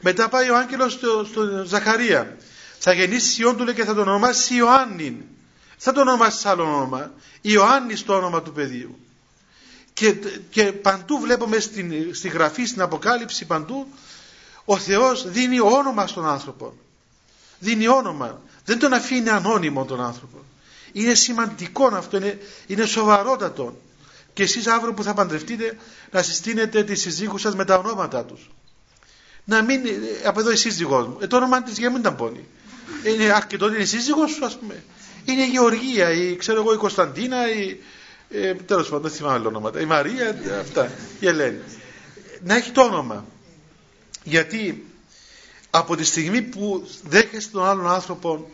Μετά 0.02 0.30
πάει 0.30 0.50
ο 0.50 0.58
άγγελος 0.58 0.94
στο, 0.94 1.26
στο 1.30 1.64
Ζαχαρία. 1.66 2.38
Θα 2.80 2.94
γεννήσεις 2.94 3.38
ιών 3.38 3.58
του 3.58 3.64
λέει 3.64 3.74
και 3.74 3.84
θα 3.84 3.94
το 3.94 4.02
ονομάσεις 4.02 4.50
Ιωάννην. 4.50 5.16
Θα 5.78 5.92
το 5.92 6.02
ονομάσεις 6.02 6.46
άλλο 6.46 6.64
όνομα. 6.64 7.12
Ιωάννης 7.42 8.04
το 8.04 8.16
όνομα 8.16 8.42
του 8.42 8.52
παιδιού. 8.52 9.00
Και, 9.94 10.16
και 10.50 10.72
παντού 10.72 11.20
βλέπουμε 11.20 11.60
στην, 11.60 12.16
στη 12.16 12.28
γραφή, 12.28 12.66
στην 12.66 12.82
Αποκάλυψη 12.82 13.46
παντού 13.46 13.88
ο 14.66 14.78
Θεός 14.78 15.30
δίνει 15.30 15.60
όνομα 15.60 16.08
στον 16.08 16.28
άνθρωπο. 16.28 16.74
Δίνει 17.60 17.88
όνομα. 17.88 18.42
Δεν 18.66 18.80
τον 18.80 18.94
αφήνει 18.94 19.30
ανώνυμο 19.30 19.86
τον 19.86 20.02
άνθρωπο. 20.02 20.38
Είναι 20.92 21.14
σημαντικό 21.14 21.86
αυτό, 21.88 22.18
είναι, 22.18 22.40
είναι 22.68 22.86
σοβαρότατο. 22.86 23.78
Και 24.34 24.44
εσείς 24.44 24.68
αύριο 24.68 24.94
που 24.94 25.04
θα 25.04 25.14
παντρευτείτε 25.14 25.78
να 26.12 26.22
συστήνετε 26.22 26.84
τις 26.84 27.02
συζύγους 27.02 27.42
σας 27.42 27.56
με 27.56 27.66
τα 27.66 27.78
ονόματα 27.78 28.26
τους. 28.26 28.50
Να 29.44 29.64
μην, 29.64 29.82
από 30.26 30.40
εδώ 30.40 30.52
η 30.52 30.56
σύζυγός 30.56 31.08
μου. 31.08 31.18
Ε, 31.20 31.28
το 31.28 31.36
όνομα 31.36 31.64
της 31.64 31.78
για 31.78 31.92
μην 31.92 32.02
τα 32.02 32.14
πόνει. 32.14 32.48
Είναι 33.04 33.24
αρκετό 33.24 33.66
ότι 33.66 33.74
είναι 33.74 33.84
η 33.84 33.88
σύζυγός 33.88 34.32
σου 34.32 34.46
ας 34.46 34.58
πούμε. 34.58 34.84
Είναι 35.26 35.42
η 35.42 35.48
Γεωργία, 35.48 36.12
η, 36.12 36.36
ξέρω 36.36 36.62
εγώ, 36.62 36.74
η 36.74 36.78
Κωνσταντίνα, 36.78 37.54
η, 37.54 37.80
ε, 38.30 38.54
τέλος 38.54 38.90
πάντων 38.90 39.02
δεν 39.02 39.12
θυμάμαι 39.12 39.48
ονόματα, 39.48 39.80
η 39.80 39.86
Μαρία, 39.86 40.36
αυτά, 40.60 40.92
η 41.20 41.28
Ελένη. 41.28 41.62
Να 42.44 42.56
έχει 42.56 42.72
το 42.72 42.82
όνομα. 42.82 43.26
Γιατί 44.24 44.89
από 45.70 45.96
τη 45.96 46.04
στιγμή 46.04 46.42
που 46.42 46.88
δέχεστε 47.04 47.52
τον 47.52 47.66
άλλον 47.66 47.88
άνθρωπο 47.88 48.50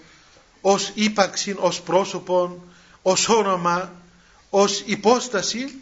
ως 0.61 0.91
ύπαρξη, 0.93 1.55
ως 1.59 1.81
πρόσωπο, 1.81 2.63
ως 3.01 3.29
όνομα, 3.29 3.91
ως 4.49 4.83
υπόσταση, 4.85 5.81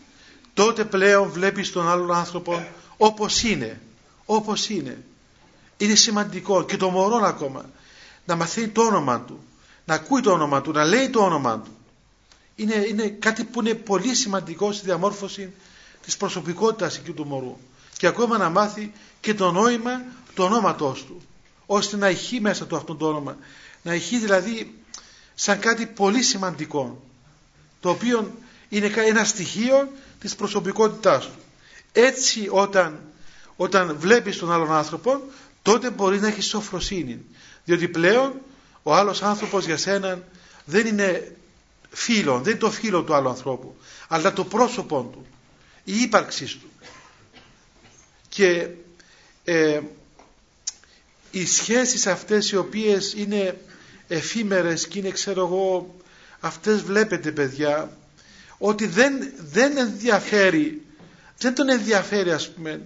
τότε 0.54 0.86
πλέον 0.86 1.30
βλέπεις 1.30 1.72
τον 1.72 1.90
άλλον 1.90 2.14
άνθρωπο 2.14 2.68
όπως 2.98 3.44
είναι. 3.44 3.82
Όπως 4.26 4.70
είναι. 4.70 5.04
Είναι 5.78 5.96
σημαντικό 5.96 6.64
και 6.64 6.78
το 6.78 6.90
μωρό 6.90 7.26
ακόμα 7.26 7.70
να 8.26 8.36
μαθαίνει 8.36 8.68
το 8.68 8.82
όνομα 8.82 9.20
του, 9.20 9.40
να 9.86 9.94
ακούει 9.94 10.22
το 10.22 10.32
όνομα 10.32 10.62
του, 10.62 10.72
να 10.72 10.86
λέει 10.86 11.10
το 11.10 11.20
όνομα 11.24 11.60
του 11.60 11.78
είναι, 12.56 12.76
είναι 12.88 13.08
κάτι 13.08 13.44
που 13.44 13.62
είναι 13.62 13.74
πολύ 13.74 14.16
σημαντικό 14.16 14.72
στη 14.72 14.86
διαμόρφωση 14.86 15.54
της 16.06 16.18
προσωπικότητας 16.18 16.98
εκεί 16.98 17.12
του 17.12 17.26
μωρού 17.26 17.58
και 17.98 18.08
ακόμα 18.08 18.38
να 18.38 18.50
μάθει 18.50 18.92
και 19.20 19.34
το 19.34 19.52
νόημα 19.52 20.02
του 20.36 20.44
ονόματός 20.44 21.06
του 21.06 21.22
ώστε 21.66 21.98
να 21.98 22.10
ηχεί 22.10 22.40
μέσα 22.40 22.66
του 22.66 22.76
αυτό 22.76 22.96
το 22.96 23.08
όνομα. 23.08 23.38
Να 23.82 23.94
ηχεί 23.94 24.18
δηλαδή 24.18 24.76
σαν 25.36 25.60
κάτι 25.60 25.86
πολύ 25.86 26.22
σημαντικό 26.24 27.04
το 27.80 27.90
οποίο 27.90 28.32
είναι 28.70 28.92
ένα 28.96 29.24
στοιχείο 29.24 29.92
της 30.20 30.36
προσωπικότητάς 30.36 31.26
του. 31.26 31.40
Έτσι 31.92 32.48
όταν, 32.52 33.00
όταν 33.56 33.96
βλέπεις 33.98 34.38
τον 34.38 34.52
άλλον 34.52 34.72
άνθρωπο 34.72 35.22
τότε 35.62 35.90
μπορείς 35.90 36.22
να 36.22 36.28
έχεις 36.28 36.46
σοφροσύνη. 36.46 37.26
Διότι 37.66 37.88
πλέον 37.88 38.34
ο 38.84 38.94
άλλος 38.94 39.22
άνθρωπος 39.22 39.66
για 39.66 39.78
σένα 39.78 40.24
δεν 40.66 40.86
είναι 40.86 41.36
φίλο, 41.90 42.40
δεν 42.40 42.52
είναι 42.52 42.60
το 42.60 42.72
φίλο 42.72 43.04
του 43.04 43.14
άλλου 43.14 43.30
ανθρώπου, 43.30 43.76
αλλά 44.08 44.34
το 44.34 44.44
πρόσωπό 44.46 45.10
του, 45.12 45.26
η 45.84 46.02
ύπαρξή 46.02 46.46
του. 46.46 46.70
Και 48.30 48.68
ε, 49.44 49.82
οι 51.36 51.46
σχέσεις 51.46 52.08
αυτές 52.08 52.52
οι 52.52 52.56
οποίες 52.56 53.14
είναι 53.14 53.58
εφήμερες 54.08 54.88
και 54.88 55.00
είναι 55.00 55.10
ξέρω 55.10 55.46
εγώ 55.46 55.96
αυτές 56.40 56.82
βλέπετε 56.82 57.32
παιδιά 57.32 57.98
ότι 58.58 58.88
δεν, 58.88 59.32
δεν 59.38 59.78
ενδιαφέρει, 59.78 60.86
δεν 61.38 61.56
τον 61.56 61.70
ενδιαφέρει 61.70 62.32
ας 62.32 62.50
πούμε 62.52 62.82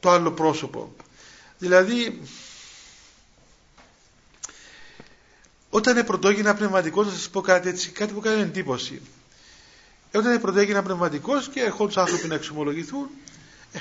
το 0.00 0.10
άλλο 0.10 0.32
πρόσωπο. 0.32 0.94
Δηλαδή, 1.58 2.20
όταν 5.70 5.96
είναι 5.96 6.04
πρωτόγυνα 6.04 6.54
πνευματικός, 6.54 7.06
να 7.06 7.12
σας 7.12 7.28
πω 7.28 7.40
κάτι 7.40 7.68
έτσι, 7.68 7.90
κάτι 7.90 8.12
που 8.12 8.20
κάνει 8.20 8.42
εντύπωση. 8.42 9.00
Όταν 10.12 10.30
είναι 10.30 10.40
πρωτόγυνα 10.40 10.82
πνευματικός 10.82 11.48
και 11.48 11.60
ερχόντουσαν 11.60 12.02
άνθρωποι 12.04 12.26
να 12.28 12.34
εξομολογηθούν, 12.34 13.08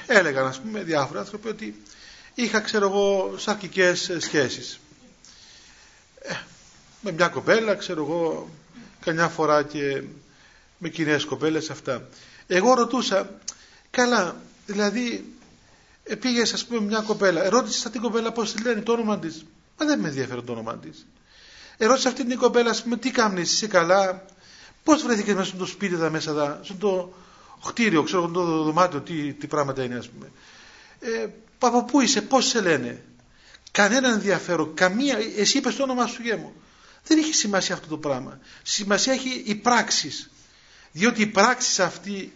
έλεγαν 0.07 0.45
ας 0.47 0.59
πούμε 0.61 0.83
διάφορα 0.83 1.19
άνθρωποι 1.19 1.47
ότι 1.47 1.81
είχα 2.43 2.59
ξέρω 2.59 2.85
εγώ 2.87 3.33
σαρκικές 3.37 4.11
σχέσεις. 4.19 4.79
Ε, 6.21 6.33
με 7.01 7.11
μια 7.11 7.27
κοπέλα 7.27 7.75
ξέρω 7.75 8.01
εγώ 8.03 8.49
καμιά 8.99 9.27
φορά 9.27 9.63
και 9.63 10.03
με 10.77 10.89
κοινές 10.89 11.25
κοπέλες 11.25 11.69
αυτά. 11.69 12.07
Εγώ 12.47 12.73
ρωτούσα, 12.73 13.29
καλά, 13.89 14.35
δηλαδή 14.65 15.33
ε, 16.03 16.15
πήγες 16.15 16.53
ας 16.53 16.65
πούμε 16.65 16.81
μια 16.81 16.99
κοπέλα, 17.01 17.49
ρώτησε 17.49 17.89
την 17.89 18.01
κοπέλα 18.01 18.31
πώς 18.31 18.53
τη 18.53 18.61
λένε 18.63 18.81
το 18.81 18.91
όνομα 18.91 19.19
της. 19.19 19.45
Μα 19.79 19.85
δεν 19.85 19.99
με 19.99 20.07
ενδιαφέρει 20.07 20.43
το 20.43 20.51
όνομα 20.51 20.77
της. 20.77 21.05
Ερώτησε 21.77 22.07
αυτή 22.07 22.25
την 22.25 22.37
κοπέλα, 22.37 22.69
ας 22.69 22.83
πούμε, 22.83 22.97
τι 22.97 23.11
κάνεις, 23.11 23.51
είσαι 23.51 23.67
καλά, 23.67 24.25
πώς 24.83 25.03
βρέθηκες 25.03 25.33
μέσα 25.35 25.55
στο 25.55 25.65
σπίτι 25.65 25.93
εδώ 25.93 26.09
μέσα, 26.09 26.29
εδώ, 26.31 26.59
στο 26.63 27.13
κτίριο, 27.67 28.03
ξέρω 28.03 28.27
το 28.27 28.63
δωμάτιο, 28.63 29.01
τι, 29.01 29.33
τι 29.33 29.47
πράγματα 29.47 29.83
είναι, 29.83 29.95
ας 29.95 30.09
πούμε. 30.09 30.31
Ε, 30.99 31.27
από 31.67 31.83
πού 31.83 32.01
είσαι, 32.01 32.21
πώς 32.21 32.47
σε 32.47 32.61
λένε; 32.61 33.03
Κανένα 33.71 34.09
ενδιαφέρον, 34.09 34.73
καμία, 34.73 35.17
εσύ 35.37 35.57
είπες 35.57 35.75
το 35.75 35.83
όνομά 35.83 36.07
σου 36.07 36.21
γέμο. 36.21 36.53
Δεν 37.05 37.17
έχει 37.17 37.33
σημασία 37.33 37.75
αυτό 37.75 37.87
το 37.87 37.97
πράγμα. 37.97 38.39
Σημασία 38.63 39.13
έχει 39.13 39.43
η 39.45 39.55
πράξη. 39.55 40.11
Διότι 40.91 41.21
η 41.21 41.27
πράξη 41.27 41.81
αυτή 41.81 42.33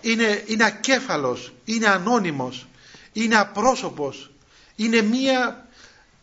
είναι, 0.00 0.42
είναι 0.46 0.64
ακέφαλος, 0.64 1.52
είναι 1.64 1.86
ανώνυμος, 1.86 2.66
είναι 3.12 3.36
απρόσωπος, 3.36 4.30
είναι 4.76 5.02
μία, 5.02 5.68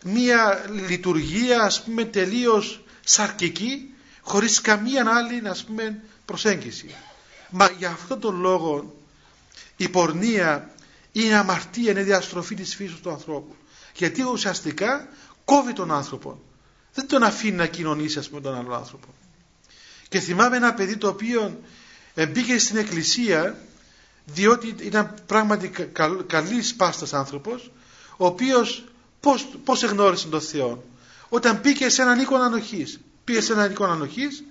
μία 0.04 0.66
λειτουργία 0.88 1.62
ας 1.62 1.84
πούμε 1.84 2.06
τελείως 2.06 2.84
σαρκική 3.04 3.94
χωρίς 4.22 4.62
καμία 4.62 5.06
άλλη 5.16 5.48
ας 5.48 5.64
πούμε 5.64 6.02
προσέγγιση. 6.26 6.96
Μα 7.50 7.70
για 7.78 7.90
αυτόν 7.90 8.20
τον 8.20 8.40
λόγο 8.40 8.96
η 9.76 9.90
πορνεία 9.90 10.75
είναι 11.24 11.36
αμαρτία, 11.36 11.92
είναι 11.92 12.04
διαστροφή 12.04 12.56
της 12.56 12.76
φύσης 12.76 13.00
του 13.00 13.10
ανθρώπου. 13.10 13.56
Γιατί 13.96 14.24
ουσιαστικά 14.24 15.08
κόβει 15.46 15.74
τον 15.74 15.92
άνθρωπο. 15.92 16.42
Δεν 16.94 17.08
τον 17.08 17.24
αφήνει 17.24 17.56
να 17.56 17.66
κοινωνήσει 17.66 18.20
ας 18.20 18.30
πούμε 18.30 18.42
τον 18.42 18.56
άλλο 18.56 18.74
άνθρωπο. 18.74 19.08
Και 20.10 20.20
θυμάμαι 20.20 20.56
ένα 20.56 20.74
παιδί 20.74 20.98
το 20.98 21.08
οποίο 21.08 21.62
μπήκε 22.16 22.58
στην 22.58 22.78
εκκλησία 22.78 23.58
διότι 24.26 24.76
ήταν 24.80 25.14
πράγματι 25.26 25.72
καλής 26.28 26.76
πάστας 26.76 27.14
άνθρωπος 27.14 27.72
ο 28.18 28.26
οποίος 28.26 28.84
πώς, 29.20 29.48
πώς 29.64 29.84
εγνώρισε 29.84 30.28
τον 30.28 30.42
Θεό 30.42 30.84
όταν 31.30 31.62
πήγε 31.62 31.90
σε 31.90 32.02
έναν 32.02 32.20
οίκο 32.20 32.36
ανοχής 32.36 33.00
πήγε 33.24 33.42
σε 33.42 33.54
έναν 33.54 33.72
οίκο 33.72 33.86
ανοχής 33.86 34.44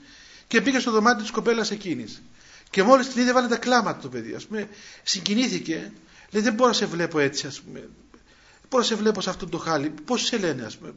και 0.46 0.60
πήγε 0.60 0.78
στο 0.78 0.90
δωμάτιο 0.90 1.22
της 1.22 1.30
κοπέλας 1.30 1.70
εκείνης 1.70 2.22
και 2.70 2.82
μόλις 2.82 3.08
την 3.08 3.22
είδε 3.22 3.32
βάλε 3.32 3.48
τα 3.48 3.56
κλάματα 3.56 4.00
το 4.00 4.08
παιδί 4.08 4.34
ας 4.34 4.46
πούμε 4.46 4.68
συγκινήθηκε 5.02 5.92
λέει 6.34 6.42
δεν 6.42 6.54
μπορώ 6.54 6.68
να 6.68 6.74
σε 6.74 6.86
βλέπω 6.86 7.18
έτσι 7.18 7.46
ας 7.46 7.60
πούμε 7.60 7.78
δεν 7.80 8.68
μπορώ 8.70 8.82
να 8.82 8.88
σε 8.88 8.94
βλέπω 8.94 9.20
σε 9.20 9.30
αυτό 9.30 9.46
το 9.46 9.58
χάλι 9.58 9.90
πώς 10.04 10.24
σε 10.24 10.36
λένε 10.38 10.64
ας 10.64 10.76
πούμε 10.76 10.94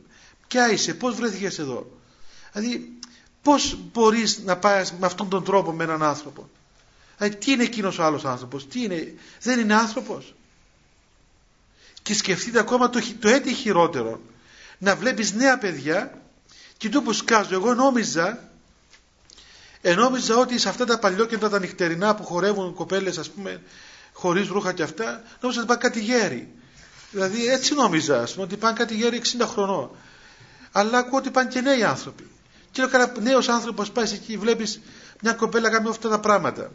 ποια 0.47 0.71
είσαι, 0.71 0.93
πώς 0.93 1.15
βρέθηκες 1.15 1.59
εδώ 1.59 1.99
δηλαδή 2.53 2.99
πώς 3.41 3.77
μπορείς 3.93 4.39
να 4.39 4.57
πάει 4.57 4.83
με 4.99 5.05
αυτόν 5.05 5.29
τον 5.29 5.43
τρόπο 5.43 5.71
με 5.71 5.83
έναν 5.83 6.03
άνθρωπο 6.03 6.49
Δηλαδή 7.17 7.35
τι 7.35 7.51
είναι 7.51 7.63
εκείνος 7.63 7.97
ο 7.99 8.03
άλλος 8.03 8.25
άνθρωπος, 8.25 8.67
τι 8.67 8.83
είναι, 8.83 9.13
δεν 9.41 9.59
είναι 9.59 9.73
άνθρωπος. 9.73 10.35
Και 12.01 12.13
σκεφτείτε 12.13 12.59
ακόμα 12.59 12.89
το, 12.89 13.01
το 13.19 13.27
έτη 13.29 13.53
χειρότερο. 13.53 14.21
Να 14.77 14.95
βλέπεις 14.95 15.33
νέα 15.33 15.57
παιδιά 15.57 16.21
και 16.77 16.89
του 16.89 17.03
που 17.03 17.13
σκάζω. 17.13 17.53
Εγώ 17.53 17.73
νόμιζα, 17.73 18.49
ενόμιζα 19.81 20.37
ότι 20.37 20.59
σε 20.59 20.69
αυτά 20.69 20.85
τα 20.85 20.99
παλιόκεντρα 20.99 21.49
τα 21.49 21.59
νυχτερινά 21.59 22.15
που 22.15 22.23
χορεύουν 22.23 22.73
κοπέλες 22.73 23.17
ας 23.17 23.29
πούμε 23.29 23.61
χωρίς 24.17 24.47
ρούχα 24.47 24.73
και 24.73 24.83
αυτά, 24.83 25.21
νόμιζα 25.41 25.59
ότι 25.59 25.67
πάνε 25.67 25.81
κάτι 25.81 25.99
γέρι. 25.99 26.53
Δηλαδή 27.11 27.47
έτσι 27.47 27.73
νόμιζα, 27.73 28.21
ας 28.21 28.31
πούμε, 28.33 28.45
ότι 28.45 28.57
πάνε 28.57 28.77
κάτι 28.77 28.95
γέρι 28.95 29.21
60 29.39 29.45
χρονών. 29.47 29.89
Αλλά 30.71 30.97
ακούω 30.97 31.19
ότι 31.19 31.29
πάνε 31.29 31.49
και 31.49 31.61
νέοι 31.61 31.83
άνθρωποι. 31.83 32.27
Και 32.71 32.81
λέω 32.81 32.91
κανένα 32.91 33.19
νέος 33.21 33.49
άνθρωπος 33.49 33.91
πάει 33.91 34.11
εκεί, 34.13 34.37
βλέπεις 34.37 34.79
μια 35.21 35.33
κοπέλα 35.33 35.69
κάνει 35.69 35.89
αυτά 35.89 36.09
τα 36.09 36.19
πράγματα 36.19 36.71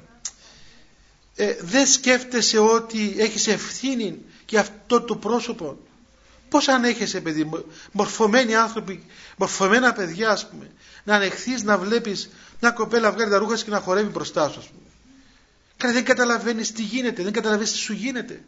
ε, 1.36 1.56
δεν 1.60 1.86
σκέφτεσαι 1.86 2.58
ότι 2.58 3.14
έχεις 3.18 3.46
ευθύνη 3.46 4.18
και 4.44 4.58
αυτό 4.58 5.00
το 5.00 5.16
πρόσωπο; 5.16 5.78
Πώς 6.48 6.68
ανέχεσαι 6.68 7.20
παιδί 7.20 7.50
μορφωμένοι 7.92 8.54
άνθρωποι 8.54 9.06
μορφωμένα 9.36 9.92
παιδιά 9.92 10.30
ας 10.30 10.48
πούμε 10.48 10.70
να 11.04 11.14
ανεχθείς 11.14 11.62
να 11.62 11.78
βλέπεις 11.78 12.30
μια 12.60 12.70
κοπέλα 12.70 13.12
βγάλει 13.12 13.30
τα 13.30 13.38
ρούχα 13.38 13.56
και 13.56 13.70
να 13.70 13.80
χορεύει 13.80 14.10
μπροστά 14.10 14.48
σου 14.48 14.58
ας 14.58 14.66
πούμε 14.66 14.81
Καλά 15.82 15.94
δεν 15.94 16.04
καταλαβαίνεις 16.04 16.72
τι 16.72 16.82
γίνεται 16.82 17.22
δεν 17.22 17.32
καταλαβαίνεις 17.32 17.72
τι 17.72 17.78
σου 17.78 17.92
γίνεται. 17.92 18.44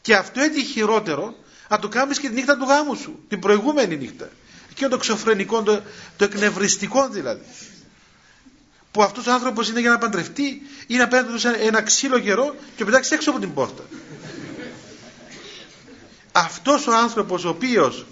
Και 0.00 0.14
αυτό 0.14 0.40
έτσι 0.40 0.64
χειρότερο 0.64 1.34
να 1.68 1.78
το 1.78 1.88
κάνεις 1.88 2.18
και 2.18 2.28
τη 2.28 2.34
νύχτα 2.34 2.56
του 2.56 2.64
γάμου 2.64 2.94
σου 2.94 3.24
την 3.28 3.40
προηγούμενη 3.40 3.96
νύχτα. 3.96 4.28
Εκείνο 4.70 4.88
το 4.88 4.96
ξοφρενικό 4.96 5.62
το, 5.62 5.82
το 6.16 6.24
εκνευριστικό 6.24 7.08
δηλαδή. 7.08 7.44
Που 8.90 9.02
αυτός 9.02 9.26
ο 9.26 9.32
άνθρωπος 9.32 9.68
είναι 9.68 9.80
για 9.80 9.90
να 9.90 9.98
παντρευτεί 9.98 10.62
ή 10.86 10.96
να 10.96 11.08
παίρνει 11.08 11.30
ένα 11.60 11.82
ξύλο 11.82 12.18
καιρό 12.18 12.54
και 12.76 12.84
πετάξει 12.84 13.14
έξω 13.14 13.30
από 13.30 13.40
την 13.40 13.54
πόρτα. 13.54 13.82
Αυτός 16.32 16.86
ο 16.86 16.94
άνθρωπος 16.94 17.44
ο 17.44 17.48
οποίος 17.48 18.06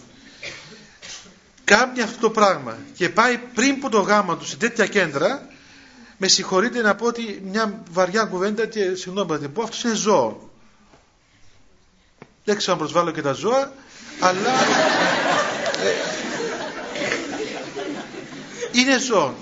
κάνει 1.65 2.01
αυτό 2.01 2.21
το 2.21 2.31
πράγμα 2.31 2.79
και 2.95 3.09
πάει 3.09 3.39
πριν 3.55 3.71
από 3.71 3.89
το 3.89 4.01
γάμο 4.01 4.37
του 4.37 4.47
σε 4.47 4.57
τέτοια 4.57 4.87
κέντρα 4.87 5.49
με 6.19 6.29
συγχωρείτε 6.29 6.83
να 6.83 6.95
πω 6.95 7.07
ότι 7.07 7.43
μια 7.45 7.83
βαριά 7.91 8.25
κουβέντα 8.25 8.67
και 8.67 8.95
συγγνώμη 8.95 9.31
να 9.31 9.39
την 9.39 9.53
πω 9.53 9.63
αυτός 9.63 9.85
είναι 9.85 9.95
ζώο. 9.95 10.51
Δεν 12.45 12.57
ξέρω 12.57 12.73
αν 12.73 12.79
προσβάλλω 12.79 13.11
και 13.11 13.23
τα 13.23 13.33
ζώα 13.33 13.73
αλλά 14.21 14.51
ε, 15.83 15.93
είναι 18.73 18.99
ζώο. 18.99 19.35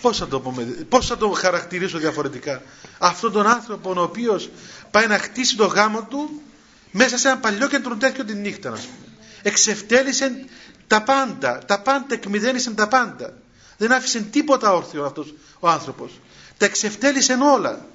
Πώς 0.00 0.18
θα 0.18 0.28
το, 0.28 0.40
πούμε, 0.40 0.62
πώς 0.88 1.06
θα 1.06 1.16
το 1.16 1.28
χαρακτηρίσω 1.30 1.98
διαφορετικά; 1.98 2.62
Αυτόν 2.98 3.32
τον 3.32 3.46
άνθρωπο 3.46 3.94
ο 3.96 4.02
οποίος 4.02 4.50
πάει 4.90 5.06
να 5.06 5.18
χτίσει 5.18 5.56
το 5.56 5.66
γάμο 5.66 6.02
του 6.10 6.42
μέσα 6.90 7.18
σε 7.18 7.28
ένα 7.28 7.38
παλιό 7.38 7.68
κέντρο 7.68 7.96
τέτοιο 7.96 8.24
τη 8.24 8.34
νύχτα 8.34 8.70
να 8.70 8.76
πούμε. 8.76 9.16
Εξευτέλισε 9.42 10.44
τα 10.86 11.02
πάντα, 11.02 11.58
τα 11.66 11.80
πάντα 11.80 12.14
εκμυδένισε 12.14 12.70
τα 12.70 12.88
πάντα. 12.88 13.34
Δεν 13.82 13.92
άφησε 13.92 14.20
τίποτα 14.20 14.72
όρθιο 14.72 15.04
αυτός 15.04 15.34
ο 15.60 15.68
άνθρωπος. 15.68 16.20
Τα 16.58 16.64
εξευτέλισε 16.64 17.32
όλα. 17.32 17.86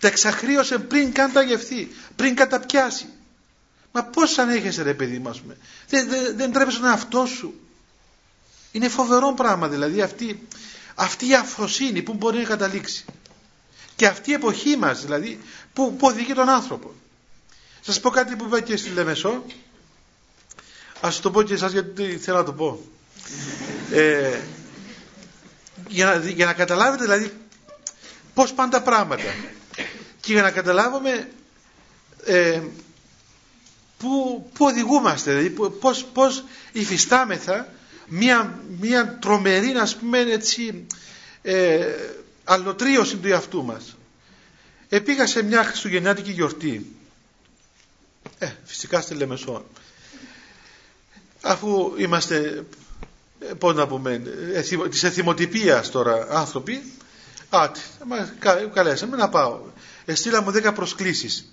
Τα 0.00 0.08
εξαχρίωσε 0.08 0.78
πριν 0.78 1.12
καν 1.12 1.32
τα 1.32 1.42
γευθεί, 1.42 1.88
πριν 2.16 2.34
καταπιάσει. 2.34 3.06
Μα 3.92 4.04
πώς 4.04 4.38
ανέχεσαι 4.38 4.82
ρε 4.82 4.94
παιδί 4.94 5.18
μας 5.18 5.42
Δεν, 5.88 6.08
δεν, 6.08 6.36
δεν 6.36 6.52
τρέπεσαι 6.52 6.78
τον 6.78 6.88
εαυτό 6.88 7.26
σου. 7.26 7.60
Είναι 8.72 8.88
φοβερό 8.88 9.32
πράγμα 9.34 9.68
δηλαδή 9.68 10.02
αυτή 10.02 10.46
αυτή 10.94 11.28
η 11.28 11.34
αφροσύνη 11.34 12.02
που 12.02 12.14
μπορεί 12.14 12.38
να 12.38 12.44
καταλήξει 12.44 13.04
και 13.96 14.06
αυτή 14.06 14.30
η 14.30 14.34
εποχή 14.34 14.76
μας 14.76 15.00
δηλαδή 15.02 15.40
που, 15.72 15.96
που 15.96 16.06
οδηγεί 16.06 16.32
τον 16.32 16.48
άνθρωπο 16.48 16.94
σας 17.80 18.00
πω 18.00 18.10
κάτι 18.10 18.36
που 18.36 18.44
είπα 18.44 18.60
και 18.60 18.76
στη 18.76 18.90
Λεμεσό 18.90 19.44
ας 21.00 21.20
το 21.20 21.30
πω 21.30 21.42
και 21.42 21.54
εσάς 21.54 21.72
γιατί 21.72 22.18
θέλω 22.18 22.36
να 22.36 22.44
το 22.44 22.52
πω 22.52 22.80
ε, 23.92 24.40
για, 25.88 26.06
να, 26.06 26.16
για 26.30 26.46
να 26.46 26.52
καταλάβετε 26.52 27.02
δηλαδή 27.04 27.32
πως 28.34 28.52
πάνε 28.52 28.70
τα 28.70 28.82
πράγματα. 28.82 29.34
Και 30.20 30.32
για 30.32 30.42
να 30.42 30.50
καταλάβουμε 30.50 31.28
ε, 32.24 32.60
που, 33.98 34.50
που 34.54 34.64
οδηγούμαστε 34.64 35.30
δηλαδή 35.34 35.70
πως, 35.70 36.04
πως 36.04 36.44
υφιστάμεθα 36.72 37.68
μία, 38.06 38.60
μία 38.80 39.18
τρομερή 39.18 39.70
ας 39.76 39.96
πούμε 39.96 40.18
έτσι 40.18 40.86
ε, 41.42 41.86
αλωτρίωση 42.44 43.16
του 43.16 43.28
εαυτού 43.28 43.64
μας. 43.64 43.96
Επήγα 44.88 45.26
σε 45.26 45.42
μια 45.42 45.64
χριστουγεννιάτικη 45.64 46.30
γιορτή. 46.30 46.96
Ε, 48.38 48.50
φυσικά 48.64 49.00
στη 49.00 49.14
Λεμεσό. 49.14 49.64
Αφού 51.40 51.94
είμαστε 51.96 52.36
ε, 52.36 52.62
πώς 53.58 53.74
να 53.74 53.86
πούμε 53.86 54.22
εθιμο, 54.54 54.88
της 54.88 55.02
εθιμοτυπίας 55.02 55.90
τώρα 55.90 56.26
άνθρωποι 56.30 56.92
άτι, 57.50 57.80
μα 58.06 58.34
καλέσαμε 58.74 59.16
να 59.16 59.28
πάω 59.28 59.60
εστήλα 60.04 60.42
μου 60.42 60.50
δέκα 60.50 60.72
προσκλήσεις 60.72 61.52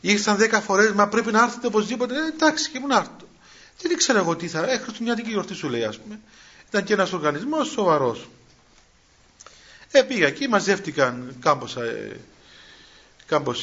ήρθαν 0.00 0.36
δέκα 0.36 0.60
φορές 0.60 0.92
μα 0.92 1.08
πρέπει 1.08 1.32
να 1.32 1.42
έρθετε 1.42 1.66
οπωσδήποτε 1.66 2.14
ε, 2.14 2.26
εντάξει 2.26 2.70
και 2.70 2.78
ήμουν 2.78 2.92
άρθω 2.92 3.28
δεν 3.82 3.90
ήξερα 3.90 4.18
εγώ 4.18 4.36
τι 4.36 4.48
θα. 4.48 4.58
Ε, 4.70 4.76
Χριστουγεννιάτικη 4.76 5.30
γιορτή 5.30 5.54
σου 5.54 5.68
λέει, 5.68 5.84
ας 5.84 5.98
πούμε. 5.98 6.20
Ήταν 6.68 6.84
και 6.84 6.92
ένας 6.92 7.12
οργανισμός 7.12 7.68
σοβαρός. 7.68 8.28
Ε, 9.90 10.02
πήγα 10.02 10.26
εκεί, 10.26 10.48
μαζεύτηκαν 10.48 11.36
κάμποσα, 11.40 11.82
ε, 11.84 12.20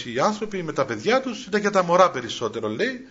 οι 0.06 0.20
άνθρωποι 0.20 0.64
με 0.64 0.74
τα 0.74 0.86
παιδιά 0.86 1.22
τους, 1.22 1.46
ήταν 1.46 1.62
και 1.62 1.70
τα 1.70 1.84
μωρά 1.84 2.12
περισσότερο 2.12 2.68
λέει. 2.68 3.08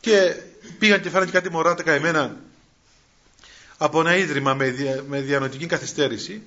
Και 0.00 0.36
πήγαν 0.78 1.00
και 1.00 1.10
φέραν 1.10 1.26
και 1.26 1.32
κάτι 1.32 1.50
μωρά 1.50 1.74
τα 1.74 1.82
καημένα 1.82 2.36
από 3.82 4.00
ένα 4.00 4.16
ίδρυμα 4.16 4.54
με, 4.54 4.70
δια, 4.70 5.04
με 5.08 5.20
διανοητική 5.20 5.66
καθυστέρηση. 5.66 6.42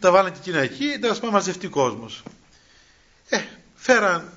Τα 0.00 0.10
βάλαν 0.10 0.32
και 0.32 0.38
εκείνα 0.38 0.58
εκεί, 0.58 0.98
τέλο 1.00 1.14
πάντων 1.14 1.30
μαζευτεί 1.30 1.68
κόσμος. 1.68 2.22
Ε, 3.28 3.40
φέραν 3.74 4.32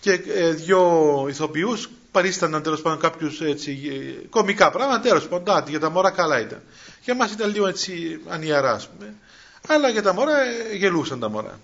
και 0.00 0.12
ε, 0.12 0.50
δύο 0.50 1.26
ηθοποιούς, 1.28 1.90
παρίσταναν 2.10 2.62
τέλος 2.62 2.82
πάντων 2.82 2.98
κάποιους 3.00 3.40
κομικά 4.30 4.70
πράγματα, 4.70 5.00
τέλος 5.00 5.28
πάντων, 5.28 5.64
για 5.68 5.80
τα 5.80 5.90
μωρά 5.90 6.10
καλά 6.10 6.40
ήταν. 6.40 6.62
Για 7.04 7.14
μας 7.14 7.32
ήταν 7.32 7.50
λίγο 7.50 7.66
έτσι 7.66 8.20
ανιαρά, 8.28 8.72
ας 8.72 8.88
πούμε. 8.88 9.14
Αλλά 9.68 9.88
για 9.88 10.02
τα 10.02 10.12
μωρά 10.14 10.40
ε, 10.40 10.76
γελούσαν 10.76 11.20
τα 11.20 11.28
μωρά. 11.28 11.60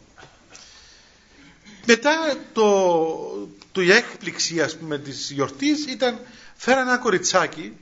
Μετά 1.86 2.36
το, 2.52 3.48
το 3.72 3.80
η 3.80 3.92
έκπληξη 3.92 4.60
ας 4.60 4.76
πούμε 4.76 4.98
της 4.98 5.30
γιορτής 5.30 5.86
ήταν 5.86 6.18
φέραν 6.56 6.88
ένα 6.88 6.98
κοριτσάκι 6.98 7.72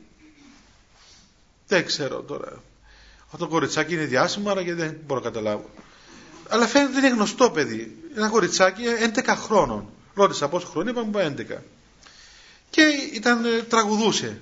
δεν 1.67 1.87
ξέρω 1.87 2.23
τώρα. 2.23 2.63
Αυτό 3.25 3.37
το 3.37 3.49
κοριτσάκι 3.49 3.95
είναι 3.95 4.05
διάσημο 4.05 4.51
αλλά 4.51 4.61
γιατί 4.61 4.81
δεν 4.81 4.97
μπορώ 5.07 5.21
να 5.21 5.27
καταλάβω. 5.27 5.71
Αλλά 6.49 6.67
φαίνεται 6.67 6.91
ότι 6.97 7.07
είναι 7.07 7.15
γνωστό 7.15 7.51
παιδί. 7.51 7.97
Ένα 8.17 8.29
κοριτσάκι 8.29 8.83
11 9.15 9.35
χρόνων. 9.37 9.89
Ρώτησα 10.15 10.49
πόσο 10.49 10.67
χρόνια 10.67 10.91
είπαμε 10.91 11.35
11 11.39 11.63
και 12.71 12.83
ήταν, 13.13 13.45
ε, 13.45 13.63
τραγουδούσε 13.63 14.41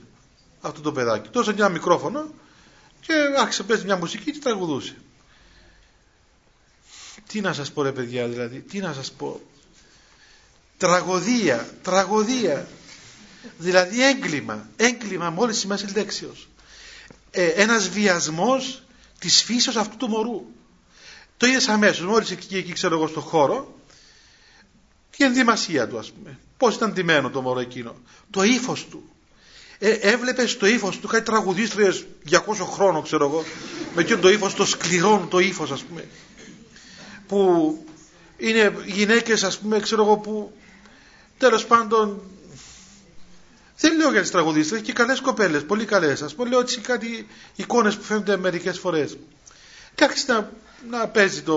αυτό 0.61 0.81
το 0.81 0.93
παιδάκι. 0.93 1.29
Τόσο 1.29 1.51
ένα 1.51 1.68
μικρόφωνο 1.68 2.35
και 3.01 3.12
άρχισε 3.39 3.62
να 3.62 3.68
παίζει 3.68 3.85
μια 3.85 3.97
μουσική 3.97 4.31
και 4.33 4.39
τραγουδούσε. 4.39 4.97
Τι 7.27 7.41
να 7.41 7.53
σας 7.53 7.72
πω 7.72 7.83
ρε 7.83 7.93
παιδιά 7.93 8.27
δηλαδή 8.27 8.61
τι 8.61 8.79
να 8.79 8.93
σας 8.93 9.12
πω. 9.12 9.41
Τραγωδία, 10.79 11.68
τραγωδία. 11.83 12.68
Δηλαδή 13.59 14.05
έγκλημα, 14.05 14.68
έγκλημα 14.77 15.31
μόλις 15.31 15.59
σημαίνει 15.59 15.93
λέξεως. 15.95 16.49
Ε, 17.37 17.47
ένας 17.47 17.89
βιασμός 17.89 18.82
της 19.18 19.43
φύσεως 19.43 19.76
αυτού 19.76 19.97
του 19.97 20.09
μωρού. 20.09 20.45
Το 21.37 21.47
είδες 21.47 21.68
αμέσως, 21.68 22.07
μόλις 22.07 22.30
εκεί, 22.30 22.57
εκεί 22.57 22.72
ξέρω 22.72 22.95
εγώ 22.95 23.07
στο 23.07 23.20
χώρο 23.20 23.74
και 25.11 25.24
ενδυμασία 25.24 25.89
του 25.89 25.99
ας 25.99 26.11
πούμε. 26.12 26.39
Πώς 26.57 26.74
ήταν 26.74 26.93
ντυμένο 26.93 27.30
το 27.30 27.41
μωρό 27.41 27.61
εκείνο. 27.61 27.97
Το 28.30 28.43
ύφος 28.43 28.87
του. 28.91 29.09
Ε, 29.78 29.91
έβλεπες 29.91 30.57
το 30.57 30.66
ύφος 30.66 30.99
του, 30.99 31.09
κάτι 31.09 31.24
τραγουδίστριες 31.24 32.07
200 32.30 32.66
χρόνων, 32.66 33.03
ξέρω 33.03 33.26
εγώ, 33.26 33.45
με 33.95 34.03
εκείνο 34.03 34.18
το 34.18 34.28
ύφος, 34.28 34.55
το 34.55 34.66
σκληρό 34.66 35.26
το 35.30 35.39
ύφος, 35.39 35.70
ας 35.70 35.82
πούμε. 35.82 36.09
Που 37.28 37.78
είναι 38.37 38.76
γυναίκες, 38.87 39.45
ας 39.45 39.59
πούμε, 39.59 39.80
ξέρω 39.80 40.03
εγώ, 40.03 40.16
που 40.16 40.53
Τέλος 41.39 41.66
πάντων, 41.66 42.22
δεν 43.89 43.97
λέω 43.97 44.11
για 44.11 44.20
τις 44.20 44.30
τραγουδίστρες, 44.30 44.80
και 44.80 44.93
καλές 44.93 45.20
κοπέλες, 45.20 45.64
πολύ 45.64 45.85
καλές. 45.85 46.22
Α 46.22 46.28
πούμε, 46.37 46.49
λέω 46.49 46.61
έτσι 46.61 46.80
κάτι 46.80 47.26
εικόνες 47.57 47.97
που 47.97 48.03
φαίνονται 48.03 48.37
μερικές 48.37 48.78
φορές. 48.78 49.16
Και 49.95 50.05
άρχισε 50.05 50.32
να, 50.32 50.51
να 50.99 51.09
παίζει 51.09 51.43
το 51.43 51.57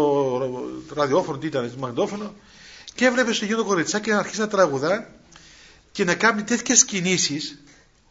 ραδιόφωνο, 0.94 1.38
τι 1.38 1.48
ήταν, 1.48 1.72
το 1.72 1.80
μαγνητόφωνο, 1.80 2.34
και 2.96 3.06
έβλεπε 3.06 3.34
στο 3.34 3.46
γιο 3.46 3.58
το 3.58 3.64
κοριτσάκι 3.64 4.10
να 4.10 4.18
αρχίσει 4.18 4.40
να 4.40 4.48
τραγουδά 4.48 5.10
και 5.92 6.04
να 6.04 6.16
κάνει 6.16 6.44
τέτοιες 6.44 6.86
κινήσεις, 6.86 7.64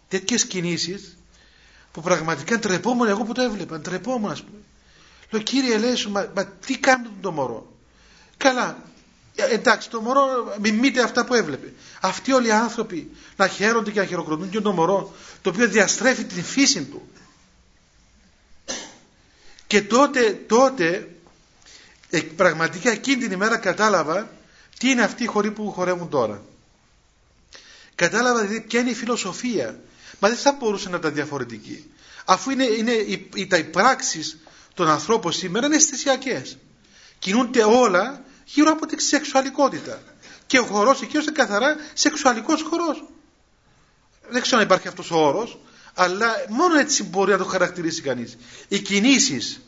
τέτοιες 0.09 0.45
κινήσεις, 0.45 1.17
που 1.93 2.01
πραγματικά 2.01 2.59
τρεπόμουν 2.59 3.09
εγώ 3.09 3.25
που 3.25 3.33
το 3.33 3.43
έβλεπα. 3.43 3.81
Τρεπόμουν, 3.81 4.31
ας 4.31 4.43
πούμε. 4.43 4.59
Λέω, 5.31 5.43
κύριε, 5.43 5.79
λέει 5.79 6.07
μα, 6.09 6.31
μα 6.35 6.45
τι 6.47 6.79
κάνει 6.79 7.09
το 7.21 7.33
μωρό. 7.33 7.73
Καλά, 8.37 8.69
ε, 8.69 8.96
εντάξει, 9.37 9.91
το 9.91 10.01
μωρό 10.01 10.55
μιμείται 10.61 11.03
αυτά 11.03 11.25
που 11.25 11.35
έβλεπε. 11.35 11.73
Αυτοί 12.01 12.33
όλοι 12.33 12.47
οι 12.47 12.51
άνθρωποι 12.53 13.11
να 13.37 13.49
χαίρονται 13.49 13.91
και 13.91 14.01
να 14.01 14.07
χειροκροτούν 14.07 14.51
και 14.51 14.61
το 14.61 14.73
μωρό, 14.73 15.15
το 15.43 15.51
οποίο 15.51 15.69
διαστρέφει 15.69 16.25
την 16.25 16.45
φύση 16.45 16.85
του. 16.85 17.09
Και 19.67 19.83
τότε, 19.83 20.33
τότε, 20.47 21.09
ε, 22.11 22.21
πραγματικά 22.21 22.91
εκείνη 22.91 23.17
την 23.17 23.33
ημέρα 23.33 23.57
κατάλαβα 23.57 24.31
τι 24.79 24.91
είναι 24.91 25.03
αυτοί 25.03 25.23
οι 25.23 25.27
χωροί 25.27 25.51
που 25.51 25.73
χορεύουν 25.73 26.09
τώρα. 26.09 26.43
Κατάλαβα 27.95 28.41
δηλαδή 28.41 28.61
ποια 28.61 28.81
είναι 28.81 28.91
η 28.91 28.95
φιλοσοφία. 28.95 29.81
Μα 30.19 30.29
δεν 30.29 30.39
θα 30.39 30.53
μπορούσε 30.53 30.89
να 30.89 30.97
ήταν 30.97 31.15
διαφορετική. 31.15 31.91
Αφού 32.25 32.51
είναι, 32.51 32.65
είναι 32.65 32.93
οι, 32.93 33.31
οι, 33.35 33.47
τα 33.47 33.65
πράξεις 33.65 34.39
των 34.75 34.89
ανθρώπων 34.89 35.33
σήμερα 35.33 35.67
είναι 35.67 35.77
αισθησιακές. 35.77 36.59
Κινούνται 37.19 37.63
όλα 37.63 38.25
γύρω 38.47 38.71
από 38.71 38.87
τη 38.87 39.03
σεξουαλικότητα. 39.03 40.03
Και 40.47 40.59
ο 40.59 40.65
χορός 40.65 41.03
εκεί 41.03 41.17
είναι 41.17 41.31
καθαρά 41.33 41.77
σεξουαλικός 41.95 42.63
χορός. 42.63 43.05
Δεν 44.29 44.43
ξέρω 44.43 44.59
αν 44.59 44.65
υπάρχει 44.65 44.89
αυτός 44.89 45.11
ο 45.11 45.27
όρος, 45.27 45.59
αλλά 45.95 46.35
μόνο 46.49 46.79
έτσι 46.79 47.05
μπορεί 47.05 47.31
να 47.31 47.39
το 47.39 47.45
χαρακτηρίσει 47.45 48.03
κανείς. 48.03 48.37
Οι 48.69 48.79
κινήσεις, 48.79 49.61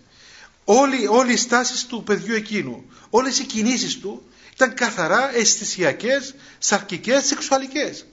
όλοι, 0.64 1.06
όλοι 1.06 1.32
οι 1.32 1.36
στάσεις 1.36 1.86
του 1.86 2.02
παιδιού 2.02 2.34
εκείνου, 2.34 2.84
όλες 3.10 3.38
οι 3.38 3.44
κινήσεις 3.44 3.98
του 3.98 4.22
ήταν 4.54 4.74
καθαρά 4.74 5.36
αισθησιακές, 5.36 6.34
σαρκικές, 6.58 7.26
σεξουαλικές. 7.26 8.06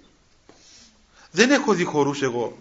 Δεν 1.31 1.51
έχω 1.51 1.73
δει 1.73 1.83
χορούς 1.83 2.21
εγώ, 2.21 2.57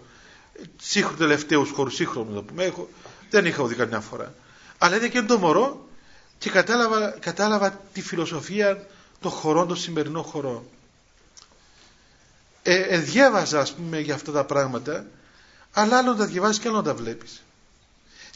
σύγχρονους 0.82 1.18
τελευταίους 1.18 1.70
χορούς, 1.70 1.94
σύγχρονους 1.94 2.34
να 2.34 2.42
πούμε, 2.42 2.64
έχω, 2.64 2.88
δεν 3.30 3.46
είχα 3.46 3.64
δει 3.66 3.74
καμιά 3.74 4.00
φορά. 4.00 4.34
Αλλά 4.78 4.96
είναι 4.96 5.09
και 5.09 5.22
το 5.22 5.38
μωρό 5.38 5.88
και 6.39 6.51
κατάλαβα, 6.51 7.11
κατάλαβα 7.20 7.80
τη 7.93 8.03
φιλοσοφία 8.03 8.87
των 9.20 9.30
χωρών, 9.30 9.68
των 9.68 9.76
σημερινών 9.76 10.22
χωρών. 10.22 10.62
Ε, 12.62 12.80
ε, 12.80 12.99
διάβαζα 12.99 13.61
ας 13.61 13.72
πούμε 13.72 14.01
για 14.01 14.14
αυτά 14.14 14.32
τα 14.32 14.45
πράγματα 14.45 15.07
αλλά 15.72 15.99
άλλο 15.99 16.11
να 16.11 16.16
τα 16.16 16.26
διαβάζεις 16.26 16.59
και 16.59 16.68
άλλο 16.68 16.76
να 16.76 16.82
τα 16.82 16.95
βλέπεις. 16.95 17.43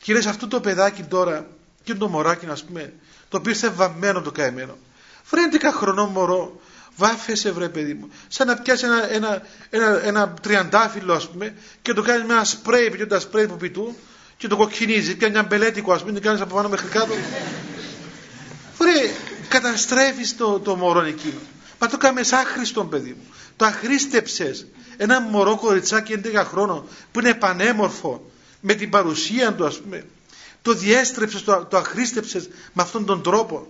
Και 0.01 0.13
λες 0.13 0.27
αυτό 0.27 0.49
το 0.49 0.61
παιδάκι 0.61 1.03
τώρα 1.03 1.47
και 1.85 1.95
το 1.95 2.09
μωράκι 2.09 2.47
ας 2.47 2.65
πούμε 2.65 2.93
το 3.29 3.37
οποίο 3.37 3.51
ήρθε 3.51 3.69
βαμμένο 3.69 4.21
το 4.23 4.33
καημένο. 4.33 4.79
Βρε 5.31 5.41
11 5.53 5.57
χρονό 5.77 6.07
μωρό 6.07 6.61
βάφεσαι 6.97 7.51
βρε 7.51 7.69
παιδί 7.69 7.95
μου 7.95 8.11
σαν 8.29 8.47
να 8.47 8.57
πιάσει 8.57 8.85
ένα, 8.85 9.13
ένα, 9.13 9.43
ένα, 9.71 10.05
ένα 10.05 10.35
τριαντάφυλλο 10.43 11.15
ας 11.15 11.29
πούμε 11.29 11.55
και 11.83 11.93
το 11.93 12.03
κάνεις 12.03 12.27
με 12.27 12.33
ένα 12.33 12.45
σπρέι, 12.45 12.91
πει 12.91 13.07
τα 13.07 13.21
σπρέι 13.21 13.47
που 13.47 13.57
πιτού 13.57 13.97
και 14.37 14.49
το 14.49 14.57
κοκκινίζει 14.57 15.15
και 15.15 15.29
μια 15.29 15.43
μπελέτικο 15.43 15.93
ας 15.93 16.01
πούμε 16.01 16.13
το 16.13 16.21
κάνεις 16.21 16.41
από 16.41 16.55
πάνω 16.55 16.69
μέχρι 16.69 16.89
κάτω 16.89 17.15
Βρε, 18.89 19.11
καταστρέφεις 19.49 20.37
το, 20.37 20.61
το 20.61 20.77
μωρό 20.77 21.01
εκείνο. 21.01 21.39
Μα 21.79 21.87
το 21.87 21.97
κάνεις 21.97 22.33
άχρηστο 22.33 22.85
παιδί 22.85 23.11
μου. 23.11 23.35
Το 23.57 23.65
αχρήστεψες. 23.65 24.67
Ένα 24.97 25.21
μωρό 25.21 25.57
κοριτσάκι 25.57 26.21
11 26.25 26.45
χρόνων 26.45 26.85
που 27.13 27.21
είναι 27.21 27.35
πανέμορφο 27.35 28.31
με 28.61 28.75
την 28.75 28.91
παρουσία 28.91 29.55
του 29.55 29.67
ας 29.67 29.79
πούμε. 29.81 30.07
Το 30.63 30.73
διέστρεψες, 30.73 31.43
το, 31.45 31.67
το 31.71 31.77
αχρήστεψες 31.77 32.49
με 32.73 32.83
αυτόν 32.83 33.05
τον 33.05 33.23
τρόπο. 33.23 33.67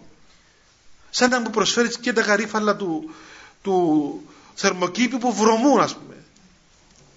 Σαν 1.11 1.31
να 1.31 1.41
μου 1.41 1.51
προσφέρεις 1.51 1.99
και 1.99 2.13
τα 2.13 2.21
γαρίφαλα 2.21 2.77
του, 2.77 3.15
του 3.63 4.23
θερμοκήπιου 4.55 5.19
που 5.19 5.35
βρωμούν 5.35 5.81
ας 5.81 5.95
πούμε. 5.95 6.15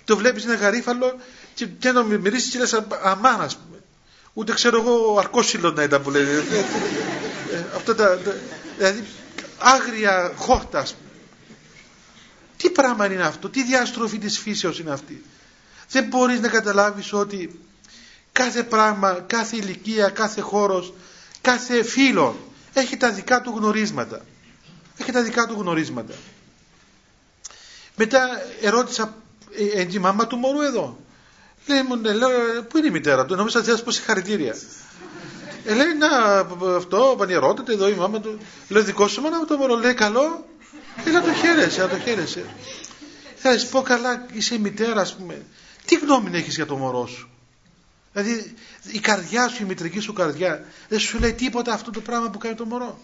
Το 0.06 0.18
βλέπεις 0.18 0.43
ένα 0.45 0.56
γαρίφαλο 0.56 1.16
και, 1.54 1.66
και 1.66 1.91
να 1.91 2.04
μυρίσεις 2.04 2.52
και 2.52 2.60
λες 2.60 2.84
αμάν 3.04 3.41
ας 3.41 3.56
πούμε. 3.58 3.78
Ούτε 4.34 4.54
ξέρω 4.54 4.80
εγώ 4.82 5.18
αρκόσυλο 5.20 5.72
να 5.72 5.84
ήταν 5.84 6.02
που 6.02 6.10
λέει. 6.10 6.26
Ε, 7.52 7.66
αυτά 7.76 7.95
τα, 7.95 8.20
δηλαδή 8.78 9.04
άγρια 9.58 10.34
χόρτα 10.36 10.86
τι 12.58 12.70
πράγμα 12.70 13.06
είναι 13.06 13.24
αυτό 13.24 13.49
τι 13.49 13.64
διαστροφή 13.64 14.18
της 14.18 14.39
φύσεως 14.39 14.80
είναι 14.80 14.91
αυτή. 14.91 15.24
Δεν 15.89 16.04
μπορείς 16.04 16.39
να 16.39 16.47
καταλάβεις 16.47 17.14
ότι 17.14 17.60
κάθε 18.32 18.64
πράγμα 18.64 19.14
κάθε 19.28 19.56
ηλικία, 19.56 20.10
κάθε 20.10 20.41
χώρος 20.41 20.93
κάθε 21.41 21.84
φίλο 21.84 22.38
έχει 22.74 22.97
τα 22.97 23.12
δικά 23.12 23.41
του 23.41 23.54
γνωρίσματα. 23.58 24.22
Έχει 24.97 25.12
τα 25.12 25.22
δικά 25.22 25.45
του 25.45 25.56
γνωρίσματα. 25.60 26.14
Μετά 27.95 28.28
ερώτησα 28.62 29.16
ε, 29.76 29.88
η 29.89 29.99
μάμα 29.99 30.28
του 30.28 30.38
μωρού 30.38 30.62
εδώ. 30.62 30.99
Λέει 31.68 31.82
μου, 31.82 31.95
ναι, 31.95 32.14
λέω, 32.14 32.30
πού 32.64 32.78
είναι 32.78 32.88
η 32.88 32.91
μητέρα 32.91 33.26
του, 33.26 33.36
νομίζω 33.36 33.64
θα 33.64 33.84
πω 33.84 33.91
συγχαρητήρια. 33.91 34.56
Ε, 35.66 35.74
λέει, 35.74 35.93
να, 35.93 36.39
αυτό, 36.76 37.16
πανιερώτητε, 37.18 37.74
εδώ 37.74 37.88
η 37.88 37.93
μάμα 37.93 38.20
του. 38.20 38.39
Λέω, 38.70 38.84
δικό 38.84 39.07
σου 39.07 39.22
μάνα 39.22 39.45
το 39.45 39.57
μωρό, 39.57 39.76
λέει, 39.76 39.93
καλό. 39.93 40.45
Έλα 41.05 41.22
το 41.22 41.34
χαίρεσαι, 41.34 41.82
να 41.82 41.89
το 41.89 41.99
χαίρεσαι. 41.99 42.45
Θα 43.36 43.57
σου 43.57 43.70
πω 43.70 43.82
καλά, 43.82 44.26
είσαι 44.34 44.55
η 44.55 44.57
μητέρα, 44.57 45.01
ας 45.01 45.16
πούμε. 45.16 45.45
Τι 45.86 45.95
γνώμη 45.95 46.38
έχεις 46.38 46.55
για 46.55 46.66
το 46.66 46.76
μωρό 46.76 47.07
σου; 47.07 47.30
Δηλαδή, 48.14 48.53
η 48.91 48.99
καρδιά 48.99 49.47
σου, 49.47 49.64
η 49.64 49.66
μητρική 49.66 49.99
σου 49.99 50.14
καρδιά, 50.14 50.66
δεν 50.88 50.99
σου 50.99 51.20
λέει 51.20 51.34
τίποτα 51.34 51.74
αυτό 51.74 51.91
το 51.91 52.01
πράγμα 52.01 52.30
που 52.30 52.38
κάνει 52.38 52.55
το 52.55 52.66
μωρό; 52.66 52.99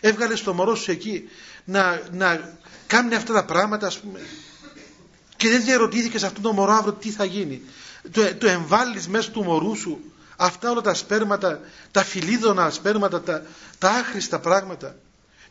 Έβγαλες 0.00 0.42
το 0.42 0.54
μωρό 0.54 0.74
σου 0.74 0.90
εκεί 0.90 1.28
να, 1.64 2.00
να 2.12 2.58
κάνει 2.86 3.14
αυτά 3.14 3.32
τα 3.32 3.44
πράγματα, 3.44 3.86
ας 3.86 3.98
πούμε. 3.98 4.20
Και 5.36 5.48
δεν 5.48 5.64
διαρωτήθηκες 5.64 6.20
σε 6.20 6.26
αυτό 6.26 6.40
το 6.40 6.52
μωρό 6.52 6.72
αύριο 6.72 6.92
τι 6.92 7.10
θα 7.10 7.24
γίνει; 7.24 7.62
Το, 8.10 8.34
το 8.34 8.48
εμβάλλει 8.48 9.02
μέσα 9.08 9.30
του 9.30 9.44
μωρού 9.44 9.76
σου; 9.76 10.00
Αυτά 10.40 10.70
όλα 10.70 10.80
τα 10.80 10.94
σπέρματα, 10.94 11.60
τα 11.90 12.04
φιλίδωνα 12.04 12.70
σπέρματα, 12.70 13.20
τα, 13.20 13.42
τα 13.78 13.90
άχρηστα 13.90 14.38
πράγματα. 14.38 14.96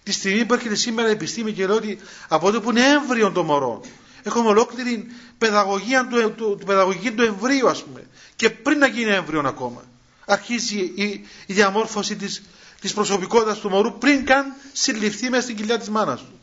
Τη 0.03 0.11
στιγμή 0.11 0.45
που 0.45 0.53
έρχεται 0.53 0.75
σήμερα 0.75 1.07
η 1.07 1.11
επιστήμη 1.11 1.51
και 1.51 1.67
λέει 1.67 1.77
ότι 1.77 1.99
από 2.27 2.45
τότε 2.45 2.59
που 2.59 2.69
είναι 2.69 2.85
έμβριο 2.89 3.31
το 3.31 3.43
μωρό, 3.43 3.81
έχουμε 4.23 4.47
ολόκληρη 4.49 5.07
παιδαγωγία 5.37 6.07
του, 6.07 6.33
του, 6.33 6.55
του, 6.59 6.65
παιδαγωγική 6.65 7.11
του 7.11 7.23
εμβρίου 7.23 7.69
ας 7.69 7.83
πούμε 7.83 8.07
και 8.35 8.49
πριν 8.49 8.77
να 8.77 8.87
γίνει 8.87 9.11
έμβριο 9.11 9.39
ακόμα 9.45 9.83
αρχίζει 10.27 10.77
η, 10.79 11.25
η 11.45 11.53
διαμόρφωση 11.53 12.15
της, 12.15 12.41
της 12.81 12.93
προσωπικότητας 12.93 13.59
του 13.59 13.69
μωρού 13.69 13.97
πριν 13.97 14.25
καν 14.25 14.53
συλληφθεί 14.73 15.29
μέσα 15.29 15.41
στην 15.43 15.55
κοιλιά 15.55 15.77
της 15.79 15.89
μάνας 15.89 16.19
του. 16.19 16.39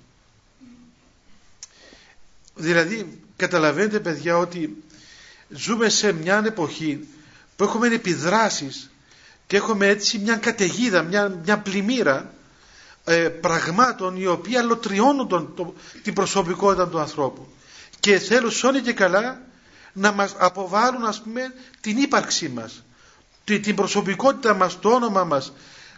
Δηλαδή 2.55 3.21
καταλαβαίνετε 3.37 4.01
παιδιά 4.01 4.37
ότι 4.39 4.83
ζούμε 5.49 5.89
σε 5.89 6.13
μια 6.13 6.43
εποχή 6.47 7.09
που 7.57 7.65
έχουμε 7.65 7.87
επιδράσεις 7.87 8.91
και 9.47 9.57
έχουμε 9.57 9.87
έτσι 9.87 10.19
μια 10.19 10.37
καταιγίδα, 10.37 11.03
μια, 11.03 11.29
μια 11.45 11.59
πλημμύρα 11.59 12.35
ε, 13.05 13.29
πραγμάτων 13.29 14.17
οι 14.17 14.27
οποίοι 14.27 14.57
αλωτριώνουν 14.57 15.29
τον, 15.29 15.75
την 16.03 16.15
προσωπικότητα 16.15 16.89
του 16.89 16.99
ανθρώπου. 16.99 17.49
Και 18.01 18.19
θέλουν 18.19 18.51
σώνει 18.51 18.81
και 18.81 18.93
καλά 18.93 19.41
να 19.93 20.13
μας 20.13 20.35
αποβάλουν 20.39 21.05
ας 21.05 21.21
πούμε 21.23 21.55
την 21.81 21.97
ύπαρξή 21.99 22.49
μας 22.49 22.83
την 23.45 23.75
προσωπικότητα 23.75 24.55
μας, 24.55 24.79
το 24.81 24.89
όνομα 24.89 25.25
μας 25.25 25.53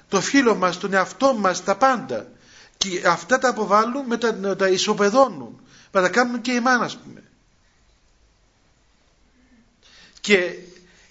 το 0.09 0.21
φίλο 0.21 0.55
μας, 0.55 0.79
τον 0.79 0.93
εαυτό 0.93 1.35
μας 1.35 1.65
τα 1.65 1.77
πάντα. 1.77 2.27
Και 2.77 3.03
αυτά 3.07 3.39
τα 3.39 3.49
αποβάλλουν 3.49 4.07
με 4.07 4.17
τα, 4.17 4.57
τα 4.57 4.69
ισοπεδώνουν 4.69 5.61
με 5.93 6.03
τα 6.03 6.09
κάνουν 6.09 6.41
και 6.41 6.53
εμάς 6.53 6.81
ας 6.81 6.97
πούμε. 6.97 7.23
Και 10.21 10.55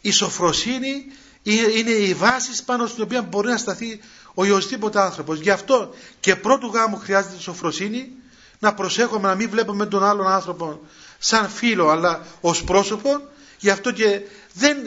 η 0.05 0.11
σοφροσύνη 0.11 1.05
είναι 1.43 1.91
η 1.91 2.13
βάση 2.13 2.63
πάνω 2.63 2.87
στην 2.87 3.03
οποία 3.03 3.21
μπορεί 3.21 3.47
να 3.47 3.57
σταθεί 3.57 3.99
ο 4.27 4.41
οποιοδήποτε 4.41 4.99
άνθρωπος. 4.99 5.39
Γι' 5.39 5.49
αυτό 5.49 5.93
και 6.19 6.35
πρώτου 6.35 6.67
γάμου 6.67 6.97
χρειάζεται 6.97 7.39
σοφροσύνη 7.39 8.11
να 8.59 8.73
προσέχουμε 8.73 9.27
να 9.27 9.35
μην 9.35 9.49
βλέπουμε 9.49 9.85
τον 9.85 10.03
άλλον 10.03 10.27
άνθρωπο 10.27 10.79
σαν 11.17 11.49
φίλο 11.49 11.89
αλλά 11.89 12.25
ως 12.41 12.63
πρόσωπο. 12.63 13.21
Γι' 13.59 13.69
αυτό 13.69 13.91
και, 13.91 14.21
δεν, 14.53 14.77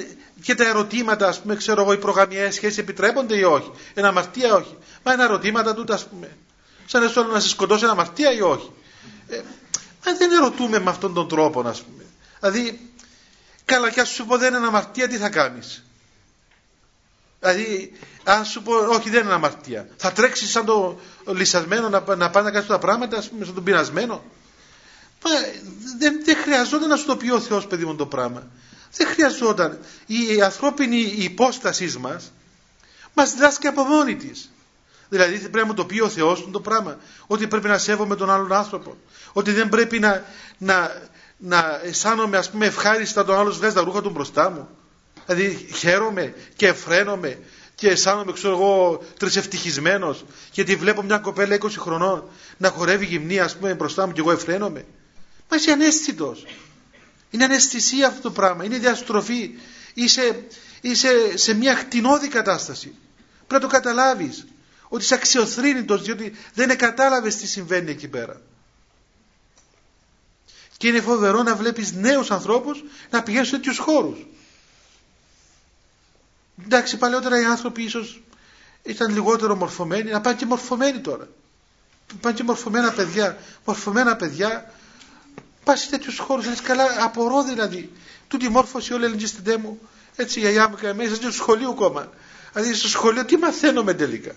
και 0.43 0.55
τα 0.55 0.67
ερωτήματα 0.67 1.29
ας 1.29 1.41
πούμε 1.41 1.57
ξέρω 1.57 1.83
εγώ 1.83 1.93
οι 1.93 1.99
προγαμιαίες 1.99 2.55
σχέσεις 2.55 2.79
επιτρέπονται 2.79 3.37
ή 3.37 3.43
όχι; 3.43 3.71
Ένα 3.95 4.09
αμαρτία 4.09 4.55
όχι. 4.55 4.77
Μα 5.05 5.13
είναι 5.13 5.23
ερωτήματα 5.23 5.75
τούτα 5.75 5.95
ας 5.95 6.07
πούμε. 6.07 6.37
Σαν 6.87 7.03
να, 7.03 7.23
να 7.33 7.41
σε 7.41 7.49
σκοτώσει 7.49 7.83
ένα 7.83 7.93
αμαρτία 7.93 8.33
ή 8.33 8.41
όχι; 8.41 8.71
Ε, 9.29 9.41
μα 10.07 10.15
δεν 10.17 10.31
ερωτούμε 10.31 10.79
με 10.79 10.91
αυτόν 10.91 11.15
τον 11.15 11.29
τρόπο 11.29 11.61
ας 11.61 11.83
πούμε. 11.83 12.05
Δηλαδή 12.41 12.89
καλά 13.69 13.91
και 13.91 14.01
ας 14.01 14.09
σου 14.09 14.27
πω 14.27 14.39
δεν 14.39 14.55
είναι 14.55 14.67
αμαρτία 14.67 15.09
τι 15.09 15.17
θα 15.17 15.29
κάνεις; 15.29 15.83
Δηλαδή, 17.41 17.93
αν 18.25 18.45
σου 18.45 18.63
πω, 18.63 18.73
όχι 18.75 19.11
δεν 19.11 19.25
είναι 19.25 19.33
αμαρτία. 19.33 19.89
Θα 19.97 20.13
τρέξεις 20.13 20.51
σαν 20.51 20.65
το 20.65 21.01
λυσασμένο 21.27 21.89
να, 21.89 22.17
να 22.17 22.31
πάει 22.31 22.45
να 22.45 22.51
κάνεις 22.51 22.69
τα 22.69 22.79
πράγματα, 22.79 23.17
ας 23.17 23.29
πούμε, 23.29 23.45
σαν 23.45 23.55
τον 23.55 23.65
πεινασμένο. 23.65 24.25
Μα, 25.25 25.31
δεν, 25.99 26.21
δεν 26.25 26.37
χρειαζόταν 26.37 26.89
να 26.89 26.97
σου 26.97 27.07
το 27.07 27.17
πει 27.17 27.31
ο 27.31 27.41
Θεός, 27.41 27.67
παιδί 27.67 27.85
μου, 27.85 27.95
το 27.95 28.07
πράγμα. 28.07 28.47
Δεν 28.97 29.07
χρειαζόταν. 29.07 29.79
Η 30.07 30.43
ανθρώπινη 30.43 31.01
υπόστασής 31.01 31.97
μας 31.99 32.33
μας 33.15 33.33
διδάσκει 33.33 33.67
από 33.67 33.83
μόνη 33.83 34.17
της. 34.17 34.51
Δηλαδή 35.09 35.39
πρέπει 35.39 35.57
να 35.57 35.67
μου 35.67 35.75
το 35.75 35.85
πει 35.85 36.01
ο 36.01 36.09
Θεός 36.09 36.49
το 36.53 36.61
πράγμα. 36.61 36.99
Ότι 37.27 37.47
πρέπει 37.47 37.69
να 37.69 37.79
σέβομαι 37.79 38.17
τον 38.17 38.31
άλλον 38.31 38.53
άνθρωπο. 38.53 38.97
Ότι 39.33 39.53
δεν 39.53 39.69
πρέπει 39.69 39.99
να, 39.99 40.25
να, 40.59 40.93
να 41.39 41.81
αισθάνομαι 41.85 42.37
ας 42.37 42.51
πούμε 42.51 42.67
ευχάριστα 42.67 43.25
τον 43.25 43.39
άλλο 43.39 43.53
βγάζει 43.53 43.75
τα 43.75 43.81
ρούχα 43.81 44.03
του 44.03 44.11
μπροστά 44.11 44.51
μου. 44.51 44.69
Δηλαδή 45.27 45.69
χαίρομαι 45.75 46.35
και 46.57 46.67
εφραίνομαι 46.67 47.39
και 47.75 47.89
αισθάνομαι, 47.89 48.33
ξέρω 48.33 48.55
εγώ, 48.55 49.03
τρισευτυχισμένος 49.19 50.25
γιατί 50.53 50.77
βλέπω 50.77 51.03
μια 51.03 51.19
κοπέλα 51.19 51.59
20 51.61 51.69
χρονών 51.79 52.31
να 52.57 52.69
χορεύει 52.69 53.05
γυμνία, 53.05 53.45
ας 53.45 53.57
πούμε, 53.57 53.75
μπροστά 53.75 54.07
μου 54.07 54.13
και 54.13 54.21
εγώ 54.21 54.31
εφραίνομαι. 54.31 54.85
Μα 55.51 55.57
είσαι 55.57 55.71
ανέστητος. 55.71 56.47
Είναι 57.31 57.45
αναισθησία 57.45 58.07
αυτό 58.07 58.21
το 58.21 58.31
πράγμα, 58.31 58.65
είναι 58.65 58.79
διαστροφή. 58.79 59.51
Είσαι, 59.95 60.45
είσαι 60.81 61.37
σε 61.37 61.55
μια 61.55 61.77
χτινώδη 61.77 62.29
κατάσταση. 62.29 62.95
Πρέπει 63.47 63.65
να 63.65 63.69
το 63.71 63.77
καταλάβεις. 63.77 64.47
Ότι 64.89 65.03
είσαι 65.03 65.15
αξιοθρύνητος, 65.15 66.03
διότι 66.03 66.37
δεν 66.55 66.79
κατάλαβε 66.79 67.29
τι 67.29 67.47
συμβαίνει 67.47 67.91
εκεί 67.91 68.09
πέρα. 68.09 68.41
Και 70.79 70.89
είναι 70.89 71.01
φοβερό 71.01 71.43
να 71.43 71.55
βλέπεις 71.57 71.93
νέους 71.93 72.31
ανθρώπους 72.31 72.85
να 73.11 73.23
πηγαίνουν 73.23 73.47
σε 73.47 73.51
τέτοιους 73.51 73.79
χώρους. 73.79 74.27
Εντάξει, 76.65 76.97
παλαιότερα 76.97 77.41
οι 77.41 77.45
άνθρωποι 77.45 77.83
ίσως 77.83 78.23
ήταν 78.83 79.13
λιγότερο 79.13 79.57
μορφωμένοι, 79.57 80.11
να 80.11 80.21
πάνε 80.21 80.37
και 80.37 80.47
μορφωμένοι 80.47 80.99
τώρα. 80.99 81.29
Πάνε 82.21 82.37
και 82.37 82.43
μορφωμένα 82.43 82.93
παιδιά. 82.93 83.39
Μορφωμένα 83.65 84.17
παιδιά, 84.17 84.73
πας 85.65 85.81
σε 85.81 85.91
τέτοιους 85.91 86.19
χώρους, 86.19 86.47
λες 86.47 86.61
καλά, 86.61 86.85
απορώ 87.05 87.43
δηλαδή. 87.45 87.93
Τούτη 88.29 88.49
μόρφωση 88.49 88.93
όλη 88.93 89.05
έλεγε 89.05 89.27
στην 89.27 89.45
τέμου. 89.45 89.81
Έτσι, 90.17 90.39
η 90.39 90.43
γιαγιά 90.43 90.69
μου 90.69 90.77
και 90.77 90.93
μέσα 90.93 91.15
στο 91.15 91.33
σχολείο 91.33 91.71
ακόμα. 91.71 92.11
Δηλαδή, 92.53 92.75
στο 92.75 92.89
σχολείο 92.89 93.25
τι 93.25 93.37
μαθαίνουμε 93.37 93.95
τελικά. 93.95 94.33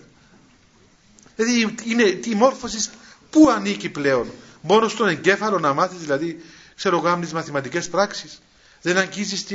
Δηλαδή, 1.35 1.75
είναι 1.83 2.03
η 2.03 2.35
μόρφωση 2.35 2.89
πού 3.29 3.49
ανήκει 3.49 3.89
πλέον. 3.89 4.31
Μόνο 4.61 4.87
στον 4.87 5.07
εγκέφαλο 5.07 5.59
να 5.59 5.73
μάθεις, 5.73 5.99
δηλαδή, 5.99 6.43
ξέρω 6.75 6.97
εγώ, 6.97 7.19
τι 7.19 7.33
μαθηματικές 7.33 7.89
πράξεις. 7.89 8.41
Δεν 8.81 8.97
αγγίζεις 8.97 9.45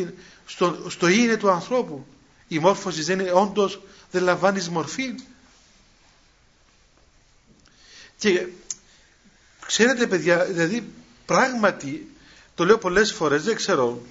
στο, 0.46 0.86
στο 0.88 1.08
είναι 1.08 1.36
του 1.36 1.50
ανθρώπου 1.50 2.06
η 2.48 2.58
μόρφωση 2.58 3.02
δεν 3.02 3.20
είναι 3.20 3.32
όντως 3.32 3.80
δεν 4.10 4.22
λαμβάνεις 4.22 4.68
μορφή 4.68 5.14
και 8.18 8.46
ξέρετε 9.66 10.06
παιδιά 10.06 10.44
δηλαδή 10.44 10.88
πράγματι 11.26 12.10
το 12.54 12.64
λέω 12.64 12.78
πολλές 12.78 13.12
φορές 13.12 13.42
δεν 13.42 13.56
ξέρω 13.56 14.02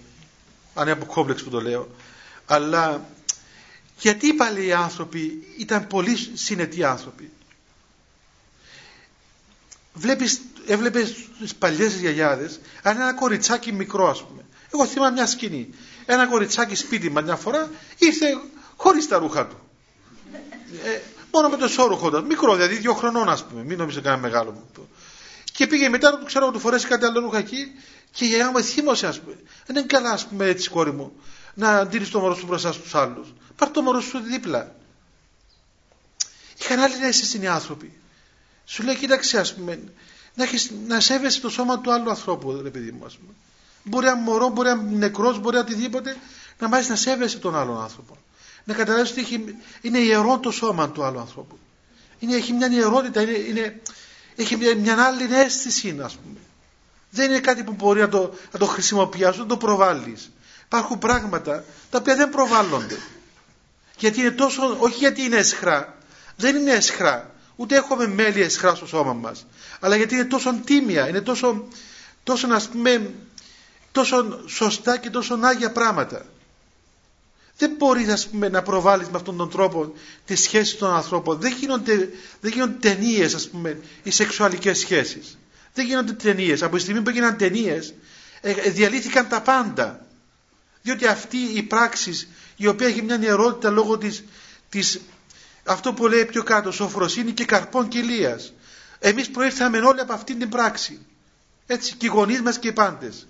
αν 0.74 0.84
είναι 0.84 0.92
από 0.92 1.06
κόμπλεξ 1.06 1.44
που 1.44 1.50
το 1.50 1.62
λέω 1.62 1.90
αλλά 2.46 3.06
γιατί 4.00 4.34
πάλι 4.34 4.66
οι 4.66 4.74
άνθρωποι 4.74 5.48
ήταν 5.58 5.88
πολύ 5.88 6.18
συνετοί 6.34 6.84
άνθρωποι; 6.84 7.32
Βλέπεις, 9.96 10.42
έβλεπες 10.66 11.16
τις 11.40 11.56
παλιές 11.56 11.94
γιαγιάδες 11.94 12.60
αν 12.82 12.96
ένα 12.96 13.14
κοριτσάκι 13.14 13.72
μικρό 13.72 14.10
ας 14.10 14.24
πούμε 14.24 14.46
εγώ 14.74 14.86
θυμάμαι 14.86 15.12
μια 15.12 15.26
σκηνή 15.26 15.70
ένα 16.06 16.28
κοριτσάκι 16.28 16.76
σπίτι 16.76 17.10
μα 17.10 17.22
μια 17.22 17.36
φορά 17.36 17.70
ήρθε 17.98 18.26
χωρίς 18.76 19.08
τα 19.08 19.18
ρούχα 19.18 19.48
του. 19.48 19.60
Ε, 20.84 21.00
μόνο 21.32 21.50
με 21.50 21.58
το 21.58 21.68
σώρουχο 21.68 22.10
του. 22.10 22.26
Μικρό, 22.26 22.56
δηλαδή 22.56 22.76
δύο 22.76 22.94
χρονών, 22.94 23.30
ας 23.30 23.46
πούμε. 23.46 23.64
Μην 23.64 23.78
νομίζετε 23.78 24.08
κανένα 24.08 24.22
μεγάλο. 24.22 24.68
Και 25.52 25.68
πήγε 25.68 25.90
μετά 25.90 26.18
του 26.18 26.26
ξέρω 26.26 26.52
του 26.52 26.60
φορέσει 26.60 26.88
κάτι 26.88 27.06
άλλο 27.06 27.20
ρούχα 27.20 27.38
εκεί 27.38 27.72
και 28.12 28.26
η 28.26 28.28
γιαγιά 28.28 28.52
μου 28.52 28.62
θύμωσε, 28.62 29.08
ας 29.08 29.20
πούμε. 29.20 29.36
Δεν 29.66 29.76
είναι 29.76 29.86
καλά, 29.86 30.12
ας 30.12 30.26
πούμε, 30.26 30.46
έτσι, 30.46 30.70
κόρη 30.70 30.92
μου, 30.92 31.12
να 31.54 31.78
αντίλει 31.78 32.08
το 32.08 32.20
μωρό 32.20 32.36
σου 32.36 32.46
μπροστά 32.46 32.72
στους 32.72 32.96
άλλους. 32.96 33.34
Πάρ 33.56 33.70
το 33.70 33.82
μωρό 33.82 34.02
σου 34.02 34.20
δίπλα. 34.20 34.76
Είχαν 36.60 36.80
άλλη 36.80 37.06
αίσθηση 37.06 37.40
οι 37.40 37.48
άνθρωποι. 37.48 37.92
Σου 38.66 38.84
λέει, 38.84 38.96
κοίταξε, 38.96 39.40
ας 39.40 39.54
πούμε, 39.54 39.80
να, 40.34 40.44
έχεις, 40.44 40.72
να 40.88 41.00
σέβεσαι 41.00 41.42
το 41.42 41.50
σώμα 41.50 41.80
του 41.80 41.92
άλλου 41.94 42.10
ανθρώπου, 42.10 42.60
ρε 42.64 42.70
παιδί 42.70 42.92
μου, 42.92 43.06
ας 43.06 43.18
πούμε. 43.18 43.34
Μπορεί 43.84 44.06
να 44.06 44.16
μωρό, 44.16 44.50
μπορεί 44.50 44.68
να 44.68 44.76
νεκρός, 44.76 45.40
μπορεί 45.40 45.56
να 45.56 45.62
οτιδήποτε, 45.62 46.18
να 46.60 46.68
μάθεις 46.68 46.90
να 46.90 46.96
σέβεσαι 46.96 47.38
τον 47.38 47.56
άλλον 47.56 47.82
άνθρωπο. 47.82 48.18
Να 48.64 48.74
καταλάβεις 48.74 49.12
ότι 49.12 49.20
έχει, 49.20 49.56
είναι 49.82 50.00
ιερό 50.00 50.40
το 50.40 50.52
σώμα 50.52 50.90
του 50.90 51.04
άλλου 51.04 51.20
ανθρώπου. 51.20 51.58
Είναι, 52.20 52.36
έχει 52.36 52.54
μια 52.54 52.68
ιερότητα, 52.68 53.22
είναι, 53.22 53.32
είναι, 53.32 53.82
έχει 54.36 54.58
μια, 54.58 54.76
μια 54.76 55.04
άλλη 55.04 55.36
αίσθηση, 55.36 56.00
ας 56.02 56.16
πούμε. 56.16 56.38
Δεν 57.10 57.30
είναι 57.30 57.40
κάτι 57.40 57.64
που 57.64 57.72
μπορεί 57.72 58.00
να 58.00 58.10
το, 58.10 58.34
να 58.52 58.60
το 58.60 58.66
χρησιμοποιήσει, 58.66 59.40
να 59.40 59.46
το 59.46 59.58
προβάλλεις. 59.58 60.32
Υπάρχουν 60.66 61.00
πράγματα 61.00 61.64
τα 61.90 61.98
οποία 61.98 62.16
δεν 62.16 62.30
προβάλλονται. 62.30 62.98
Γιατί 63.98 64.20
είναι 64.20 64.32
τόσο, 64.32 64.78
όχι 64.80 64.98
γιατί 64.98 65.22
είναι 65.22 65.38
εσχρά, 65.38 65.98
δεν 66.36 66.56
είναι 66.56 66.72
εσχρά. 66.72 67.35
Ούτε 67.56 67.76
έχουμε 67.76 68.08
μέλη 68.08 68.42
εσχρά 68.42 68.76
στο 68.76 68.86
σώμα 68.86 69.14
μας. 69.14 69.46
Αλλά 69.80 69.96
γιατί 69.96 70.14
είναι 70.14 70.26
τόσο 70.26 70.60
τίμια, 70.66 71.08
είναι 71.10 71.22
τόσο, 71.22 71.68
τόσο 72.24 72.48
ας 72.52 72.70
πούμε, 72.70 73.14
τόσο 73.92 74.44
σωστά 74.48 74.98
και 74.98 75.10
τόσο 75.10 75.40
άγια 75.42 75.72
πράγματα. 75.72 76.26
Δεν 77.58 77.72
μπορείς 77.78 78.28
πούμε, 78.28 78.50
να 78.50 78.62
προβάλλεις 78.62 79.08
με 79.10 79.18
αυτόν 79.18 79.38
τον 79.38 79.50
τρόπο 79.50 79.94
τις 80.26 80.42
σχέσεις 80.42 80.78
των 80.78 80.94
ανθρώπων. 80.94 81.40
Δεν 81.40 81.54
γίνονται, 81.54 82.10
δεν 82.42 82.52
γίνονται 82.52 82.90
ταινίες, 82.90 83.34
ας 83.34 83.48
πούμε, 83.48 83.80
οι 84.04 84.12
σεξουαλικές 84.12 84.80
σχέσεις. 84.80 85.38
Δεν 85.74 85.86
γίνονται 85.86 86.14
ταινίες. 86.14 86.64
Από 86.64 86.76
τη 86.76 86.82
στιγμή 86.82 87.02
που 87.02 87.10
έγιναν 87.10 87.38
ταινίες, 87.38 87.94
ε, 88.42 88.52
ε, 88.52 88.70
διαλύθηκαν 88.70 89.28
τα 89.28 89.42
πάντα. 89.42 90.06
Διότι 90.82 91.08
αυτή 91.08 91.38
η 91.38 91.64
πράξη, 91.64 92.28
η 92.56 92.68
οποία 92.68 92.88
έχει 92.88 93.02
μια 93.02 93.20
ιερότητα 93.22 93.70
λόγω 93.70 93.98
της, 93.98 94.24
της 94.70 95.00
αυτό 95.66 95.94
που 95.94 96.08
λέει 96.08 96.26
πιο 96.26 96.44
κάτω, 96.44 96.72
σοφροσύνη 96.72 97.32
και 97.32 97.46
καρπών 97.46 97.88
κοιλίας. 97.88 98.54
Εμείς 99.00 99.30
προήρθαμε 99.30 99.78
όλοι 99.78 100.00
από 100.00 100.14
αυτή 100.14 100.36
την 100.36 100.50
πράξη. 100.50 101.06
Έτσι, 101.66 101.96
και 101.96 102.06
οι 102.06 102.10
γονείς 102.10 102.42
μας 102.42 102.60
και 102.60 102.68
οι 102.68 102.72
πάντες. 102.72 103.28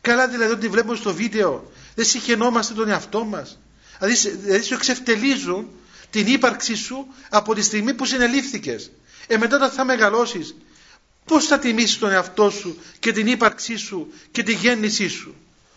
Καλά 0.00 0.28
δηλαδή 0.28 0.52
ότι 0.52 0.68
βλέπουμε 0.68 0.96
στο 0.96 1.14
βίντεο, 1.14 1.72
δεν 1.94 2.04
συχαινόμαστε 2.04 2.74
τον 2.74 2.88
εαυτό 2.88 3.24
μας. 3.24 3.58
Δηλαδή, 3.98 4.28
δηλαδή 4.28 4.64
σου 4.64 4.74
εξευτελίζουν 4.74 5.70
την 6.10 6.26
ύπαρξή 6.26 6.74
σου 6.74 7.06
από 7.30 7.54
τη 7.54 7.62
στιγμή 7.62 7.94
που 7.94 8.04
συνελήφθηκες. 8.04 8.90
Ε, 9.26 9.36
μετά 9.36 9.56
όταν 9.56 9.70
θα 9.70 9.84
μεγαλώσεις, 9.84 10.54
πώς 11.24 11.46
θα 11.46 11.58
τιμήσεις 11.58 11.98
τον 11.98 12.10
εαυτό 12.10 12.50
σου 12.50 12.78
και 12.98 13.12
την 13.12 13.26
ύπαρξή 13.26 13.76
σου 13.76 14.12
και 14.30 14.42
τη 14.42 14.52
γέννησή 14.52 15.08
σου; 15.08 15.34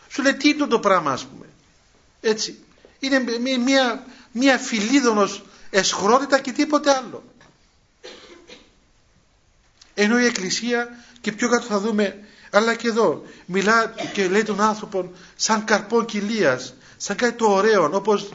Σου 0.09 0.21
λέει 0.21 0.33
τι 0.33 0.49
είναι 0.49 0.65
το 0.65 0.79
πράγμα 0.79 1.11
ας 1.11 1.25
πούμε. 1.25 1.45
Έτσι. 2.21 2.59
Είναι 2.99 3.23
μια, 3.65 4.05
μια 4.31 4.57
φιλίδωνος 4.57 5.43
εσχρότητα 5.69 6.39
και 6.39 6.51
τίποτε 6.51 6.91
άλλο. 6.91 7.23
Ενώ 9.93 10.19
η 10.19 10.25
Εκκλησία 10.25 10.87
και 11.21 11.31
πιο 11.31 11.49
κάτω 11.49 11.65
θα 11.65 11.79
δούμε 11.79 12.15
αλλά 12.51 12.75
και 12.75 12.87
εδώ 12.87 13.23
μιλά 13.45 13.93
και 14.13 14.27
λέει 14.27 14.43
τον 14.43 14.61
άνθρωπο 14.61 15.11
σαν 15.35 15.63
καρπό 15.63 16.03
κοιλίας, 16.03 16.73
σαν 16.97 17.15
κάτι 17.15 17.37
το 17.37 17.45
ωραίο 17.45 17.89
όπως 17.93 18.29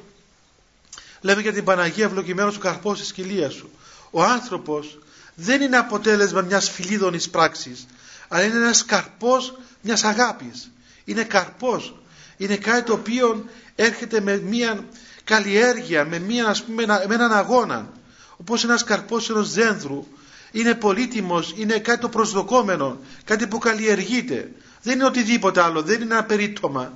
λέμε 1.20 1.40
για 1.40 1.52
την 1.52 1.64
Παναγία 1.64 2.04
ευλογημένος 2.04 2.56
ο 2.56 2.60
καρπός 2.60 2.98
της 2.98 3.12
κοιλίας 3.12 3.52
σου. 3.52 3.70
Ο 4.10 4.22
άνθρωπος 4.22 4.98
δεν 5.34 5.60
είναι 5.60 5.76
αποτέλεσμα 5.76 6.40
μιας 6.40 6.70
φιλίδωνης 6.70 7.30
πράξης 7.30 7.86
αλλά 8.32 8.44
είναι 8.44 8.56
ένας 8.56 8.84
καρπός 8.84 9.58
μιας 9.80 10.04
αγάπης. 10.04 10.70
Είναι 11.04 11.24
καρπός. 11.24 11.96
Είναι 12.36 12.56
κάτι 12.56 12.82
το 12.82 12.92
οποίο 12.92 13.44
έρχεται 13.74 14.20
με 14.20 14.36
μια 14.36 14.84
καλλιέργεια, 15.24 16.04
με, 16.04 16.18
μια, 16.18 16.46
ας 16.46 16.62
πούμε, 16.62 16.86
με 16.86 17.14
έναν 17.14 17.32
αγώνα. 17.32 17.88
Όπως 18.36 18.64
ένας 18.64 18.84
καρπός 18.84 19.30
ενός 19.30 19.52
δένδρου 19.52 20.06
είναι 20.52 20.74
πολύτιμος, 20.74 21.54
είναι 21.56 21.78
κάτι 21.78 22.00
το 22.00 22.08
προσδοκόμενο, 22.08 22.98
κάτι 23.24 23.46
που 23.46 23.58
καλλιεργείται. 23.58 24.52
Δεν 24.82 24.94
είναι 24.94 25.04
οτιδήποτε 25.04 25.62
άλλο, 25.62 25.82
δεν 25.82 26.00
είναι 26.00 26.14
ένα 26.14 26.24
περίτομα. 26.24 26.92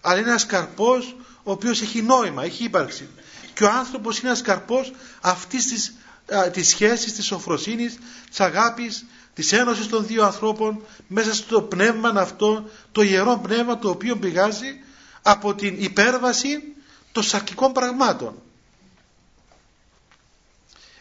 Αλλά 0.00 0.18
είναι 0.18 0.28
ένας 0.28 0.46
καρπός 0.46 1.16
ο 1.42 1.50
οποίος 1.50 1.82
έχει 1.82 2.02
νόημα, 2.02 2.44
έχει 2.44 2.64
ύπαρξη. 2.64 3.08
Και 3.54 3.64
ο 3.64 3.70
άνθρωπος 3.70 4.18
είναι 4.18 4.28
ένας 4.28 4.42
καρπός 4.42 4.92
αυτής 5.20 5.66
της, 5.66 5.94
α, 6.34 6.50
της 6.50 6.68
σχέσης, 6.68 7.14
της 7.14 7.24
σοφροσύνης, 7.24 7.98
της 8.28 8.40
αγάπης, 8.40 9.04
της 9.34 9.52
ένωσης 9.52 9.86
των 9.86 10.06
δύο 10.06 10.24
ανθρώπων 10.24 10.82
μέσα 11.06 11.34
στο 11.34 11.62
πνεύμα 11.62 12.08
αυτό, 12.08 12.70
το 12.92 13.02
ιερό 13.02 13.40
πνεύμα 13.42 13.78
το 13.78 13.88
οποίο 13.88 14.16
πηγάζει 14.16 14.80
από 15.22 15.54
την 15.54 15.74
υπέρβαση 15.78 16.69
των 17.12 17.22
σαρκικών 17.22 17.72
πραγμάτων. 17.72 18.42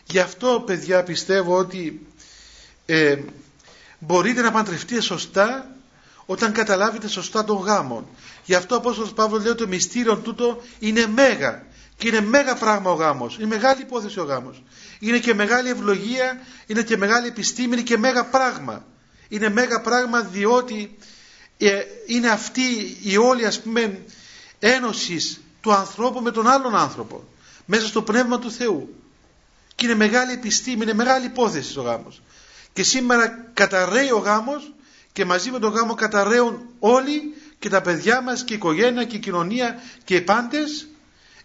Γι' 0.06 0.20
αυτό 0.20 0.64
παιδιά 0.66 1.04
πιστεύω 1.04 1.58
ότι 1.58 2.08
ε, 2.86 3.18
μπορείτε 4.00 4.42
να 4.42 4.52
παντρευτείτε 4.52 5.02
σωστά 5.02 5.76
όταν 6.26 6.52
καταλάβετε 6.52 7.08
σωστά 7.08 7.44
τον 7.44 7.58
γάμο. 7.58 8.10
Γι' 8.46 8.56
αυτό 8.56 8.76
ο 8.76 8.78
Απόστολος 8.78 9.14
Παύλος 9.14 9.42
λέει 9.42 9.52
ότι 9.52 9.62
το 9.62 9.68
μυστήριο 9.68 10.18
τούτο 10.18 10.62
είναι 10.80 11.08
μέγα. 11.08 11.66
Και 11.98 12.08
είναι 12.08 12.22
μέγα 12.22 12.56
πράγμα 12.56 12.92
ο 12.92 12.94
γάμος. 12.94 13.36
Είναι 13.36 13.46
μεγάλη 13.46 13.82
υπόθεση 13.82 14.20
ο 14.20 14.24
γάμος. 14.24 14.64
Είναι 15.00 15.20
και 15.20 15.34
μεγάλη 15.34 15.70
ευλογία, 15.70 16.40
είναι 16.68 16.84
και 16.84 16.98
μεγάλη 16.98 17.28
επιστήμη, 17.28 17.74
είναι 17.74 17.82
και 17.82 17.98
μέγα 17.98 18.26
πράγμα. 18.26 18.86
Είναι 19.30 19.50
μέγα 19.50 19.82
πράγμα 19.82 20.22
διότι 20.22 20.98
ε, 21.58 21.82
είναι 22.06 22.30
αυτή 22.30 22.98
η 23.04 23.18
όλη 23.18 23.46
ας 23.46 23.62
πούμε 23.62 24.02
ένωσης 24.60 25.42
του 25.62 25.74
ανθρώπου 25.74 26.22
με 26.22 26.32
τον 26.32 26.48
άλλον 26.48 26.76
άνθρωπο. 26.76 27.24
Μέσα 27.66 27.88
στο 27.88 28.02
πνεύμα 28.02 28.40
του 28.40 28.52
Θεού. 28.52 28.96
Και 29.76 29.86
είναι 29.86 29.96
μεγάλη 29.96 30.32
επιστήμη, 30.32 30.84
είναι 30.84 30.94
μεγάλη 30.94 31.26
υπόθεση 31.26 31.80
ο 31.80 31.82
γάμος. 31.82 32.22
Και 32.74 32.84
σήμερα 32.84 33.50
καταραίει 33.54 34.12
ο 34.12 34.18
γάμος 34.18 34.74
και 35.14 35.26
μαζί 35.26 35.52
με 35.52 35.60
τον 35.60 35.74
γάμο 35.74 35.94
καταραίουν 35.94 36.62
όλοι 36.80 37.22
και 37.60 37.70
τα 37.70 37.82
παιδιά 37.82 38.22
μας 38.22 38.44
και 38.44 38.54
η 38.54 38.56
οικογένεια 38.56 39.04
και 39.04 39.16
η 39.16 39.20
κοινωνία 39.20 39.82
και 40.04 40.16
οι 40.16 40.22
πάντες 40.22 40.88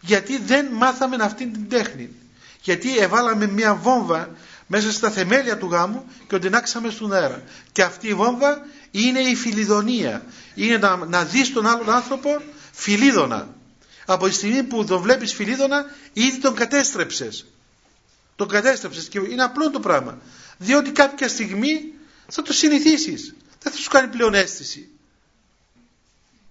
γιατί 0.01 0.39
δεν 0.39 0.67
μάθαμε 0.73 1.17
αυτήν 1.21 1.53
την 1.53 1.69
τέχνη. 1.69 2.11
Γιατί 2.63 2.99
εβάλαμε 2.99 3.47
μια 3.47 3.75
βόμβα 3.75 4.29
μέσα 4.67 4.93
στα 4.93 5.11
θεμέλια 5.11 5.59
του 5.59 5.67
γάμου 5.67 6.05
και 6.29 6.39
την 6.39 6.55
άξαμε 6.55 6.91
στον 6.91 7.13
αέρα. 7.13 7.43
Και 7.73 7.83
αυτή 7.83 8.09
η 8.09 8.15
βόμβα 8.15 8.67
είναι 8.91 9.21
η 9.21 9.35
φιλιδονία. 9.35 10.25
Είναι 10.55 10.77
να, 10.77 10.97
να 10.97 11.25
δεις 11.25 11.53
τον 11.53 11.67
άλλον 11.67 11.91
άνθρωπο 11.91 12.43
φιλίδωνα. 12.73 13.49
Από 14.07 14.27
τη 14.27 14.33
στιγμή 14.33 14.63
που 14.63 14.85
τον 14.85 15.01
βλέπεις 15.01 15.35
φιλίδωνα 15.35 15.85
ήδη 16.13 16.39
τον 16.39 16.55
κατέστρεψες. 16.55 17.47
Τον 18.37 18.49
κατέστρεψες 18.49 19.09
και 19.09 19.19
είναι 19.19 19.43
απλό 19.43 19.71
το 19.71 19.81
πράγμα. 19.81 20.19
Διότι 20.59 20.91
κάποια 20.91 21.29
στιγμή 21.29 21.93
θα 22.29 22.43
το 22.43 22.53
συνηθίσεις. 22.53 23.35
Δεν 23.63 23.73
θα 23.73 23.79
σου 23.79 23.91
κάνει 23.91 24.09
πλέον 24.09 24.35
αίσθηση. 24.35 24.89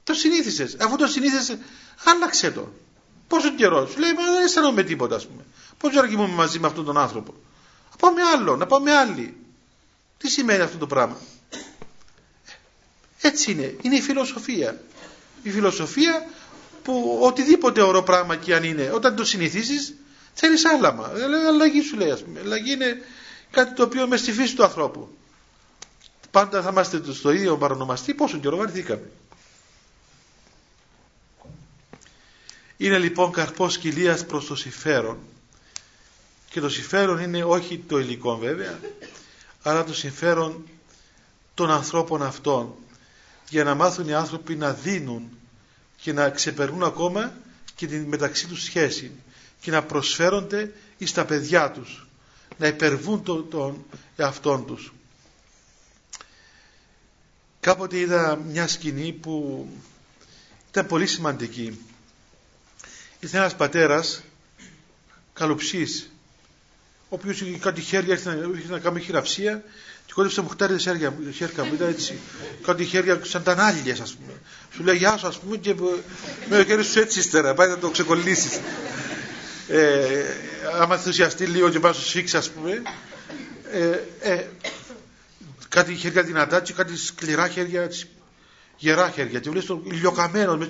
Το 0.04 0.14
συνήθισες. 0.14 0.76
Αφού 0.80 0.96
το 0.96 1.08
συνήθισες 1.08 1.58
άλλαξε 2.04 2.52
το. 2.52 2.74
Πόσο 3.28 3.50
καιρό. 3.56 3.88
Σου 3.88 4.00
λέει, 4.00 4.14
Μα 4.14 4.24
δεν 4.24 4.44
αισθανόμαι 4.44 4.84
τίποτα, 4.84 5.16
ας 5.16 5.28
πούμε. 5.28 5.44
Πόσο 5.78 6.00
ώρα 6.00 6.08
κοιμούμαι 6.08 6.34
μαζί 6.34 6.60
με 6.60 6.68
αυτόν 6.68 6.86
τον 6.86 6.98
άνθρωπο. 6.98 7.34
Να 7.92 7.98
πάω 7.98 8.12
με 8.12 8.22
άλλο, 8.22 8.56
να 8.56 8.66
πάω 8.66 8.80
με 8.80 8.92
άλλη. 8.92 9.38
Τι 10.18 10.30
σημαίνει 10.30 10.62
αυτό 10.62 10.78
το 10.78 10.88
πράγμα; 10.88 11.18
Έτσι 13.22 13.52
είναι. 13.52 13.76
Είναι 13.82 13.96
η 13.96 14.02
φιλοσοφία. 14.02 14.82
Η 15.44 15.52
φιλοσοφία 15.52 16.30
που 16.84 17.20
οτιδήποτε 17.22 17.82
ωραίο 17.82 18.04
πράγμα 18.04 18.36
και 18.36 18.56
αν 18.56 18.64
είναι, 18.64 18.92
όταν 18.94 19.16
το 19.16 19.26
συνηθίσει, 19.26 19.96
θέλεις 20.34 20.66
άλαμα. 20.66 21.08
Δηλαδή, 21.08 21.46
αλλαγή 21.46 21.82
σου 21.82 21.98
λέει, 21.98 22.12
ας 22.12 22.24
πούμε. 22.24 22.40
Αλλαγή 22.40 22.72
είναι 22.72 23.02
κάτι 23.52 23.74
το 23.74 23.84
οποίο 23.84 24.08
με 24.08 24.18
στη 24.18 24.32
φύση 24.32 24.56
του 24.56 24.64
ανθρώπου. 24.64 25.18
Πάντα 26.32 26.62
θα 26.62 26.70
είμαστε 26.70 27.02
στο 27.14 27.32
ίδιο 27.32 27.58
παρονομαστή, 27.58 28.14
πόσο 28.14 28.38
καιρό 28.38 28.58
βαρθήκαμε. 28.58 29.10
Είναι 32.78 32.98
λοιπόν 32.98 33.32
καρπός 33.32 33.78
κοιλίας 33.78 34.26
προς 34.26 34.46
το 34.46 34.56
συμφέρον. 34.56 35.18
Και 36.50 36.60
το 36.60 36.70
συμφέρον 36.70 37.20
είναι 37.20 37.44
όχι 37.44 37.84
το 37.88 38.00
υλικό 38.00 38.38
βέβαια, 38.38 38.80
αλλά 39.64 39.84
το 39.84 39.94
συμφέρον 39.94 40.68
των 41.54 41.72
ανθρώπων 41.72 42.24
αυτών. 42.24 42.76
Για 43.50 43.64
να 43.64 43.76
μάθουν 43.76 44.08
οι 44.08 44.14
άνθρωποι 44.14 44.56
να 44.56 44.74
δίνουν 44.74 45.38
και 46.04 46.14
να 46.14 46.30
ξεπερνούν 46.30 46.84
ακόμα 46.84 47.34
και 47.76 47.88
την 47.88 48.04
μεταξύ 48.04 48.48
τους 48.48 48.64
σχέση 48.64 49.12
και 49.62 49.72
να 49.72 49.84
προσφέρονται 49.84 50.72
εις 50.98 51.12
τα 51.14 51.26
παιδιά 51.26 51.72
τους, 51.72 52.08
να 52.58 52.68
υπερβούν 52.68 53.24
τον, 53.24 53.50
τον 53.50 53.86
εαυτόν 54.16 54.66
τους. 54.66 54.94
Κάποτε 57.60 58.00
είδα 58.00 58.36
μια 58.36 58.68
σκηνή 58.68 59.12
που 59.14 59.68
ήταν 60.70 60.86
πολύ 60.88 61.08
σημαντική 61.08 61.80
ήρθε 63.20 63.38
ένας 63.38 63.56
πατέρας 63.56 64.22
καλοψής 65.34 66.10
ο 67.10 67.16
οποίος 67.16 67.42
είχε 67.42 67.58
κάτι 67.58 67.82
χέρια 67.82 68.14
ήρθε 68.14 68.36
να, 68.36 68.48
να 68.70 68.80
κάνει 68.80 69.02
χειραψία 69.02 69.64
και 70.06 70.14
κόντεψε 70.14 70.42
μου 70.42 70.50
χτάρι 70.50 70.80
χέρια, 70.80 71.14
χέρια 71.34 71.64
μου 71.64 71.74
ήταν 71.74 71.90
έτσι 71.90 72.20
κάτι 72.66 72.86
χέρια 72.86 73.20
σαν 73.24 73.44
τα 73.44 73.56
νάλιες 73.56 74.00
ας 74.00 74.14
πούμε. 74.14 74.34
Σου 74.76 74.84
λέει 74.84 74.98
γεια 74.98 75.18
σου 75.18 75.28
ας 75.28 75.40
πούμε 75.40 75.58
και 75.58 75.74
με 76.50 76.58
το 76.58 76.66
χέρι 76.66 76.84
σου 76.84 77.00
έτσι 77.00 77.20
ύστερα 77.20 77.54
πάει 77.54 77.70
να 77.70 77.78
το 77.78 77.90
ξεκολλήσεις. 77.90 78.60
Ε, 79.68 80.24
άμα 80.80 80.96
ενθουσιαστεί 80.96 81.46
λίγο 81.46 81.70
και 81.70 81.80
πάει 81.80 81.94
στο 81.94 82.02
σφίξει 82.02 82.38
ας 82.38 82.50
πούμε 82.50 82.82
ε, 83.72 84.00
ε, 84.20 84.46
κάτι 85.70 85.96
χέρια 85.96 86.24
δυνατά 86.24 86.62
και 86.62 86.74
κάτι 86.74 86.98
σκληρά 86.98 87.48
χέρια 87.48 87.90
γερά 88.78 89.10
χέρια. 89.10 89.40
Και 89.40 89.50
βλέπεις 89.50 89.68
τον 89.68 89.82
ηλιοκαμένο 89.86 90.58
με 90.58 90.68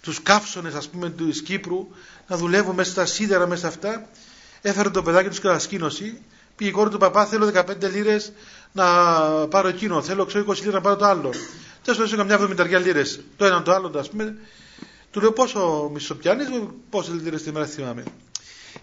τους 0.00 0.22
καύσονες 0.22 0.74
ας 0.74 0.88
πούμε 0.88 1.10
του 1.10 1.28
Κύπρου 1.28 1.88
να 2.26 2.36
δουλεύουν 2.36 2.74
μέσα 2.74 2.90
στα 2.90 3.06
σίδερα 3.06 3.46
μέσα 3.46 3.68
αυτά. 3.68 4.08
Έφερε 4.62 4.90
το 4.90 5.02
παιδάκι 5.02 5.28
τους 5.28 5.40
κατασκήνωση 5.40 6.20
πήγε 6.56 6.70
η 6.70 6.72
κόρη 6.72 6.90
του 6.90 6.98
παπά 6.98 7.26
θέλω 7.26 7.50
15 7.54 7.64
λίρες 7.92 8.32
να 8.72 8.84
πάρω 9.48 9.68
εκείνο 9.68 10.02
θέλω 10.02 10.24
ξέρω 10.24 10.44
20 10.48 10.54
λίρες 10.56 10.72
να 10.74 10.80
πάρω 10.80 10.96
το 10.96 11.04
άλλο. 11.04 11.30
Τέλος 11.82 12.10
πάντων 12.10 12.26
καμιά 12.28 12.64
70 12.78 12.82
λίρες 12.82 13.20
το 13.36 13.44
ένα 13.44 13.62
το 13.62 13.72
άλλο 13.72 13.92
ας 13.98 14.08
πούμε. 14.08 14.36
Του 15.10 15.20
λέω 15.20 15.32
πόσο 15.32 15.90
μισό 15.92 16.14
πιάνεις 16.14 16.48
πόσες 16.90 17.14
λίρες 17.22 17.42
τη 17.42 17.52
μέρα 17.52 17.66
θυμάμαι 17.66 18.02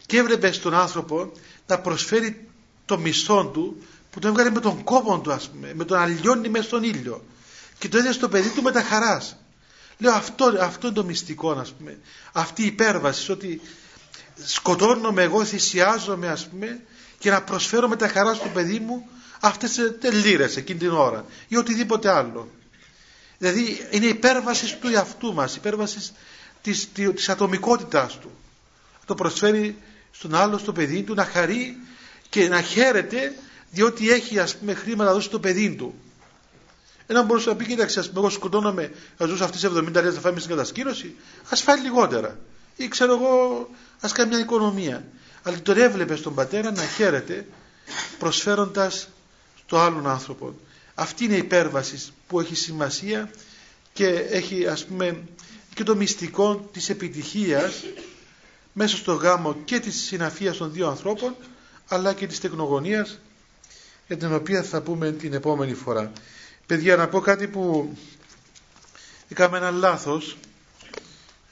και 0.06 0.18
έβλεπε 0.18 0.52
στον 0.52 0.74
άνθρωπο 0.74 1.32
να 1.68 1.80
προσφέρει 1.80 2.50
το 2.86 2.98
μισθό 2.98 3.46
του 3.46 3.84
που 4.12 4.20
το 4.20 4.28
έβγαλε 4.28 4.50
με 4.50 4.60
τον 4.60 4.84
κόπο 4.84 5.20
του 5.20 5.32
ας 5.32 5.50
πούμε 5.50 5.72
με 5.74 5.86
τον 5.86 5.98
αλλιώνει 5.98 6.50
μέσα 6.50 6.66
στον 6.66 6.84
ήλιο. 6.84 7.24
Και 7.78 7.90
το 7.90 7.98
έδωσε 7.98 8.14
στο 8.14 8.30
παιδί 8.30 8.50
του 8.50 8.62
με 8.62 8.72
τα 8.72 8.82
χαράς. 8.82 9.38
Λέω 9.98 10.14
αυτό, 10.14 10.54
αυτό 10.60 10.88
είναι 10.88 10.96
το 10.96 11.04
μυστικό 11.04 11.52
ας 11.52 11.72
πούμε. 11.74 12.00
Αυτή 12.32 12.64
η 12.64 12.66
υπέρβαση 12.66 13.32
ότι 13.32 13.62
σκοτώνομαι 14.46 15.22
εγώ, 15.22 15.44
θυσιάζομαι 15.46 16.28
ας 16.28 16.48
πούμε 16.48 16.82
και 17.24 17.30
να 17.30 17.42
προσφέρω 17.42 17.88
με 17.88 17.96
τα 17.96 18.08
χαρά 18.08 18.34
στο 18.34 18.48
παιδί 18.50 18.80
μου 18.80 19.08
αυτές 19.40 19.80
τις 20.00 20.12
λίρες 20.24 20.58
εκείνη 20.58 20.80
την 20.80 20.92
ώρα 20.92 21.26
ή 21.48 21.56
οτιδήποτε 21.58 22.10
άλλο. 22.10 22.50
Δηλαδή 23.38 23.88
είναι 23.92 24.06
υπέρβασης 24.06 24.78
του 24.80 24.88
εαυτού 24.88 25.34
μας, 25.34 25.56
υπέρβασης 25.56 26.14
της, 26.62 26.88
της 26.92 27.30
ατομικότητάς 27.30 28.20
του. 28.20 28.32
Το 29.06 29.16
προσφέρει 29.16 29.78
στον 30.12 30.36
άλλο, 30.36 30.58
στο 30.58 30.72
παιδί 30.72 31.02
του, 31.04 31.14
να 31.14 31.26
χαρεί 31.26 31.78
και 32.30 32.48
να 32.48 32.62
χαίρεται 32.62 33.34
διότι 33.72 34.12
έχει 34.12 34.40
ας 34.40 34.56
πούμε 34.56 34.74
χρήματα 34.74 35.04
να 35.04 35.14
δώσει 35.14 35.28
στο 35.28 35.40
παιδί 35.40 35.76
του. 35.76 35.94
Ένα 37.08 37.24
μπορούσε 37.24 37.50
να 37.50 37.56
πει: 37.56 37.66
Κοίταξε, 37.66 38.00
ας 38.00 38.08
πούμε, 38.08 38.20
εγώ 38.20 38.30
σκοτώνομαι, 38.30 38.92
θα 39.18 39.26
ζούσα 39.26 39.44
αυτές 39.44 39.60
τις 39.62 39.70
70 39.70 39.84
λεπτά 39.84 40.02
να 40.02 40.12
φάμε 40.20 40.40
στην 40.40 40.52
κατασκήνωση, 40.52 41.16
ας 41.50 41.62
φάει 41.62 41.80
λιγότερα. 41.80 42.38
ή 42.76 42.88
ξέρω 42.88 43.14
εγώ 43.14 43.70
ας 44.00 44.12
κάνει 44.12 44.30
μια 44.30 44.40
οικονομία. 44.40 45.04
Αλλά 45.44 45.62
τον 45.62 45.78
έβλεπε 45.78 46.16
τον 46.16 46.34
πατέρα 46.36 46.72
να 46.72 46.84
χαίρεται 46.86 47.46
προσφέροντας 48.20 49.08
στο 49.66 49.78
άλλον 49.78 50.08
άνθρωπο. 50.08 50.56
Αυτή 50.96 51.24
είναι 51.24 51.34
η 51.36 51.38
υπέρβαση 51.38 52.14
που 52.28 52.40
έχει 52.40 52.56
σημασία 52.56 53.30
και 53.94 54.08
έχει 54.08 54.68
ας 54.68 54.86
πούμε 54.86 55.24
και 55.74 55.84
το 55.84 55.96
μυστικό 55.96 56.70
της 56.74 56.90
επιτυχίας 56.90 57.84
μέσα 58.74 58.98
στο 58.98 59.14
γάμο 59.14 59.56
και 59.66 59.80
της 59.80 60.02
συναφίας 60.04 60.58
των 60.58 60.72
δύο 60.72 60.88
ανθρώπων 60.88 61.36
αλλά 61.88 62.14
και 62.14 62.28
της 62.28 62.40
τεκνογωνίας 62.40 63.20
για 64.08 64.18
την 64.18 64.34
οποία 64.34 64.64
θα 64.64 64.82
πούμε 64.82 65.12
την 65.12 65.34
επόμενη 65.34 65.74
φορά. 65.74 66.12
Παιδιά 66.66 66.96
να 66.96 67.08
πω 67.08 67.20
κάτι 67.20 67.48
που 67.48 67.94
έκαμε 69.30 69.58
ένα 69.58 69.72
λάθος 69.72 70.38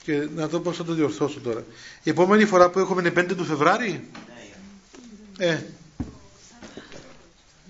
και 0.04 0.28
να 0.36 0.48
δω 0.48 0.60
πώς 0.60 0.78
θα 0.78 0.84
το 0.84 0.94
διορθώσω 0.94 1.40
τώρα. 1.40 1.64
Η 2.04 2.10
επόμενη 2.10 2.46
φορά 2.46 2.70
που 2.70 2.80
έχουμε 2.80 3.02
είναι 3.02 3.22
5 3.22 3.36
του 3.36 3.46
Φεβράρι; 3.46 4.08
Ε, 5.38 5.58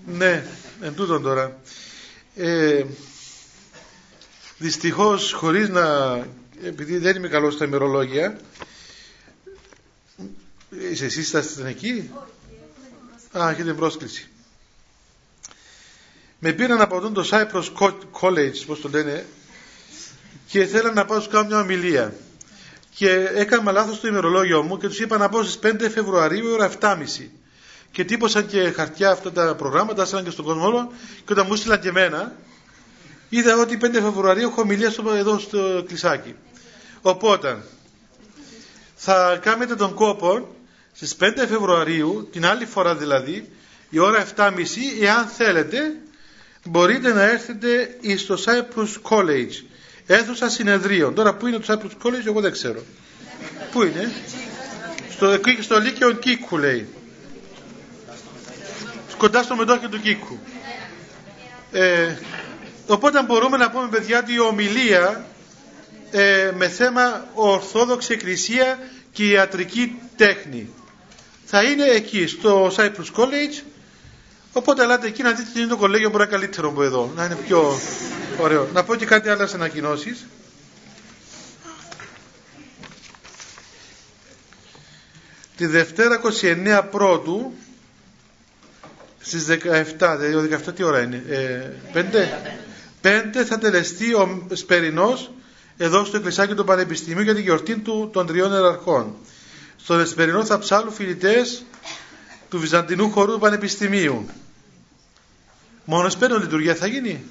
ναι, 0.06 0.44
εν 0.80 0.94
τούτον 0.94 1.22
τώρα. 1.22 1.60
Ε, 2.36 2.84
δυστυχώς 4.58 5.32
χωρίς 5.32 5.68
να 5.68 6.16
επειδή 6.62 6.98
δεν 6.98 7.16
είμαι 7.16 7.28
καλός 7.28 7.54
στα 7.54 7.64
ημερολόγια 7.64 8.40
είσαι 10.90 11.04
εσείς 11.04 11.32
είστε 11.32 11.68
εκεί; 11.68 12.10
Α 13.38 13.50
έχετε 13.50 13.72
πρόσκληση 13.72 14.26
με 16.44 16.52
πήραν 16.52 16.80
από 16.80 17.00
τον 17.00 17.12
το 17.12 17.28
Cyprus 17.30 17.64
College 18.20 18.62
πως 18.66 18.80
το 18.80 18.88
λένε 18.88 19.26
και 20.52 20.64
θέλαν 20.66 20.94
να 20.94 21.04
πάω 21.04 21.20
σου 21.20 21.28
κάνω 21.28 21.46
μια 21.46 21.60
ομιλία. 21.60 22.14
Και 22.94 23.10
έκανα 23.34 23.72
λάθος 23.72 23.96
στο 23.96 24.06
ημερολόγιο 24.06 24.62
μου 24.62 24.78
και 24.78 24.88
τους 24.88 25.00
είπα 25.00 25.18
να 25.18 25.28
πάω 25.28 25.42
στις 25.42 25.72
5 25.72 25.90
Φεβρουαρίου 25.90 26.50
ώρα 26.50 26.70
7.30 26.80 26.96
και 27.90 28.04
τύπωσαν 28.04 28.46
και 28.46 28.70
χαρτιά 28.70 29.10
αυτά 29.10 29.32
τα 29.32 29.54
προγράμματα, 29.54 30.02
άσαν 30.02 30.24
και 30.24 30.30
στον 30.30 30.44
κόσμο 30.44 30.66
όλο 30.66 30.92
και 31.24 31.32
όταν 31.32 31.46
μου 31.48 31.56
στείλαν 31.56 31.80
και 31.80 31.88
εμένα 31.88 32.32
είδα 33.28 33.56
ότι 33.60 33.78
5 33.82 33.88
Φεβρουαρίου 33.92 34.48
έχω 34.48 34.60
ομιλία 34.60 34.90
στο, 34.90 35.12
εδώ 35.12 35.38
στο 35.38 35.84
κλεισάκι. 35.86 36.34
Οπότε 37.02 37.62
θα 38.94 39.38
κάνετε 39.42 39.74
τον 39.74 39.94
κόπο 39.94 40.56
στις 40.92 41.16
5 41.20 41.32
Φεβρουαρίου, 41.36 42.28
την 42.32 42.46
άλλη 42.46 42.66
φορά 42.66 42.94
δηλαδή, 42.94 43.48
η 43.90 43.98
ώρα 43.98 44.26
7.30, 44.36 44.50
εάν 45.02 45.26
θέλετε, 45.26 45.78
μπορείτε 46.64 47.12
να 47.12 47.22
έρθετε 47.22 47.96
στο 48.16 48.34
Cyprus 48.44 49.10
College, 49.10 49.71
αίθουσα 50.06 50.48
συνεδρίων. 50.48 51.14
Τώρα 51.14 51.34
πού 51.34 51.46
είναι 51.46 51.58
το 51.58 51.64
Cyprus 51.68 52.06
College, 52.06 52.26
εγώ 52.26 52.40
δεν 52.40 52.52
ξέρω. 52.52 52.82
πού 53.72 53.82
είναι; 53.82 54.12
Στο, 55.10 55.38
στο 55.60 55.78
Λύκειο 55.80 56.12
Κίκου 56.12 56.58
λέει. 56.58 56.88
Κοντά 59.16 59.42
στο 59.42 59.56
μετόχιο 59.56 59.88
του 59.88 60.00
Κίκου. 60.00 60.38
Ε, 61.72 62.16
οπότε 62.86 63.22
μπορούμε 63.22 63.56
να 63.56 63.70
πούμε 63.70 63.88
παιδιά 63.88 64.18
ότι 64.18 64.32
η 64.32 64.40
ομιλία 64.40 65.24
ε, 66.10 66.50
με 66.54 66.68
θέμα 66.68 67.26
Ορθόδοξη 67.34 68.12
Εκκλησία 68.12 68.78
και 69.12 69.24
Ιατρική 69.24 69.98
Τέχνη. 70.16 70.70
Θα 71.44 71.62
είναι 71.62 71.84
εκεί 71.84 72.26
στο 72.26 72.72
Cyprus 72.76 73.16
College 73.16 73.62
οπότε 74.52 74.82
ελάτε 74.82 75.06
εκεί 75.06 75.22
να 75.22 75.32
δείτε 75.32 75.50
τι 75.52 75.58
είναι 75.60 75.68
το 75.68 75.76
κολέγιο 75.76 76.10
που 76.10 76.16
είναι 76.16 76.26
καλύτερο 76.26 76.68
από 76.68 76.82
εδώ 76.82 77.12
να 77.16 77.24
είναι 77.24 77.34
πιο 77.34 77.78
ωραίο. 78.40 78.68
Να 78.72 78.84
πω 78.84 78.94
και 78.94 79.04
κάτι 79.06 79.28
άλλο 79.28 79.46
σε 79.46 79.56
ανακοινώσεις. 79.56 80.26
Τη 85.56 85.66
Δευτέρα 85.66 86.20
29 86.42 86.82
πρώτου 86.90 87.52
στις 89.20 89.46
17, 89.98 90.16
δηλαδή 90.18 90.58
17 90.66 90.74
τι 90.74 90.82
ώρα 90.82 91.00
είναι, 91.02 91.24
ε, 91.28 91.70
5, 91.92 92.28
5 93.02 93.44
θα 93.44 93.58
τελεστεί 93.58 94.14
ο 94.14 94.46
Σπερινός 94.52 95.30
εδώ 95.76 96.04
στο 96.04 96.16
Εκκλησάκι 96.16 96.54
του 96.54 96.64
Πανεπιστημίου 96.64 97.22
για 97.22 97.34
την 97.34 97.42
γιορτή 97.42 97.78
του 97.78 98.10
των 98.12 98.26
τριών 98.26 98.52
εραρχών. 98.52 99.14
Στον 99.76 100.00
Εσπερινό 100.00 100.44
θα 100.44 100.58
ψάλουν 100.58 100.92
φοιτητές 100.92 101.64
του 102.48 102.58
Βυζαντινού 102.58 103.10
χορού 103.10 103.32
του 103.32 103.38
Πανεπιστημίου. 103.38 104.26
Μόνος 105.84 106.12
Εσπερινό 106.14 106.38
λειτουργία 106.38 106.74
θα 106.74 106.86
γίνει. 106.86 107.24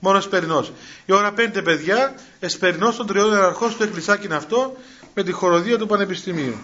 Μόνος 0.00 0.24
Εσπερινός. 0.24 0.72
Η 1.06 1.12
ώρα 1.12 1.32
πέντε 1.32 1.62
παιδιά, 1.62 2.14
Εσπερινός 2.40 2.96
των 2.96 3.06
τριών 3.06 3.32
εραρχών 3.32 3.70
στο 3.70 3.84
Εκκλησάκι 3.84 4.26
είναι 4.26 4.34
αυτό 4.34 4.76
με 5.14 5.22
τη 5.22 5.32
χοροδία 5.32 5.78
του 5.78 5.86
Πανεπιστημίου. 5.86 6.58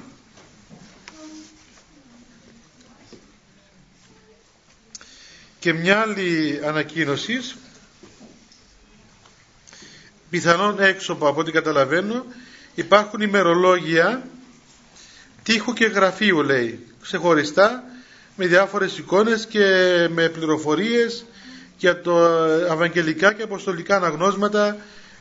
Και 5.59 5.73
μια 5.73 6.01
άλλη 6.01 6.61
ανακοίνωση 6.65 7.41
πιθανόν 10.31 10.81
έξω 10.81 11.13
από 11.13 11.35
ό,τι 11.37 11.53
καταλαβαίνω 11.53 12.25
υπάρχουν 12.75 13.21
ημερολόγια 13.21 14.23
τείχου 15.43 15.73
και 15.73 15.85
γραφείου 15.87 16.43
λέει 16.43 16.87
ξεχωριστά 17.03 17.85
με 18.37 18.47
διάφορες 18.47 18.99
εικόνες 18.99 19.47
και 19.47 19.65
με 20.13 20.29
πληροφορίες 20.29 21.25
για 21.79 22.01
το 22.01 22.19
ευαγγελικά 22.71 23.33
και 23.33 23.43
αποστολικά 23.43 23.97
αναγνώσματα 23.97 24.77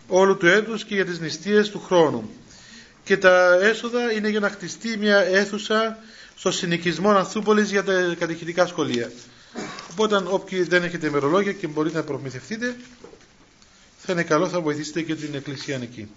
όλου 0.07 0.38
του 0.38 0.47
έτους 0.47 0.84
και 0.86 0.95
για 0.95 1.05
τις 1.05 1.20
νηστείες 1.20 1.70
του 1.70 1.80
χρόνου 1.80 2.30
και 3.03 3.18
τα 3.18 3.53
έσοδα 3.61 4.11
είναι 4.11 4.30
για 4.30 4.39
να 4.39 4.49
χτιστεί 4.49 4.97
μια 4.97 5.18
αίθουσα 5.18 5.97
στο 6.36 6.51
συνοικισμό 6.51 7.09
Ανθούπολης 7.09 7.70
για 7.72 7.84
τα 7.84 8.16
κατηχητικά 8.20 8.66
σχολεία 8.68 9.11
οπότε 9.91 10.22
όποιοι 10.28 10.61
δεν 10.61 10.84
έχετε 10.84 11.07
ημερολόγια 11.07 11.51
και 11.53 11.68
μπορείτε 11.68 11.97
να 11.97 12.03
προμηθευτείτε 12.03 12.76
θα 14.05 14.11
είναι 14.11 14.24
καλό, 14.24 14.47
θα 14.47 14.61
βοηθήσετε 14.61 15.01
και 15.01 15.16
την 15.16 15.36
εκκλησία 15.36 15.76
εκεί. 15.82 16.07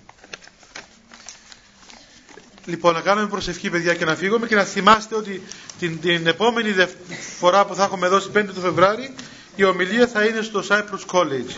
Λοιπόν, 2.67 2.95
να 2.95 3.01
κάνουμε 3.01 3.29
προσευχή, 3.29 3.71
παιδιά, 3.71 3.95
και 3.95 4.05
να 4.05 4.15
φύγουμε 4.17 4.47
και 4.47 4.55
να 4.55 4.65
θυμάστε 4.65 5.15
ότι 5.15 5.43
την, 5.79 6.01
την 6.01 6.27
επόμενη 6.27 6.75
φορά 7.39 7.67
που 7.67 7.75
θα 7.75 7.85
έχουμε 7.85 8.07
εδώ 8.07 8.21
στις 8.21 8.33
5 8.43 8.45
του 8.55 8.61
Φεβράρι 8.61 9.15
η 9.57 9.65
ομιλία 9.65 10.07
θα 10.09 10.25
είναι 10.25 10.43
στο 10.43 10.63
Cyprus 10.69 11.07
College. 11.13 11.57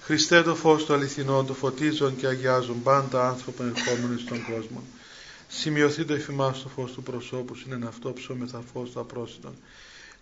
Χριστέ 0.00 0.42
το 0.42 0.54
φως 0.54 0.84
του 0.84 0.94
αληθινό, 0.94 1.44
το 1.44 1.54
φωτίζουν 1.54 2.16
και 2.16 2.26
αγιάζουν 2.26 2.82
πάντα 2.82 3.28
άνθρωποι 3.28 3.62
ερχόμενοι 3.76 4.20
στον 4.20 4.44
κόσμο. 4.44 4.82
Σημειωθεί 5.48 6.04
το 6.04 6.14
εφημάς 6.14 6.62
το 6.62 6.68
φως 6.68 6.92
του 6.92 7.02
προσώπου, 7.02 7.54
είναι 7.66 7.86
αυτό 7.86 8.12
ψώμεθα 8.12 8.62
φως 8.72 8.90
του 8.90 9.00
απρόσιτον 9.00 9.54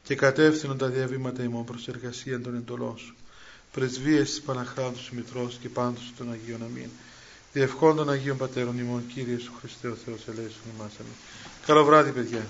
και 0.02 0.14
κατεύθυνον 0.14 0.78
τα 0.78 0.86
διαβήματα 0.86 1.42
ημών 1.42 1.64
προς 1.64 1.88
εργασία 1.88 2.40
των 2.40 2.54
εντολών 2.54 2.98
σου. 2.98 3.14
Πρεσβείες 3.74 4.30
της 4.30 4.40
Παναχράντου 4.40 4.98
Μητρός 5.10 5.58
και 5.60 5.68
πάντως 5.68 6.12
των 6.16 6.32
Αγίων 6.32 6.62
Αμήν. 6.62 6.88
Διευχών 7.52 7.96
των 7.96 8.10
Αγίων 8.10 8.36
Πατέρων 8.36 8.78
ημών, 8.78 9.02
Κύριε 9.14 9.38
Σου 9.38 9.52
Χριστέ 9.60 9.88
ο 9.88 9.94
Θεός 10.04 10.20
ελέησον 10.28 10.62
ημάς. 10.76 10.92
Καλό 11.66 11.84
βράδυ 11.84 12.10
παιδιά. 12.10 12.46